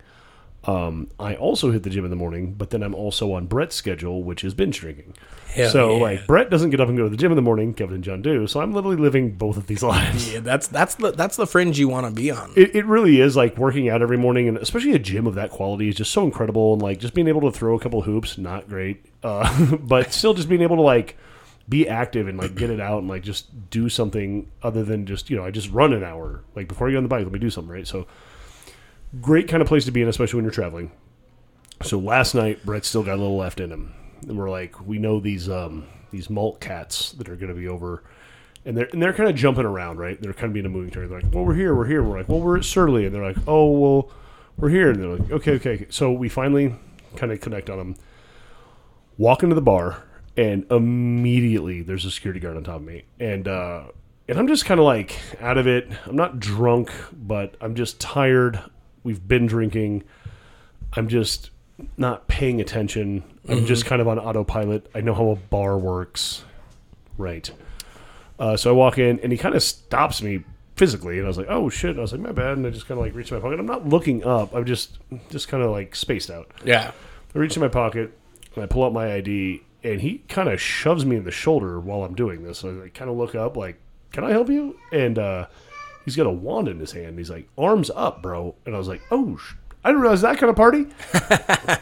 Um, 0.64 1.08
I 1.20 1.36
also 1.36 1.70
hit 1.70 1.84
the 1.84 1.90
gym 1.90 2.04
in 2.04 2.10
the 2.10 2.16
morning, 2.16 2.52
but 2.52 2.70
then 2.70 2.82
I'm 2.82 2.94
also 2.94 3.32
on 3.32 3.46
Brett's 3.46 3.76
schedule, 3.76 4.24
which 4.24 4.42
is 4.42 4.54
binge 4.54 4.80
drinking. 4.80 5.14
Hell 5.54 5.70
so 5.70 5.96
yeah. 5.96 6.02
like 6.02 6.26
Brett 6.26 6.50
doesn't 6.50 6.70
get 6.70 6.80
up 6.80 6.88
and 6.88 6.98
go 6.98 7.04
to 7.04 7.08
the 7.08 7.16
gym 7.16 7.30
in 7.30 7.36
the 7.36 7.42
morning, 7.42 7.72
Kevin 7.72 7.94
and 7.94 8.04
John 8.04 8.20
do. 8.20 8.46
So 8.46 8.60
I'm 8.60 8.72
literally 8.72 8.96
living 8.96 9.32
both 9.32 9.56
of 9.56 9.66
these 9.68 9.82
lives. 9.84 10.32
Yeah, 10.32 10.40
that's 10.40 10.66
that's 10.66 10.96
the 10.96 11.12
that's 11.12 11.36
the 11.36 11.46
fringe 11.46 11.78
you 11.78 11.88
want 11.88 12.06
to 12.06 12.12
be 12.12 12.30
on. 12.30 12.52
It, 12.56 12.74
it 12.74 12.86
really 12.86 13.20
is 13.20 13.36
like 13.36 13.56
working 13.56 13.88
out 13.88 14.02
every 14.02 14.18
morning, 14.18 14.48
and 14.48 14.58
especially 14.58 14.92
a 14.92 14.98
gym 14.98 15.26
of 15.26 15.36
that 15.36 15.50
quality 15.50 15.88
is 15.88 15.94
just 15.94 16.10
so 16.10 16.24
incredible. 16.24 16.72
And 16.72 16.82
like 16.82 16.98
just 16.98 17.14
being 17.14 17.28
able 17.28 17.50
to 17.50 17.56
throw 17.56 17.76
a 17.76 17.80
couple 17.80 18.02
hoops, 18.02 18.36
not 18.36 18.68
great, 18.68 19.06
uh, 19.22 19.76
but 19.80 20.12
still 20.12 20.34
just 20.34 20.48
being 20.48 20.62
able 20.62 20.76
to 20.76 20.82
like 20.82 21.16
be 21.68 21.88
active 21.88 22.28
and 22.28 22.38
like 22.38 22.54
get 22.54 22.70
it 22.70 22.80
out 22.80 22.98
and 22.98 23.08
like 23.08 23.22
just 23.22 23.70
do 23.70 23.88
something 23.88 24.50
other 24.62 24.82
than 24.82 25.04
just 25.04 25.28
you 25.28 25.36
know 25.36 25.44
I 25.44 25.50
just 25.50 25.70
run 25.70 25.92
an 25.92 26.02
hour. 26.02 26.42
Like 26.54 26.68
before 26.68 26.88
you 26.88 26.94
get 26.94 26.98
on 26.98 27.02
the 27.04 27.08
bike, 27.08 27.24
let 27.24 27.32
me 27.32 27.38
do 27.38 27.50
something, 27.50 27.72
right? 27.72 27.86
So 27.86 28.06
great 29.20 29.48
kind 29.48 29.62
of 29.62 29.68
place 29.68 29.84
to 29.84 29.90
be 29.90 30.02
in, 30.02 30.08
especially 30.08 30.38
when 30.38 30.44
you're 30.44 30.52
traveling. 30.52 30.90
So 31.82 31.98
last 31.98 32.34
night, 32.34 32.64
Brett 32.64 32.84
still 32.84 33.02
got 33.02 33.14
a 33.14 33.20
little 33.20 33.36
left 33.36 33.60
in 33.60 33.70
him, 33.70 33.94
and 34.22 34.36
we're 34.36 34.50
like, 34.50 34.84
we 34.86 34.98
know 34.98 35.20
these 35.20 35.48
um, 35.48 35.86
these 36.10 36.28
malt 36.28 36.60
cats 36.60 37.12
that 37.12 37.28
are 37.28 37.36
going 37.36 37.48
to 37.48 37.54
be 37.54 37.68
over, 37.68 38.02
and 38.64 38.76
they're 38.76 38.88
and 38.92 39.00
they're 39.00 39.12
kind 39.12 39.28
of 39.28 39.36
jumping 39.36 39.64
around, 39.64 39.98
right? 39.98 40.20
They're 40.20 40.32
kind 40.32 40.46
of 40.46 40.54
being 40.54 40.66
a 40.66 40.70
moving 40.70 40.90
target. 40.90 41.10
They're 41.10 41.20
like, 41.20 41.34
well, 41.34 41.44
we're 41.44 41.54
here, 41.54 41.74
we're 41.74 41.86
here. 41.86 42.02
We're 42.02 42.18
like, 42.18 42.28
well, 42.28 42.40
we're 42.40 42.58
at 42.58 42.64
Surly, 42.64 43.06
and 43.06 43.14
they're 43.14 43.24
like, 43.24 43.38
oh, 43.46 43.70
well, 43.70 44.10
we're 44.56 44.70
here, 44.70 44.90
and 44.90 45.00
they're 45.02 45.16
like, 45.16 45.30
okay. 45.30 45.52
okay. 45.52 45.86
So 45.90 46.12
we 46.12 46.28
finally 46.28 46.74
kind 47.16 47.30
of 47.30 47.40
connect 47.40 47.70
on 47.70 47.78
them. 47.78 47.96
Walk 49.16 49.42
into 49.42 49.54
the 49.54 49.62
bar, 49.62 50.04
and 50.38 50.64
immediately 50.70 51.82
there's 51.82 52.04
a 52.04 52.10
security 52.12 52.38
guard 52.38 52.56
on 52.56 52.62
top 52.62 52.76
of 52.76 52.84
me, 52.84 53.02
and 53.18 53.48
uh, 53.48 53.82
and 54.28 54.38
I'm 54.38 54.46
just 54.46 54.64
kind 54.64 54.78
of 54.78 54.86
like 54.86 55.18
out 55.40 55.58
of 55.58 55.66
it. 55.66 55.90
I'm 56.06 56.14
not 56.16 56.38
drunk, 56.38 56.92
but 57.12 57.56
I'm 57.60 57.74
just 57.74 58.00
tired. 58.00 58.62
We've 59.02 59.26
been 59.26 59.46
drinking. 59.46 60.04
I'm 60.92 61.08
just 61.08 61.50
not 61.96 62.28
paying 62.28 62.60
attention. 62.60 63.24
I'm 63.48 63.66
just 63.66 63.84
kind 63.84 64.00
of 64.00 64.06
on 64.06 64.18
autopilot. 64.18 64.88
I 64.94 65.00
know 65.00 65.12
how 65.12 65.30
a 65.30 65.36
bar 65.36 65.76
works. 65.76 66.44
Right. 67.16 67.50
Uh, 68.38 68.56
so 68.56 68.70
I 68.70 68.72
walk 68.74 68.96
in, 68.98 69.18
and 69.20 69.32
he 69.32 69.38
kind 69.38 69.56
of 69.56 69.62
stops 69.62 70.22
me 70.22 70.44
physically, 70.76 71.18
and 71.18 71.26
I 71.26 71.28
was 71.28 71.36
like, 71.36 71.48
"Oh 71.50 71.68
shit!" 71.68 71.98
I 71.98 72.00
was 72.00 72.12
like, 72.12 72.20
"My 72.20 72.30
bad," 72.30 72.56
and 72.56 72.64
I 72.64 72.70
just 72.70 72.86
kind 72.86 73.00
of 73.00 73.04
like 73.04 73.12
reach 73.12 73.32
in 73.32 73.36
my 73.36 73.42
pocket. 73.42 73.58
I'm 73.58 73.66
not 73.66 73.88
looking 73.88 74.22
up. 74.22 74.54
I'm 74.54 74.64
just 74.64 74.98
just 75.30 75.48
kind 75.48 75.64
of 75.64 75.72
like 75.72 75.96
spaced 75.96 76.30
out. 76.30 76.48
Yeah, 76.64 76.92
I 77.34 77.38
reach 77.38 77.56
in 77.56 77.60
my 77.60 77.68
pocket, 77.68 78.16
and 78.54 78.62
I 78.62 78.68
pull 78.68 78.84
out 78.84 78.92
my 78.92 79.12
ID, 79.14 79.62
and 79.84 80.00
he 80.00 80.18
kind 80.28 80.48
of 80.48 80.60
shoves 80.60 81.04
me 81.06 81.16
in 81.16 81.24
the 81.24 81.30
shoulder 81.30 81.78
while 81.80 82.02
I'm 82.04 82.14
doing 82.14 82.42
this. 82.42 82.58
So 82.58 82.82
I 82.84 82.88
kind 82.88 83.10
of 83.10 83.16
look 83.16 83.34
up, 83.34 83.56
like, 83.56 83.78
"Can 84.12 84.24
I 84.24 84.30
help 84.30 84.48
you?" 84.48 84.76
And 84.92 85.18
uh, 85.18 85.46
he's 86.04 86.16
got 86.16 86.26
a 86.26 86.30
wand 86.30 86.68
in 86.68 86.78
his 86.80 86.92
hand. 86.92 87.18
He's 87.18 87.30
like, 87.30 87.48
"Arms 87.56 87.90
up, 87.94 88.22
bro!" 88.22 88.54
And 88.66 88.74
I 88.74 88.78
was 88.78 88.88
like, 88.88 89.02
"Oh." 89.10 89.36
Sh- 89.36 89.54
I 89.84 89.90
didn't 89.90 90.02
realize 90.02 90.22
that 90.22 90.38
kind 90.38 90.50
of 90.50 90.56
party. 90.56 90.84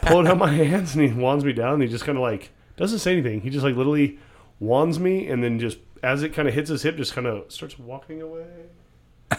Pull 0.03 0.21
it 0.21 0.27
out 0.27 0.37
my 0.37 0.51
hands 0.53 0.95
and 0.95 1.03
he 1.03 1.11
wands 1.11 1.43
me 1.43 1.51
down. 1.51 1.73
And 1.73 1.81
he 1.83 1.89
just 1.89 2.05
kind 2.05 2.17
of 2.17 2.21
like 2.21 2.51
doesn't 2.77 2.99
say 2.99 3.11
anything. 3.13 3.41
He 3.41 3.49
just 3.49 3.65
like 3.65 3.75
literally 3.75 4.19
wands 4.59 4.99
me 4.99 5.27
and 5.27 5.43
then 5.43 5.59
just 5.59 5.79
as 6.03 6.21
it 6.21 6.31
kind 6.31 6.47
of 6.47 6.53
hits 6.53 6.69
his 6.69 6.83
hip, 6.83 6.95
just 6.95 7.13
kind 7.13 7.25
of 7.25 7.51
starts 7.51 7.77
walking 7.79 8.21
away. 8.21 8.45
I 9.31 9.37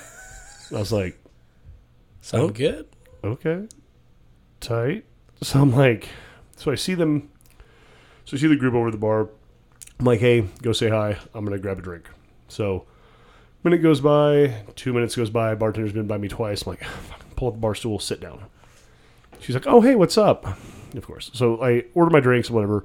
was 0.73 0.93
like, 0.93 1.19
sound 2.21 2.43
Oh. 2.43 2.49
good. 2.51 2.87
okay, 3.25 3.69
tight. 4.61 5.05
So 5.43 5.61
I'm 5.63 5.73
like, 5.75 6.09
so 6.57 6.73
I 6.73 6.75
see 6.75 6.95
them. 6.95 7.31
So 8.29 8.37
I 8.37 8.41
see 8.41 8.47
the 8.47 8.57
group 8.57 8.75
over 8.75 8.91
the 8.91 8.99
bar. 8.99 9.31
I'm 9.99 10.05
like, 10.05 10.21
hey, 10.21 10.43
go 10.61 10.73
say 10.73 10.91
hi. 10.91 11.17
I'm 11.33 11.47
gonna 11.47 11.59
grab 11.59 11.79
a 11.79 11.81
drink. 11.81 12.11
So 12.49 12.85
minute 13.65 13.79
goes 13.79 14.03
by, 14.03 14.55
two 14.77 14.93
minutes 14.93 15.17
goes 15.17 15.31
by. 15.31 15.55
Bartender's 15.55 15.95
been 15.95 16.07
by 16.07 16.19
me 16.19 16.29
twice. 16.29 16.67
I'm 16.67 16.73
like, 16.73 16.87
pull 17.37 17.49
up 17.49 17.55
the 17.55 17.61
bar 17.61 17.75
stool, 17.75 17.99
sit 17.99 18.21
down. 18.21 18.45
She's 19.41 19.55
like, 19.55 19.67
"Oh, 19.67 19.81
hey, 19.81 19.95
what's 19.95 20.19
up?" 20.19 20.45
Of 20.95 21.07
course. 21.07 21.31
So 21.33 21.65
I 21.65 21.85
order 21.95 22.11
my 22.11 22.21
drinks, 22.21 22.51
whatever. 22.51 22.85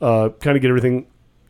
Uh, 0.00 0.30
kind 0.40 0.56
of 0.56 0.60
get 0.60 0.70
everything 0.70 1.06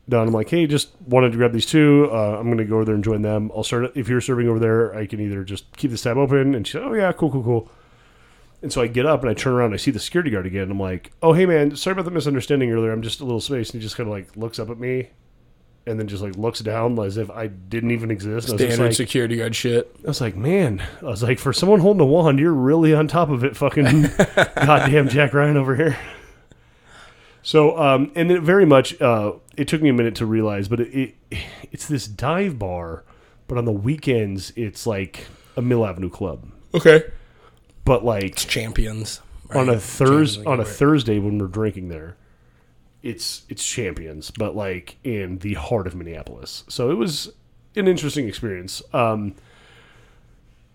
done. 0.06 0.28
I'm 0.28 0.34
like, 0.34 0.50
"Hey, 0.50 0.66
just 0.66 0.90
wanted 1.06 1.32
to 1.32 1.38
grab 1.38 1.54
these 1.54 1.64
two. 1.64 2.10
Uh, 2.12 2.36
I'm 2.38 2.54
to 2.58 2.64
go 2.66 2.74
over 2.74 2.84
there 2.84 2.94
and 2.94 3.02
join 3.02 3.22
them. 3.22 3.50
I'll 3.56 3.64
start. 3.64 3.90
If 3.96 4.06
you're 4.06 4.20
serving 4.20 4.48
over 4.48 4.58
there, 4.58 4.94
I 4.94 5.06
can 5.06 5.18
either 5.18 5.44
just 5.44 5.74
keep 5.78 5.90
this 5.90 6.02
tab 6.02 6.18
open." 6.18 6.54
And 6.54 6.66
she 6.66 6.72
said, 6.72 6.82
"Oh 6.82 6.92
yeah, 6.92 7.10
cool, 7.12 7.30
cool, 7.30 7.42
cool." 7.42 7.70
And 8.62 8.72
so 8.72 8.82
I 8.82 8.88
get 8.88 9.06
up 9.06 9.22
and 9.22 9.30
I 9.30 9.34
turn 9.34 9.54
around 9.54 9.66
and 9.66 9.74
I 9.74 9.78
see 9.78 9.90
the 9.90 9.98
security 9.98 10.30
guard 10.30 10.46
again. 10.46 10.70
I'm 10.70 10.78
like, 10.78 11.12
"Oh, 11.22 11.32
hey 11.32 11.46
man, 11.46 11.74
sorry 11.76 11.92
about 11.92 12.04
the 12.04 12.10
misunderstanding 12.10 12.70
earlier. 12.70 12.92
I'm 12.92 13.02
just 13.02 13.20
a 13.20 13.24
little 13.24 13.40
space." 13.40 13.70
And 13.70 13.80
he 13.80 13.84
just 13.84 13.96
kind 13.96 14.08
of 14.08 14.12
like 14.12 14.36
looks 14.36 14.58
up 14.58 14.68
at 14.68 14.78
me, 14.78 15.08
and 15.86 15.98
then 15.98 16.06
just 16.08 16.22
like 16.22 16.36
looks 16.36 16.60
down 16.60 16.98
as 16.98 17.16
if 17.16 17.30
I 17.30 17.46
didn't 17.46 17.90
even 17.90 18.10
exist. 18.10 18.48
And 18.48 18.52
I 18.52 18.54
was 18.54 18.60
just 18.60 18.72
Standard 18.74 18.86
like, 18.90 18.96
security 18.96 19.36
guard 19.36 19.56
shit. 19.56 19.96
I 20.04 20.08
was 20.08 20.20
like, 20.20 20.36
man, 20.36 20.82
I 21.00 21.06
was 21.06 21.22
like, 21.22 21.38
for 21.38 21.52
someone 21.54 21.80
holding 21.80 22.02
a 22.02 22.06
wand, 22.06 22.38
you're 22.38 22.52
really 22.52 22.92
on 22.92 23.08
top 23.08 23.30
of 23.30 23.44
it, 23.44 23.56
fucking 23.56 24.02
goddamn 24.56 25.08
Jack 25.08 25.32
Ryan 25.32 25.56
over 25.56 25.74
here. 25.74 25.96
So, 27.42 27.78
um, 27.78 28.12
and 28.14 28.30
it 28.30 28.42
very 28.42 28.66
much, 28.66 29.00
uh, 29.00 29.32
it 29.56 29.66
took 29.66 29.80
me 29.80 29.88
a 29.88 29.92
minute 29.94 30.14
to 30.16 30.26
realize, 30.26 30.68
but 30.68 30.80
it, 30.80 31.14
it 31.30 31.38
it's 31.72 31.88
this 31.88 32.06
dive 32.06 32.58
bar, 32.58 33.04
but 33.48 33.56
on 33.56 33.64
the 33.64 33.72
weekends 33.72 34.52
it's 34.56 34.86
like 34.86 35.26
a 35.56 35.62
Mill 35.62 35.86
Avenue 35.86 36.10
club, 36.10 36.50
Okay. 36.74 37.02
But 37.84 38.04
like 38.04 38.24
It's 38.24 38.44
champions. 38.44 39.20
on 39.54 39.68
a 39.68 39.72
right? 39.72 39.82
Thurs 39.82 40.38
on 40.38 40.60
a 40.60 40.64
Thursday 40.64 41.18
when 41.18 41.38
we're 41.38 41.46
drinking 41.46 41.88
there, 41.88 42.16
it's 43.02 43.42
it's 43.48 43.66
champions, 43.66 44.30
but 44.30 44.54
like 44.54 44.96
in 45.04 45.38
the 45.38 45.54
heart 45.54 45.86
of 45.86 45.94
Minneapolis. 45.94 46.64
So 46.68 46.90
it 46.90 46.94
was 46.94 47.32
an 47.76 47.88
interesting 47.88 48.28
experience. 48.28 48.82
Um, 48.92 49.34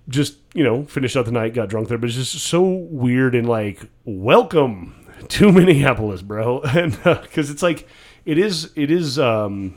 just 0.07 0.37
you 0.53 0.63
know, 0.63 0.83
finished 0.85 1.15
out 1.17 1.25
the 1.25 1.31
night, 1.31 1.53
got 1.53 1.69
drunk 1.69 1.87
there, 1.87 1.97
but 1.97 2.09
it's 2.09 2.17
just 2.17 2.33
so 2.45 2.61
weird 2.63 3.33
and 3.35 3.47
like 3.47 3.81
welcome 4.05 4.93
to 5.29 5.51
Minneapolis, 5.53 6.21
bro, 6.21 6.61
and 6.63 6.91
because 7.03 7.49
it's 7.49 7.63
like 7.63 7.87
it 8.25 8.37
is 8.37 8.71
it 8.75 8.91
is 8.91 9.17
um 9.19 9.75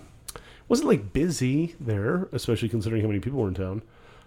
wasn't 0.69 0.89
like 0.89 1.13
busy 1.13 1.75
there, 1.81 2.29
especially 2.33 2.69
considering 2.69 3.01
how 3.03 3.09
many 3.09 3.21
people 3.21 3.41
were 3.41 3.49
in 3.49 3.55
town. 3.55 3.83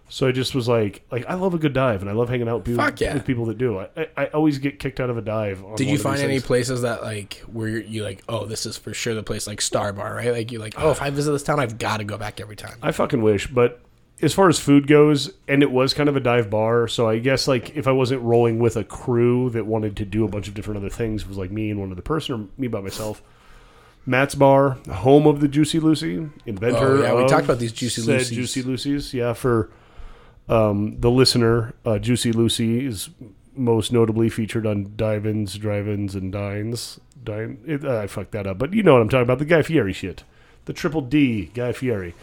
So 0.09 0.27
I 0.27 0.33
just 0.33 0.53
was 0.53 0.67
like, 0.67 1.05
like 1.09 1.25
I 1.27 1.35
love 1.35 1.53
a 1.53 1.57
good 1.57 1.71
dive, 1.73 2.01
and 2.01 2.09
I 2.09 2.13
love 2.13 2.27
hanging 2.27 2.49
out 2.49 2.57
with 2.57 2.65
people, 2.65 2.83
Fuck 2.83 2.99
yeah. 2.99 3.13
with 3.13 3.25
people 3.25 3.45
that 3.45 3.57
do. 3.57 3.79
I, 3.79 3.87
I, 3.95 4.07
I 4.17 4.25
always 4.27 4.57
get 4.57 4.77
kicked 4.77 4.99
out 4.99 5.09
of 5.09 5.17
a 5.17 5.21
dive. 5.21 5.63
On 5.63 5.75
Did 5.75 5.87
you 5.87 5.97
find 5.97 6.19
any 6.19 6.33
things. 6.33 6.43
places 6.43 6.81
that 6.81 7.01
like 7.01 7.35
where 7.51 7.69
you're, 7.69 7.81
you 7.81 8.03
like, 8.03 8.21
oh, 8.27 8.45
this 8.45 8.65
is 8.65 8.77
for 8.77 8.93
sure 8.93 9.13
the 9.13 9.23
place 9.23 9.47
like 9.47 9.61
Star 9.61 9.93
Bar, 9.93 10.15
right? 10.15 10.31
Like 10.31 10.51
you're 10.51 10.59
like, 10.59 10.73
oh, 10.77 10.91
if 10.91 11.01
I 11.01 11.09
visit 11.11 11.31
this 11.31 11.43
town, 11.43 11.61
I've 11.61 11.77
got 11.77 11.97
to 11.97 12.03
go 12.03 12.17
back 12.17 12.41
every 12.41 12.57
time. 12.57 12.77
I 12.81 12.91
fucking 12.91 13.21
wish, 13.21 13.47
but 13.47 13.79
as 14.21 14.33
far 14.33 14.49
as 14.49 14.59
food 14.59 14.85
goes, 14.85 15.31
and 15.47 15.63
it 15.63 15.71
was 15.71 15.93
kind 15.93 16.09
of 16.09 16.15
a 16.15 16.19
dive 16.19 16.49
bar, 16.49 16.87
so 16.87 17.09
I 17.09 17.19
guess 17.19 17.47
like 17.47 17.75
if 17.75 17.87
I 17.87 17.91
wasn't 17.91 18.21
rolling 18.21 18.59
with 18.59 18.75
a 18.75 18.83
crew 18.83 19.49
that 19.51 19.65
wanted 19.65 19.95
to 19.97 20.05
do 20.05 20.25
a 20.25 20.27
bunch 20.27 20.47
of 20.47 20.53
different 20.53 20.77
other 20.77 20.89
things, 20.89 21.23
it 21.23 21.29
was 21.29 21.37
like 21.37 21.51
me 21.51 21.71
and 21.71 21.79
one 21.79 21.91
other 21.91 22.01
person 22.01 22.35
or 22.35 22.47
me 22.57 22.67
by 22.67 22.81
myself. 22.81 23.21
Matt's 24.05 24.35
Bar, 24.35 24.77
home 24.91 25.27
of 25.27 25.41
the 25.41 25.47
Juicy 25.47 25.79
Lucy, 25.79 26.27
inventor. 26.45 26.97
Oh, 26.97 27.01
yeah, 27.01 27.13
we 27.13 27.23
of 27.23 27.29
talked 27.29 27.45
about 27.45 27.59
these 27.59 27.71
Juicy 27.71 28.01
Lucy's. 28.01 28.29
Juicy 28.31 28.61
Lucy's, 28.63 29.13
yeah. 29.13 29.33
For 29.33 29.69
um, 30.49 30.99
the 30.99 31.11
listener, 31.11 31.73
uh, 31.85 31.99
Juicy 31.99 32.31
Lucy 32.31 32.85
is 32.85 33.09
most 33.55 33.91
notably 33.91 34.29
featured 34.29 34.65
on 34.65 34.93
Dive-ins, 34.95 35.57
Drive-ins, 35.57 36.15
and 36.15 36.31
Dines. 36.31 36.99
Dine, 37.23 37.59
it, 37.65 37.85
uh, 37.85 37.99
I 37.99 38.07
fucked 38.07 38.31
that 38.31 38.47
up, 38.47 38.57
but 38.57 38.73
you 38.73 38.83
know 38.83 38.93
what 38.93 39.01
I'm 39.01 39.09
talking 39.09 39.23
about. 39.23 39.39
The 39.39 39.45
Guy 39.45 39.61
Fieri 39.61 39.93
shit, 39.93 40.23
the 40.65 40.73
Triple 40.73 41.01
D 41.01 41.51
Guy 41.53 41.71
Fieri. 41.71 42.15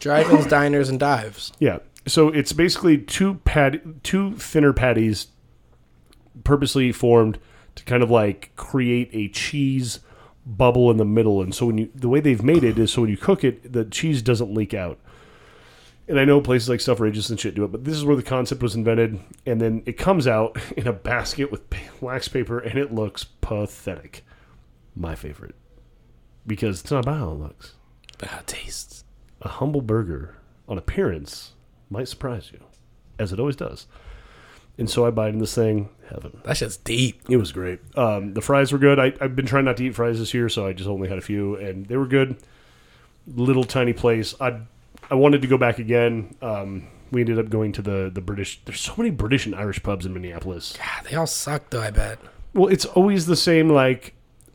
Drive-ins, 0.00 0.46
diners, 0.46 0.88
and 0.88 0.98
dives. 0.98 1.52
Yeah. 1.60 1.78
So 2.06 2.28
it's 2.28 2.52
basically 2.52 2.98
two 2.98 3.36
pat 3.46 3.80
two 4.02 4.32
thinner 4.32 4.74
patties 4.74 5.28
purposely 6.42 6.92
formed 6.92 7.38
to 7.76 7.84
kind 7.84 8.02
of 8.02 8.10
like 8.10 8.54
create 8.56 9.08
a 9.12 9.28
cheese 9.28 10.00
bubble 10.44 10.90
in 10.90 10.98
the 10.98 11.06
middle 11.06 11.40
and 11.40 11.54
so 11.54 11.64
when 11.64 11.78
you 11.78 11.90
the 11.94 12.08
way 12.08 12.20
they've 12.20 12.42
made 12.42 12.62
it 12.62 12.78
is 12.78 12.92
so 12.92 13.00
when 13.00 13.10
you 13.10 13.16
cook 13.16 13.42
it 13.42 13.72
the 13.72 13.86
cheese 13.86 14.20
doesn't 14.20 14.52
leak 14.52 14.74
out. 14.74 14.98
And 16.06 16.20
I 16.20 16.24
know 16.26 16.40
places 16.40 16.68
like 16.68 16.80
Selfridges 16.80 17.30
and 17.30 17.40
shit 17.40 17.54
do 17.54 17.64
it, 17.64 17.72
but 17.72 17.84
this 17.84 17.94
is 17.94 18.04
where 18.04 18.16
the 18.16 18.22
concept 18.22 18.62
was 18.62 18.74
invented 18.74 19.18
and 19.46 19.60
then 19.60 19.82
it 19.86 19.96
comes 19.96 20.26
out 20.26 20.58
in 20.76 20.86
a 20.86 20.92
basket 20.92 21.50
with 21.50 21.62
wax 22.00 22.28
paper 22.28 22.58
and 22.58 22.78
it 22.78 22.92
looks 22.92 23.24
pathetic. 23.24 24.24
My 24.94 25.14
favorite. 25.14 25.54
Because 26.46 26.80
it's 26.82 26.90
not 26.90 27.04
about 27.04 27.18
how 27.18 27.30
it 27.30 27.38
looks 27.40 27.74
But 28.18 28.28
how 28.28 28.38
it 28.40 28.46
tastes. 28.46 29.04
a 29.40 29.48
humble 29.48 29.80
burger 29.80 30.36
on 30.68 30.76
appearance 30.78 31.52
might 31.90 32.08
surprise 32.08 32.50
you, 32.52 32.60
as 33.18 33.32
it 33.32 33.40
always 33.40 33.56
does. 33.56 33.86
And 34.76 34.90
so 34.90 35.06
I 35.06 35.10
bite 35.10 35.32
in 35.32 35.38
this 35.38 35.54
thing, 35.54 35.88
heaven. 36.10 36.40
That 36.44 36.56
shit's 36.56 36.76
deep. 36.76 37.22
It 37.30 37.36
was 37.36 37.52
great. 37.52 37.80
Um, 37.96 38.34
the 38.34 38.40
fries 38.42 38.72
were 38.72 38.78
good. 38.78 38.98
I, 38.98 39.12
I've 39.20 39.36
been 39.36 39.46
trying 39.46 39.64
not 39.66 39.76
to 39.78 39.84
eat 39.84 39.94
fries 39.94 40.18
this 40.18 40.34
year, 40.34 40.48
so 40.48 40.66
I 40.66 40.72
just 40.72 40.88
only 40.88 41.08
had 41.08 41.16
a 41.18 41.22
few, 41.22 41.54
and 41.56 41.86
they 41.86 41.96
were 41.96 42.06
good. 42.08 42.36
Little 43.26 43.64
tiny 43.64 43.92
place. 43.92 44.34
I 44.40 44.60
I 45.10 45.14
wanted 45.14 45.42
to 45.42 45.48
go 45.48 45.58
back 45.58 45.78
again. 45.78 46.34
Um, 46.42 46.88
we 47.10 47.20
ended 47.20 47.38
up 47.38 47.48
going 47.50 47.72
to 47.72 47.82
the 47.82 48.10
the 48.12 48.20
British. 48.20 48.60
There's 48.64 48.80
so 48.80 48.94
many 48.96 49.10
British 49.10 49.46
and 49.46 49.54
Irish 49.54 49.82
pubs 49.82 50.06
in 50.06 50.12
Minneapolis. 50.14 50.76
God, 50.76 51.10
they 51.10 51.16
all 51.16 51.26
suck 51.26 51.70
though. 51.70 51.82
I 51.82 51.90
bet. 51.90 52.18
Well, 52.54 52.68
it's 52.68 52.84
always 52.84 53.26
the 53.26 53.36
same. 53.36 53.68
Like 53.68 54.14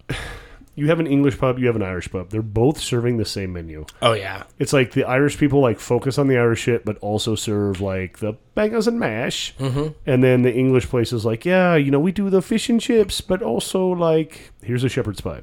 you 0.75 0.87
have 0.87 0.99
an 0.99 1.07
English 1.07 1.37
pub, 1.37 1.59
you 1.59 1.67
have 1.67 1.75
an 1.75 1.83
Irish 1.83 2.09
pub. 2.11 2.29
They're 2.29 2.41
both 2.41 2.79
serving 2.79 3.17
the 3.17 3.25
same 3.25 3.53
menu. 3.53 3.85
Oh 4.01 4.13
yeah. 4.13 4.43
It's 4.59 4.73
like 4.73 4.91
the 4.93 5.03
Irish 5.03 5.37
people 5.37 5.59
like 5.61 5.79
focus 5.79 6.17
on 6.17 6.27
the 6.27 6.37
Irish 6.37 6.61
shit, 6.61 6.85
but 6.85 6.97
also 6.99 7.35
serve 7.35 7.81
like 7.81 8.19
the 8.19 8.33
bangers 8.55 8.87
and 8.87 8.99
mash. 8.99 9.55
Mm-hmm. 9.57 9.89
And 10.05 10.23
then 10.23 10.41
the 10.41 10.53
English 10.53 10.87
place 10.87 11.11
is 11.13 11.25
like, 11.25 11.45
yeah, 11.45 11.75
you 11.75 11.91
know, 11.91 11.99
we 11.99 12.11
do 12.11 12.29
the 12.29 12.41
fish 12.41 12.69
and 12.69 12.79
chips, 12.79 13.21
but 13.21 13.41
also 13.41 13.87
like 13.87 14.51
here's 14.63 14.83
a 14.83 14.89
shepherd's 14.89 15.21
pie. 15.21 15.41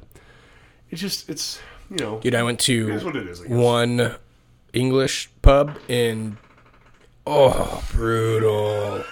It's 0.89 1.01
just, 1.01 1.29
it's 1.29 1.59
you 1.89 1.97
know, 1.97 2.19
Dude, 2.19 2.35
I 2.35 2.43
went 2.43 2.59
to 2.61 2.89
It 2.89 2.95
is 2.95 3.03
what 3.03 3.15
it 3.15 3.27
is, 3.27 3.41
I 3.41 3.47
guess. 3.47 3.51
one 3.53 4.15
English 4.77 5.29
pub 5.41 5.77
in. 5.87 6.37
Oh, 7.25 7.83
brutal. 7.91 9.03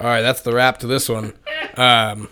All 0.00 0.06
right, 0.06 0.22
that's 0.22 0.42
the 0.42 0.52
wrap 0.52 0.78
to 0.78 0.86
this 0.86 1.08
one. 1.08 1.34
Um, 1.76 2.28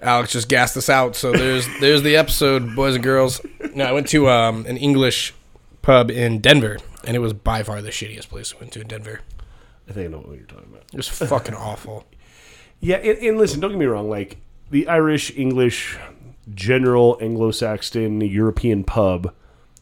Alex 0.00 0.32
just 0.32 0.48
gassed 0.48 0.76
us 0.76 0.88
out, 0.88 1.16
so 1.16 1.32
there's 1.32 1.66
there's 1.80 2.02
the 2.02 2.16
episode, 2.16 2.74
boys 2.74 2.94
and 2.94 3.04
girls. 3.04 3.40
No, 3.74 3.84
I 3.84 3.92
went 3.92 4.08
to 4.08 4.28
um, 4.28 4.66
an 4.66 4.76
English 4.76 5.34
pub 5.82 6.10
in 6.10 6.40
Denver, 6.40 6.78
and 7.04 7.16
it 7.16 7.20
was 7.20 7.32
by 7.32 7.62
far 7.62 7.80
the 7.82 7.90
shittiest 7.90 8.28
place 8.28 8.52
I 8.54 8.60
went 8.60 8.72
to 8.72 8.80
in 8.80 8.88
Denver. 8.88 9.20
I 9.88 9.92
think 9.92 10.06
I 10.06 10.10
know 10.10 10.18
what 10.18 10.36
you're 10.36 10.46
talking 10.46 10.68
about. 10.70 10.84
It 10.92 10.96
was 10.96 11.08
fucking 11.08 11.54
awful. 11.54 12.04
Yeah, 12.80 12.96
and, 12.96 13.16
and 13.18 13.38
listen, 13.38 13.60
don't 13.60 13.70
get 13.70 13.78
me 13.78 13.86
wrong. 13.86 14.10
Like 14.10 14.36
the 14.70 14.88
Irish, 14.88 15.34
English, 15.38 15.96
general 16.52 17.16
Anglo-Saxon, 17.18 18.20
European 18.20 18.84
pub 18.84 19.32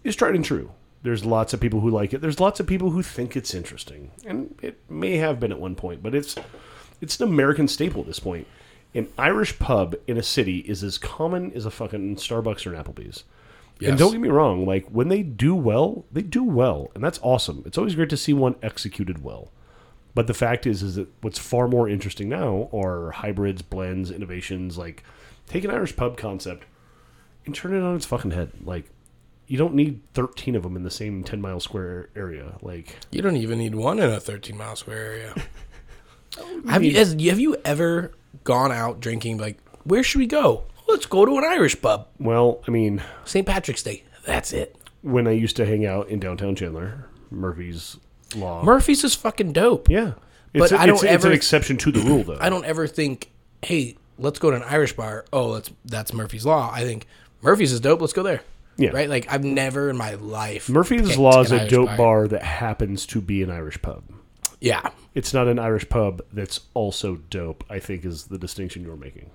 is 0.04 0.14
tried 0.14 0.36
and 0.36 0.44
true. 0.44 0.70
There's 1.02 1.24
lots 1.24 1.52
of 1.52 1.60
people 1.60 1.80
who 1.80 1.90
like 1.90 2.12
it. 2.12 2.20
There's 2.20 2.40
lots 2.40 2.60
of 2.60 2.66
people 2.66 2.90
who 2.90 3.02
think 3.02 3.36
it's 3.36 3.54
interesting, 3.54 4.10
and 4.24 4.56
it 4.62 4.78
may 4.88 5.16
have 5.16 5.40
been 5.40 5.52
at 5.52 5.60
one 5.60 5.74
point, 5.74 6.02
but 6.02 6.14
it's 6.14 6.36
it's 7.00 7.18
an 7.20 7.28
American 7.28 7.66
staple 7.68 8.02
at 8.02 8.06
this 8.06 8.20
point. 8.20 8.46
An 8.94 9.08
Irish 9.18 9.58
pub 9.58 9.96
in 10.06 10.16
a 10.16 10.22
city 10.22 10.58
is 10.58 10.84
as 10.84 10.98
common 10.98 11.52
as 11.54 11.66
a 11.66 11.70
fucking 11.70 12.16
Starbucks 12.16 12.66
or 12.66 12.74
an 12.74 12.82
Applebee's. 12.82 13.24
Yes. 13.80 13.90
And 13.90 13.98
don't 13.98 14.12
get 14.12 14.20
me 14.20 14.28
wrong, 14.28 14.64
like 14.64 14.86
when 14.90 15.08
they 15.08 15.22
do 15.22 15.56
well, 15.56 16.04
they 16.12 16.22
do 16.22 16.44
well, 16.44 16.90
and 16.94 17.02
that's 17.02 17.18
awesome. 17.22 17.64
It's 17.66 17.78
always 17.78 17.96
great 17.96 18.10
to 18.10 18.16
see 18.16 18.32
one 18.32 18.54
executed 18.62 19.24
well. 19.24 19.50
But 20.14 20.26
the 20.26 20.34
fact 20.34 20.66
is, 20.66 20.82
is 20.82 20.96
that 20.96 21.08
what's 21.22 21.38
far 21.38 21.66
more 21.66 21.88
interesting 21.88 22.28
now 22.28 22.68
are 22.72 23.12
hybrids, 23.12 23.62
blends, 23.62 24.10
innovations. 24.10 24.76
Like, 24.76 25.02
take 25.48 25.64
an 25.64 25.70
Irish 25.70 25.96
pub 25.96 26.16
concept 26.16 26.64
and 27.46 27.54
turn 27.54 27.74
it 27.74 27.82
on 27.82 27.96
its 27.96 28.06
fucking 28.06 28.32
head. 28.32 28.52
Like, 28.62 28.90
you 29.52 29.58
don't 29.58 29.74
need 29.74 30.00
thirteen 30.14 30.56
of 30.56 30.62
them 30.62 30.76
in 30.76 30.82
the 30.82 30.90
same 30.90 31.22
ten 31.22 31.38
mile 31.42 31.60
square 31.60 32.08
area. 32.16 32.56
Like, 32.62 32.96
You 33.10 33.20
don't 33.20 33.36
even 33.36 33.58
need 33.58 33.74
one 33.74 33.98
in 33.98 34.08
a 34.08 34.18
13 34.18 34.56
mile 34.56 34.76
square 34.76 34.96
area. 35.12 35.34
have 36.68 36.82
you 36.82 36.94
has, 36.96 37.12
have 37.12 37.38
you 37.38 37.56
ever 37.62 38.12
gone 38.44 38.72
out 38.72 39.00
drinking? 39.00 39.36
Like, 39.36 39.58
where 39.84 40.02
should 40.02 40.20
we 40.20 40.26
go? 40.26 40.64
Let's 40.88 41.04
go 41.04 41.26
to 41.26 41.36
an 41.36 41.44
Irish 41.44 41.78
pub. 41.82 42.08
well, 42.18 42.62
I 42.66 42.70
mean, 42.70 43.02
St. 43.26 43.46
Patrick's 43.46 43.82
Day. 43.82 44.04
That's 44.24 44.54
it. 44.54 44.74
when 45.02 45.26
I 45.26 45.32
used 45.32 45.56
to 45.56 45.66
hang 45.66 45.84
out 45.84 46.08
in 46.08 46.18
downtown 46.18 46.54
Chandler, 46.56 47.08
Murphy's 47.30 47.98
Law. 48.34 48.62
Murphy's 48.64 49.04
is 49.04 49.14
fucking 49.14 49.52
dope. 49.52 49.90
yeah, 49.90 50.12
But 50.54 50.62
it's, 50.64 50.72
a- 50.72 50.80
I 50.80 50.86
don't 50.86 50.94
it's, 50.96 51.04
it's 51.04 51.24
an 51.26 51.32
exception 51.32 51.76
to 51.78 51.92
the 51.92 52.00
rule, 52.00 52.22
though. 52.24 52.38
I 52.40 52.48
don't 52.48 52.64
ever 52.64 52.86
think, 52.86 53.30
hey, 53.60 53.96
let's 54.16 54.38
go 54.38 54.50
to 54.50 54.56
an 54.56 54.62
Irish 54.62 54.94
bar. 54.96 55.26
Oh, 55.30 55.52
that's 55.54 55.70
that's 55.84 56.14
Murphy's 56.14 56.46
Law. 56.46 56.70
I 56.72 56.84
think 56.84 57.06
Murphy's 57.42 57.72
is 57.72 57.80
dope. 57.80 58.00
Let's 58.00 58.14
go 58.14 58.22
there. 58.22 58.40
Yeah. 58.82 58.90
Right. 58.90 59.08
Like 59.08 59.32
I've 59.32 59.44
never 59.44 59.88
in 59.90 59.96
my 59.96 60.14
life. 60.14 60.68
Murphy's 60.68 61.16
Law 61.16 61.40
is 61.42 61.52
a 61.52 61.60
Irish 61.60 61.70
dope 61.70 61.96
bar 61.96 62.26
that 62.28 62.42
happens 62.42 63.06
to 63.06 63.20
be 63.20 63.42
an 63.42 63.50
Irish 63.50 63.80
pub. 63.80 64.02
Yeah. 64.60 64.90
It's 65.14 65.32
not 65.34 65.46
an 65.48 65.58
Irish 65.58 65.88
pub 65.88 66.22
that's 66.32 66.60
also 66.74 67.16
dope. 67.30 67.64
I 67.70 67.78
think 67.78 68.04
is 68.04 68.24
the 68.24 68.38
distinction 68.38 68.82
you're 68.82 68.96
making. 68.96 69.30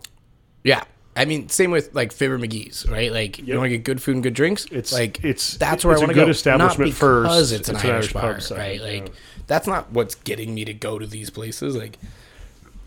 Yeah. 0.63 0.83
I 1.15 1.25
mean, 1.25 1.49
same 1.49 1.71
with 1.71 1.95
like 1.95 2.11
Fibber 2.11 2.37
McGee's, 2.37 2.87
right? 2.89 3.11
Like 3.11 3.39
you 3.39 3.45
Yep. 3.45 3.57
want 3.57 3.65
to 3.65 3.69
get 3.77 3.83
good 3.83 4.01
food 4.01 4.15
and 4.15 4.23
good 4.23 4.33
drinks. 4.35 4.65
It's 4.71 4.93
like 4.93 5.23
it's 5.23 5.57
that's 5.57 5.83
where 5.85 5.93
it's 5.93 6.01
I 6.01 6.03
a 6.03 6.07
want 6.07 6.09
to 6.15 6.21
good 6.21 6.25
go. 6.25 6.31
establishment 6.31 6.91
Not 6.91 6.97
first. 6.97 7.23
because 7.27 7.51
it's 7.53 7.69
an 7.69 7.75
It's 7.77 7.85
Irish, 7.85 8.13
pub 8.13 8.21
bar, 8.21 8.39
second, 8.39 8.61
right? 8.63 8.81
Like 8.81 9.07
yeah. 9.07 9.13
that's 9.47 9.65
not 9.67 9.91
what's 9.91 10.15
getting 10.15 10.53
me 10.53 10.65
to 10.65 10.73
go 10.73 10.99
to 10.99 11.07
these 11.07 11.29
places. 11.29 11.75
Like 11.75 11.97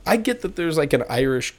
I 0.06 0.16
get 0.16 0.42
that 0.42 0.56
there's 0.56 0.76
like 0.78 0.92
an 0.92 1.04
Irish 1.08 1.54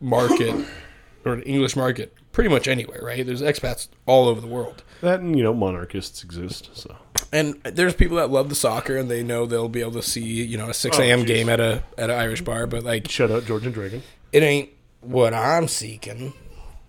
market 0.00 0.54
or 1.26 1.34
an 1.34 1.42
English 1.42 1.76
market 1.76 2.14
pretty 2.32 2.48
much 2.48 2.68
anywhere, 2.68 3.00
right? 3.02 3.26
There's 3.26 3.42
expats 3.42 3.88
all 4.06 4.28
over 4.28 4.40
the 4.40 4.46
world. 4.46 4.82
that 5.00 5.20
and 5.20 5.36
you 5.36 5.42
know 5.42 5.52
monarchists 5.52 6.22
exist. 6.24 6.70
So 6.74 6.96
And 7.32 7.60
there's 7.64 7.94
people 7.94 8.16
that 8.18 8.30
love 8.30 8.48
the 8.48 8.54
soccer 8.54 8.96
and 8.96 9.10
they 9.10 9.22
know 9.22 9.44
they'll 9.44 9.68
be 9.68 9.80
able 9.80 9.92
to 9.92 10.02
see, 10.02 10.22
you 10.22 10.56
know, 10.56 10.70
a 10.70 10.74
six 10.74 10.98
Oh, 10.98 11.02
AM 11.02 11.22
jeez. 11.24 11.26
game 11.26 11.48
at 11.48 11.60
a 11.60 11.82
at 11.98 12.10
an 12.10 12.16
Irish 12.18 12.42
bar, 12.42 12.66
but 12.66 12.82
like 12.84 13.10
shout 13.10 13.30
out 13.30 13.44
George 13.44 13.64
and 13.66 13.74
Dragon. 13.74 14.02
it 14.32 14.42
ain't 14.42 14.70
what 15.00 15.34
I'm 15.34 15.66
seeking. 15.68 16.32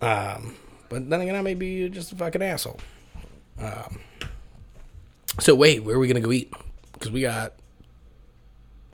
Um, 0.02 0.56
but 0.90 1.10
then 1.10 1.22
again, 1.22 1.36
I 1.36 1.42
may 1.42 1.56
be 1.56 1.90
just 1.90 2.12
a 2.12 2.16
fucking 2.16 2.42
asshole. 2.44 2.80
Um, 3.60 4.00
so 5.40 5.56
wait, 5.56 5.84
where 5.84 5.96
are 5.96 6.00
we 6.00 6.08
gonna 6.08 6.20
go 6.20 6.32
eat? 6.32 6.54
Because 6.94 7.12
we 7.12 7.22
got 7.22 7.54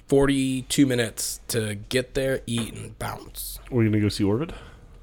42 0.07 0.85
minutes 0.85 1.39
to 1.49 1.75
get 1.75 2.13
there, 2.13 2.41
eat, 2.45 2.73
and 2.73 2.97
bounce. 2.99 3.59
We're 3.71 3.85
gonna 3.85 3.99
go 3.99 4.09
see 4.09 4.23
Orvid. 4.23 4.53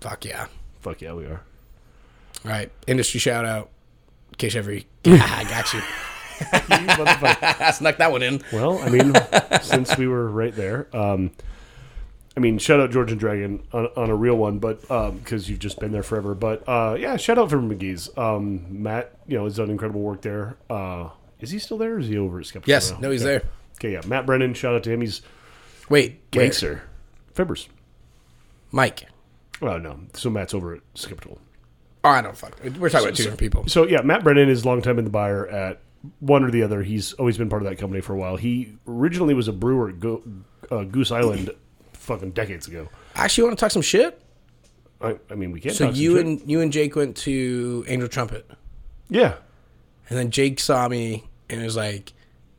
Fuck 0.00 0.24
yeah! 0.24 0.46
Fuck 0.80 1.00
yeah, 1.02 1.12
we 1.12 1.24
are. 1.26 1.42
All 2.44 2.50
right, 2.50 2.70
industry 2.86 3.20
shout 3.20 3.44
out. 3.44 3.70
Case 4.38 4.54
every, 4.56 4.86
I 5.04 5.44
got 5.44 5.72
you. 5.74 5.80
I 6.52 7.70
snuck 7.76 7.98
that 7.98 8.10
one 8.12 8.22
in. 8.22 8.40
well, 8.52 8.78
I 8.78 8.88
mean, 8.88 9.12
since 9.60 9.98
we 9.98 10.08
were 10.08 10.26
right 10.30 10.54
there, 10.54 10.86
um, 10.96 11.32
I 12.34 12.40
mean, 12.40 12.56
shout 12.56 12.80
out 12.80 12.90
George 12.90 13.10
and 13.10 13.20
Dragon 13.20 13.62
on, 13.74 13.88
on 13.96 14.08
a 14.08 14.14
real 14.16 14.36
one, 14.36 14.58
but 14.58 14.80
because 14.80 15.50
you've 15.50 15.58
just 15.58 15.78
been 15.80 15.92
there 15.92 16.02
forever. 16.02 16.34
But 16.34 16.66
uh, 16.66 16.96
yeah, 16.98 17.16
shout 17.18 17.36
out 17.36 17.50
for 17.50 17.58
McGee's. 17.58 18.08
Um, 18.16 18.82
Matt, 18.82 19.12
you 19.26 19.36
know, 19.36 19.44
has 19.44 19.56
done 19.56 19.68
incredible 19.68 20.00
work 20.00 20.22
there. 20.22 20.56
Uh, 20.70 21.10
is 21.40 21.50
he 21.50 21.58
still 21.58 21.76
there? 21.76 21.96
or 21.96 21.98
Is 21.98 22.08
he 22.08 22.16
over 22.16 22.40
at 22.40 22.46
Skeptical? 22.46 22.70
Yes, 22.70 22.90
now? 22.92 22.98
no, 23.00 23.10
he's 23.10 23.22
Okay. 23.22 23.30
there. 23.30 23.42
Okay, 23.78 23.92
yeah, 23.92 24.00
Matt 24.06 24.24
Brennan. 24.24 24.54
Shout 24.54 24.74
out 24.74 24.82
to 24.84 24.90
him. 24.92 25.02
He's 25.02 25.20
Wait, 25.90 26.20
where? 26.32 26.44
gangster. 26.44 26.82
Fibbers. 27.34 27.68
Mike. 28.70 29.06
Oh 29.62 29.78
no, 29.78 30.00
so 30.14 30.30
Matt's 30.30 30.54
over 30.54 30.74
at 30.74 30.80
Skeptical. 30.94 31.38
Oh, 32.02 32.08
I 32.08 32.22
don't 32.22 32.36
fuck. 32.36 32.58
We're 32.78 32.88
talking 32.88 33.08
about 33.08 33.16
two 33.16 33.24
different 33.24 33.40
people. 33.40 33.64
So 33.68 33.86
yeah, 33.86 34.00
Matt 34.00 34.24
Brennan 34.24 34.48
is 34.48 34.64
long 34.64 34.80
time 34.80 34.98
in 34.98 35.04
the 35.04 35.10
buyer 35.10 35.46
at 35.48 35.80
one 36.20 36.44
or 36.44 36.50
the 36.50 36.62
other. 36.62 36.82
He's 36.82 37.12
always 37.14 37.36
been 37.36 37.50
part 37.50 37.62
of 37.62 37.68
that 37.68 37.76
company 37.76 38.00
for 38.00 38.14
a 38.14 38.16
while. 38.16 38.36
He 38.36 38.74
originally 38.86 39.34
was 39.34 39.48
a 39.48 39.52
brewer 39.52 39.90
at 39.90 40.00
Go, 40.00 40.22
uh, 40.70 40.84
Goose 40.84 41.10
Island, 41.10 41.50
fucking 41.92 42.30
decades 42.30 42.66
ago. 42.68 42.88
Actually, 43.14 43.44
want 43.44 43.58
to 43.58 43.60
talk 43.62 43.70
some 43.70 43.82
shit? 43.82 44.20
I, 45.02 45.18
I 45.30 45.34
mean, 45.34 45.52
we 45.52 45.60
can't. 45.60 45.74
So 45.74 45.86
talk 45.86 45.94
some 45.94 46.02
you 46.02 46.16
shit. 46.16 46.26
and 46.26 46.50
you 46.50 46.60
and 46.62 46.72
Jake 46.72 46.96
went 46.96 47.16
to 47.18 47.84
Angel 47.86 48.08
Trumpet, 48.08 48.50
yeah, 49.10 49.34
and 50.08 50.18
then 50.18 50.30
Jake 50.30 50.58
saw 50.58 50.88
me 50.88 51.24
and 51.50 51.62
was 51.62 51.76
like, 51.76 52.12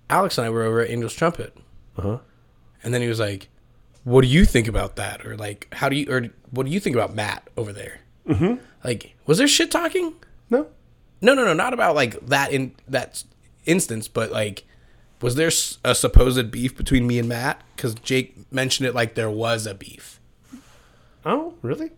"Alex 0.09 0.37
and 0.37 0.45
I 0.45 0.51
were 0.51 0.63
over 0.63 0.81
at 0.81 0.91
Angel's 0.91 1.13
Trumpet," 1.13 1.57
uh 1.97 2.01
huh. 2.01 2.17
and 2.83 2.93
then 2.93 3.01
he 3.01 3.07
was 3.07 3.19
like, 3.19 3.49
"What 4.03 4.21
do 4.21 4.27
you 4.27 4.45
think 4.45 4.67
about 4.67 4.95
that?" 4.95 5.25
Or 5.25 5.35
like, 5.37 5.67
"How 5.73 5.89
do 5.89 5.95
you?" 5.95 6.11
Or 6.11 6.27
what 6.49 6.65
do 6.65 6.71
you 6.71 6.79
think 6.79 6.95
about 6.95 7.15
Matt 7.15 7.47
over 7.57 7.71
there? 7.73 7.99
Mm-hmm. 8.27 8.55
Like, 8.83 9.15
was 9.25 9.37
there 9.37 9.47
shit 9.47 9.71
talking? 9.71 10.13
No, 10.49 10.67
No, 11.21 11.33
no, 11.33 11.43
no, 11.45 11.53
not 11.53 11.73
about 11.73 11.95
like 11.95 12.25
that 12.27 12.51
in 12.51 12.73
that 12.87 13.23
instance, 13.65 14.07
but 14.07 14.31
like, 14.31 14.65
was 15.21 15.35
there 15.35 15.51
a 15.83 15.95
supposed 15.95 16.51
beef 16.51 16.75
between 16.75 17.07
me 17.07 17.19
and 17.19 17.29
Matt? 17.29 17.61
Because 17.75 17.93
Jake 17.95 18.51
mentioned 18.51 18.87
it 18.87 18.95
like 18.95 19.15
there 19.15 19.29
was 19.29 19.65
a 19.65 19.73
beef. 19.73 20.19
oh 21.25 21.53
really? 21.61 21.91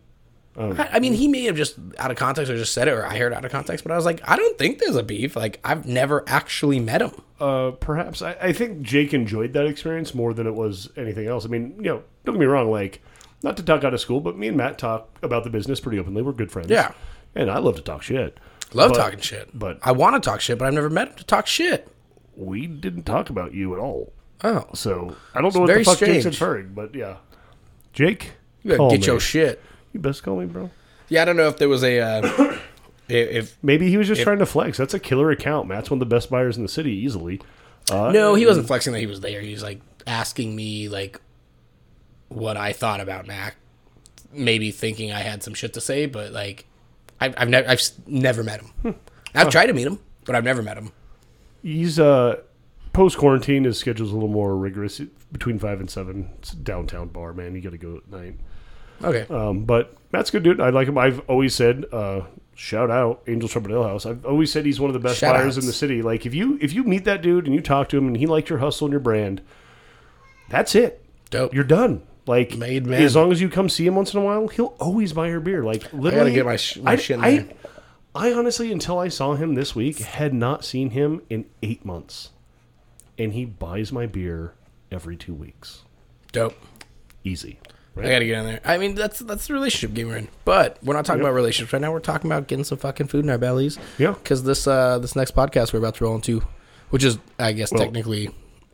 I 0.57 0.89
I 0.93 0.99
mean, 0.99 1.13
he 1.13 1.27
may 1.27 1.43
have 1.45 1.55
just 1.55 1.77
out 1.97 2.11
of 2.11 2.17
context 2.17 2.51
or 2.51 2.55
just 2.57 2.73
said 2.73 2.87
it, 2.87 2.91
or 2.91 3.05
I 3.05 3.17
heard 3.17 3.33
out 3.33 3.43
of 3.43 3.51
context. 3.51 3.83
But 3.83 3.91
I 3.91 3.95
was 3.95 4.05
like, 4.05 4.21
I 4.29 4.35
don't 4.35 4.57
think 4.57 4.79
there's 4.79 4.95
a 4.95 5.01
beef. 5.03 5.35
Like, 5.35 5.59
I've 5.63 5.85
never 5.87 6.23
actually 6.27 6.79
met 6.79 7.01
him. 7.01 7.11
Uh, 7.39 7.71
perhaps 7.71 8.21
I, 8.21 8.33
I 8.39 8.53
think 8.53 8.81
Jake 8.83 9.13
enjoyed 9.13 9.53
that 9.53 9.65
experience 9.65 10.13
more 10.13 10.33
than 10.33 10.45
it 10.45 10.53
was 10.53 10.89
anything 10.95 11.27
else. 11.27 11.45
I 11.45 11.47
mean, 11.47 11.73
you 11.77 11.83
know, 11.83 12.03
don't 12.25 12.35
get 12.35 12.39
me 12.39 12.45
wrong. 12.45 12.69
Like, 12.69 13.01
not 13.41 13.57
to 13.57 13.63
talk 13.63 13.83
out 13.83 13.93
of 13.93 13.99
school, 13.99 14.21
but 14.21 14.37
me 14.37 14.47
and 14.47 14.55
Matt 14.55 14.77
talk 14.77 15.09
about 15.23 15.43
the 15.43 15.49
business 15.49 15.79
pretty 15.79 15.97
openly. 15.99 16.21
We're 16.21 16.31
good 16.33 16.51
friends. 16.51 16.69
Yeah. 16.69 16.91
and 17.35 17.49
I 17.49 17.57
love 17.57 17.75
to 17.77 17.81
talk 17.81 18.03
shit. 18.03 18.37
Love 18.73 18.91
But- 18.91 18.97
talking 18.97 19.19
shit, 19.19 19.49
but- 19.57 19.79
I 19.81 19.91
want 19.91 20.21
to 20.21 20.29
talk 20.29 20.39
shit, 20.39 20.57
but 20.59 20.65
I've 20.67 20.73
never 20.73 20.89
met 20.89 21.09
him 21.09 21.15
to 21.15 21.23
talk 21.25 21.47
shit. 21.47 21.87
We 22.35 22.67
didn't 22.67 23.03
talk 23.03 23.29
about 23.29 23.53
you 23.53 23.73
at 23.73 23.79
all. 23.79 24.13
Oh, 24.43 24.65
So 24.73 25.15
I 25.33 25.41
don't 25.41 25.53
know 25.53 25.61
what 25.61 25.67
the 25.67 25.83
fuck 25.83 25.97
Jake's 25.99 26.21
strange. 26.21 26.25
inferring, 26.25 26.73
but 26.73 26.93
yeah. 26.95 27.17
Jake, 27.93 28.31
you 28.63 28.75
gotta 28.77 28.89
get 28.91 29.01
me. 29.01 29.05
your 29.07 29.19
shit. 29.19 29.61
You 29.93 29.99
best 29.99 30.23
call 30.23 30.39
me, 30.39 30.45
bro. 30.45 30.69
Yeah, 31.09 31.21
I 31.21 31.25
don't 31.25 31.37
know 31.37 31.47
if 31.47 31.57
there 31.57 31.69
was 31.69 31.83
a 31.83 31.99
uh, 31.99 32.57
if 33.07 33.57
Maybe 33.61 33.89
he 33.89 33.97
was 33.97 34.07
just 34.07 34.21
trying 34.21 34.39
to 34.39 34.45
flex. 34.45 34.77
That's 34.77 34.93
a 34.93 34.99
killer 34.99 35.31
account. 35.31 35.67
Matt's 35.67 35.89
one 35.89 35.97
of 35.97 35.99
the 36.07 36.13
best 36.13 36.29
buyers 36.29 36.57
in 36.57 36.63
the 36.63 36.69
city, 36.69 36.91
easily. 36.91 37.41
Uh, 37.91 38.11
no, 38.11 38.33
he 38.35 38.45
wasn't 38.45 38.67
flexing 38.67 38.93
that 38.93 38.99
he 38.99 39.07
was 39.07 39.21
there. 39.21 39.41
He 39.41 39.51
was 39.51 39.61
like 39.63 39.81
asking 40.07 40.55
me 40.55 40.89
like 40.89 41.21
what 42.29 42.57
I 42.57 42.73
thought 42.73 42.99
about 42.99 43.27
Mac, 43.27 43.55
maybe 44.31 44.71
thinking 44.71 45.11
I 45.11 45.19
had 45.19 45.43
some 45.43 45.53
shit 45.53 45.73
to 45.73 45.81
say, 45.81 46.05
but 46.05 46.31
like 46.31 46.65
I've 47.19 47.35
I've 47.37 47.49
never 47.49 47.69
I've 47.69 47.81
never 48.07 48.43
met 48.43 48.61
him. 48.61 48.95
I've 49.35 49.49
tried 49.49 49.67
to 49.67 49.73
meet 49.73 49.87
him, 49.87 49.99
but 50.25 50.35
I've 50.35 50.43
never 50.43 50.61
met 50.61 50.77
him. 50.77 50.91
He's 51.61 51.99
uh, 51.99 52.41
post 52.93 53.17
quarantine. 53.17 53.63
His 53.63 53.77
schedule's 53.77 54.11
a 54.11 54.13
little 54.13 54.29
more 54.29 54.55
rigorous. 54.55 54.99
Between 55.31 55.59
five 55.59 55.79
and 55.79 55.89
seven, 55.89 56.31
it's 56.39 56.53
a 56.53 56.55
downtown 56.55 57.07
bar, 57.07 57.33
man. 57.33 57.55
You 57.55 57.61
got 57.61 57.71
to 57.71 57.77
go 57.77 57.97
at 57.97 58.09
night. 58.09 58.35
Okay, 59.03 59.25
Um, 59.33 59.65
but 59.65 59.95
Matt's 60.11 60.29
a 60.29 60.33
good 60.33 60.43
dude. 60.43 60.61
I 60.61 60.69
like 60.69 60.87
him. 60.87 60.97
I've 60.97 61.19
always 61.29 61.53
said, 61.55 61.85
uh, 61.91 62.21
shout 62.55 62.89
out 62.91 63.21
Angel 63.27 63.49
Trumpet 63.49 63.71
Ale 63.71 63.83
House. 63.83 64.05
I've 64.05 64.25
always 64.25 64.51
said 64.51 64.65
he's 64.65 64.79
one 64.79 64.89
of 64.89 64.93
the 64.93 64.99
best 64.99 65.17
Shout 65.19 65.35
buyers 65.35 65.57
outs. 65.57 65.65
in 65.65 65.67
the 65.67 65.73
city. 65.73 66.01
Like 66.01 66.25
if 66.25 66.33
you 66.33 66.57
if 66.61 66.71
you 66.73 66.83
meet 66.83 67.03
that 67.05 67.21
dude 67.21 67.45
and 67.45 67.53
you 67.55 67.61
talk 67.61 67.89
to 67.89 67.97
him 67.97 68.07
and 68.07 68.17
he 68.17 68.25
liked 68.27 68.49
your 68.49 68.59
hustle 68.59 68.85
and 68.87 68.91
your 68.91 68.99
brand, 68.99 69.41
that's 70.49 70.75
it. 70.75 71.03
dope. 71.29 71.53
You're 71.53 71.63
done. 71.63 72.03
Like 72.25 72.55
Made 72.55 72.85
man. 72.85 73.01
as 73.01 73.15
long 73.17 73.31
as 73.33 73.41
you 73.41 73.49
come 73.49 73.67
see 73.67 73.85
him 73.85 73.95
once 73.95 74.13
in 74.13 74.19
a 74.21 74.23
while, 74.23 74.47
he'll 74.47 74.75
always 74.79 75.11
buy 75.11 75.27
your 75.27 75.41
beer. 75.41 75.61
Like 75.63 75.91
literally, 75.91 76.15
I 76.15 76.19
gotta 76.19 76.31
get 76.31 76.45
my 76.45 76.55
sh- 76.55 76.77
my 76.77 76.91
I, 76.91 76.95
shit 76.95 77.17
in 77.17 77.23
I, 77.23 77.37
there. 77.39 77.47
I 78.15 78.31
honestly, 78.33 78.71
until 78.71 78.97
I 78.99 79.09
saw 79.09 79.33
him 79.33 79.55
this 79.55 79.75
week, 79.75 79.99
had 79.99 80.33
not 80.33 80.63
seen 80.63 80.91
him 80.91 81.21
in 81.29 81.45
eight 81.63 81.83
months, 81.83 82.29
and 83.17 83.33
he 83.33 83.43
buys 83.43 83.91
my 83.91 84.05
beer 84.05 84.53
every 84.91 85.17
two 85.17 85.33
weeks. 85.33 85.81
dope. 86.31 86.55
Easy. 87.25 87.57
I 87.95 88.01
gotta 88.01 88.25
get 88.25 88.39
in 88.39 88.45
there. 88.45 88.61
I 88.65 88.77
mean, 88.77 88.95
that's 88.95 89.19
that's 89.19 89.47
the 89.47 89.53
relationship 89.53 89.93
game 89.93 90.07
we're 90.07 90.17
in. 90.17 90.27
But 90.45 90.77
we're 90.83 90.95
not 90.95 91.05
talking 91.05 91.21
about 91.21 91.33
relationships 91.33 91.73
right 91.73 91.81
now. 91.81 91.91
We're 91.91 91.99
talking 91.99 92.29
about 92.31 92.47
getting 92.47 92.65
some 92.65 92.77
fucking 92.79 93.07
food 93.07 93.23
in 93.23 93.29
our 93.29 93.37
bellies. 93.37 93.77
Yeah. 93.97 94.13
Because 94.13 94.43
this 94.43 94.65
uh 94.67 94.99
this 94.99 95.15
next 95.15 95.35
podcast 95.35 95.73
we're 95.73 95.79
about 95.79 95.95
to 95.95 96.05
roll 96.05 96.15
into, 96.15 96.41
which 96.89 97.03
is 97.03 97.19
I 97.37 97.51
guess 97.53 97.69
technically 97.69 98.29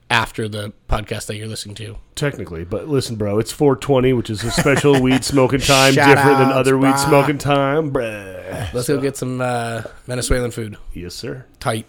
after 0.09 0.47
the 0.47 0.73
podcast 0.87 1.27
that 1.27 1.35
you're 1.35 1.47
listening 1.47 1.75
to. 1.75 1.97
Technically, 2.15 2.63
but 2.63 2.87
listen, 2.87 3.15
bro, 3.15 3.39
it's 3.39 3.51
420, 3.51 4.13
which 4.13 4.29
is 4.29 4.43
a 4.43 4.51
special 4.51 4.99
weed 5.01 5.23
smoking 5.23 5.59
time, 5.59 5.93
Shout 5.93 6.15
different 6.15 6.39
than 6.39 6.47
outs, 6.47 6.55
other 6.57 6.77
weed 6.77 6.97
smoking 6.97 7.37
time, 7.37 7.91
bruh. 7.91 8.73
Let's 8.73 8.87
go 8.87 8.99
get 8.99 9.15
some 9.17 9.39
uh, 9.41 9.83
Venezuelan 10.05 10.51
food. 10.51 10.77
Yes, 10.93 11.13
sir. 11.13 11.45
Tight. 11.59 11.85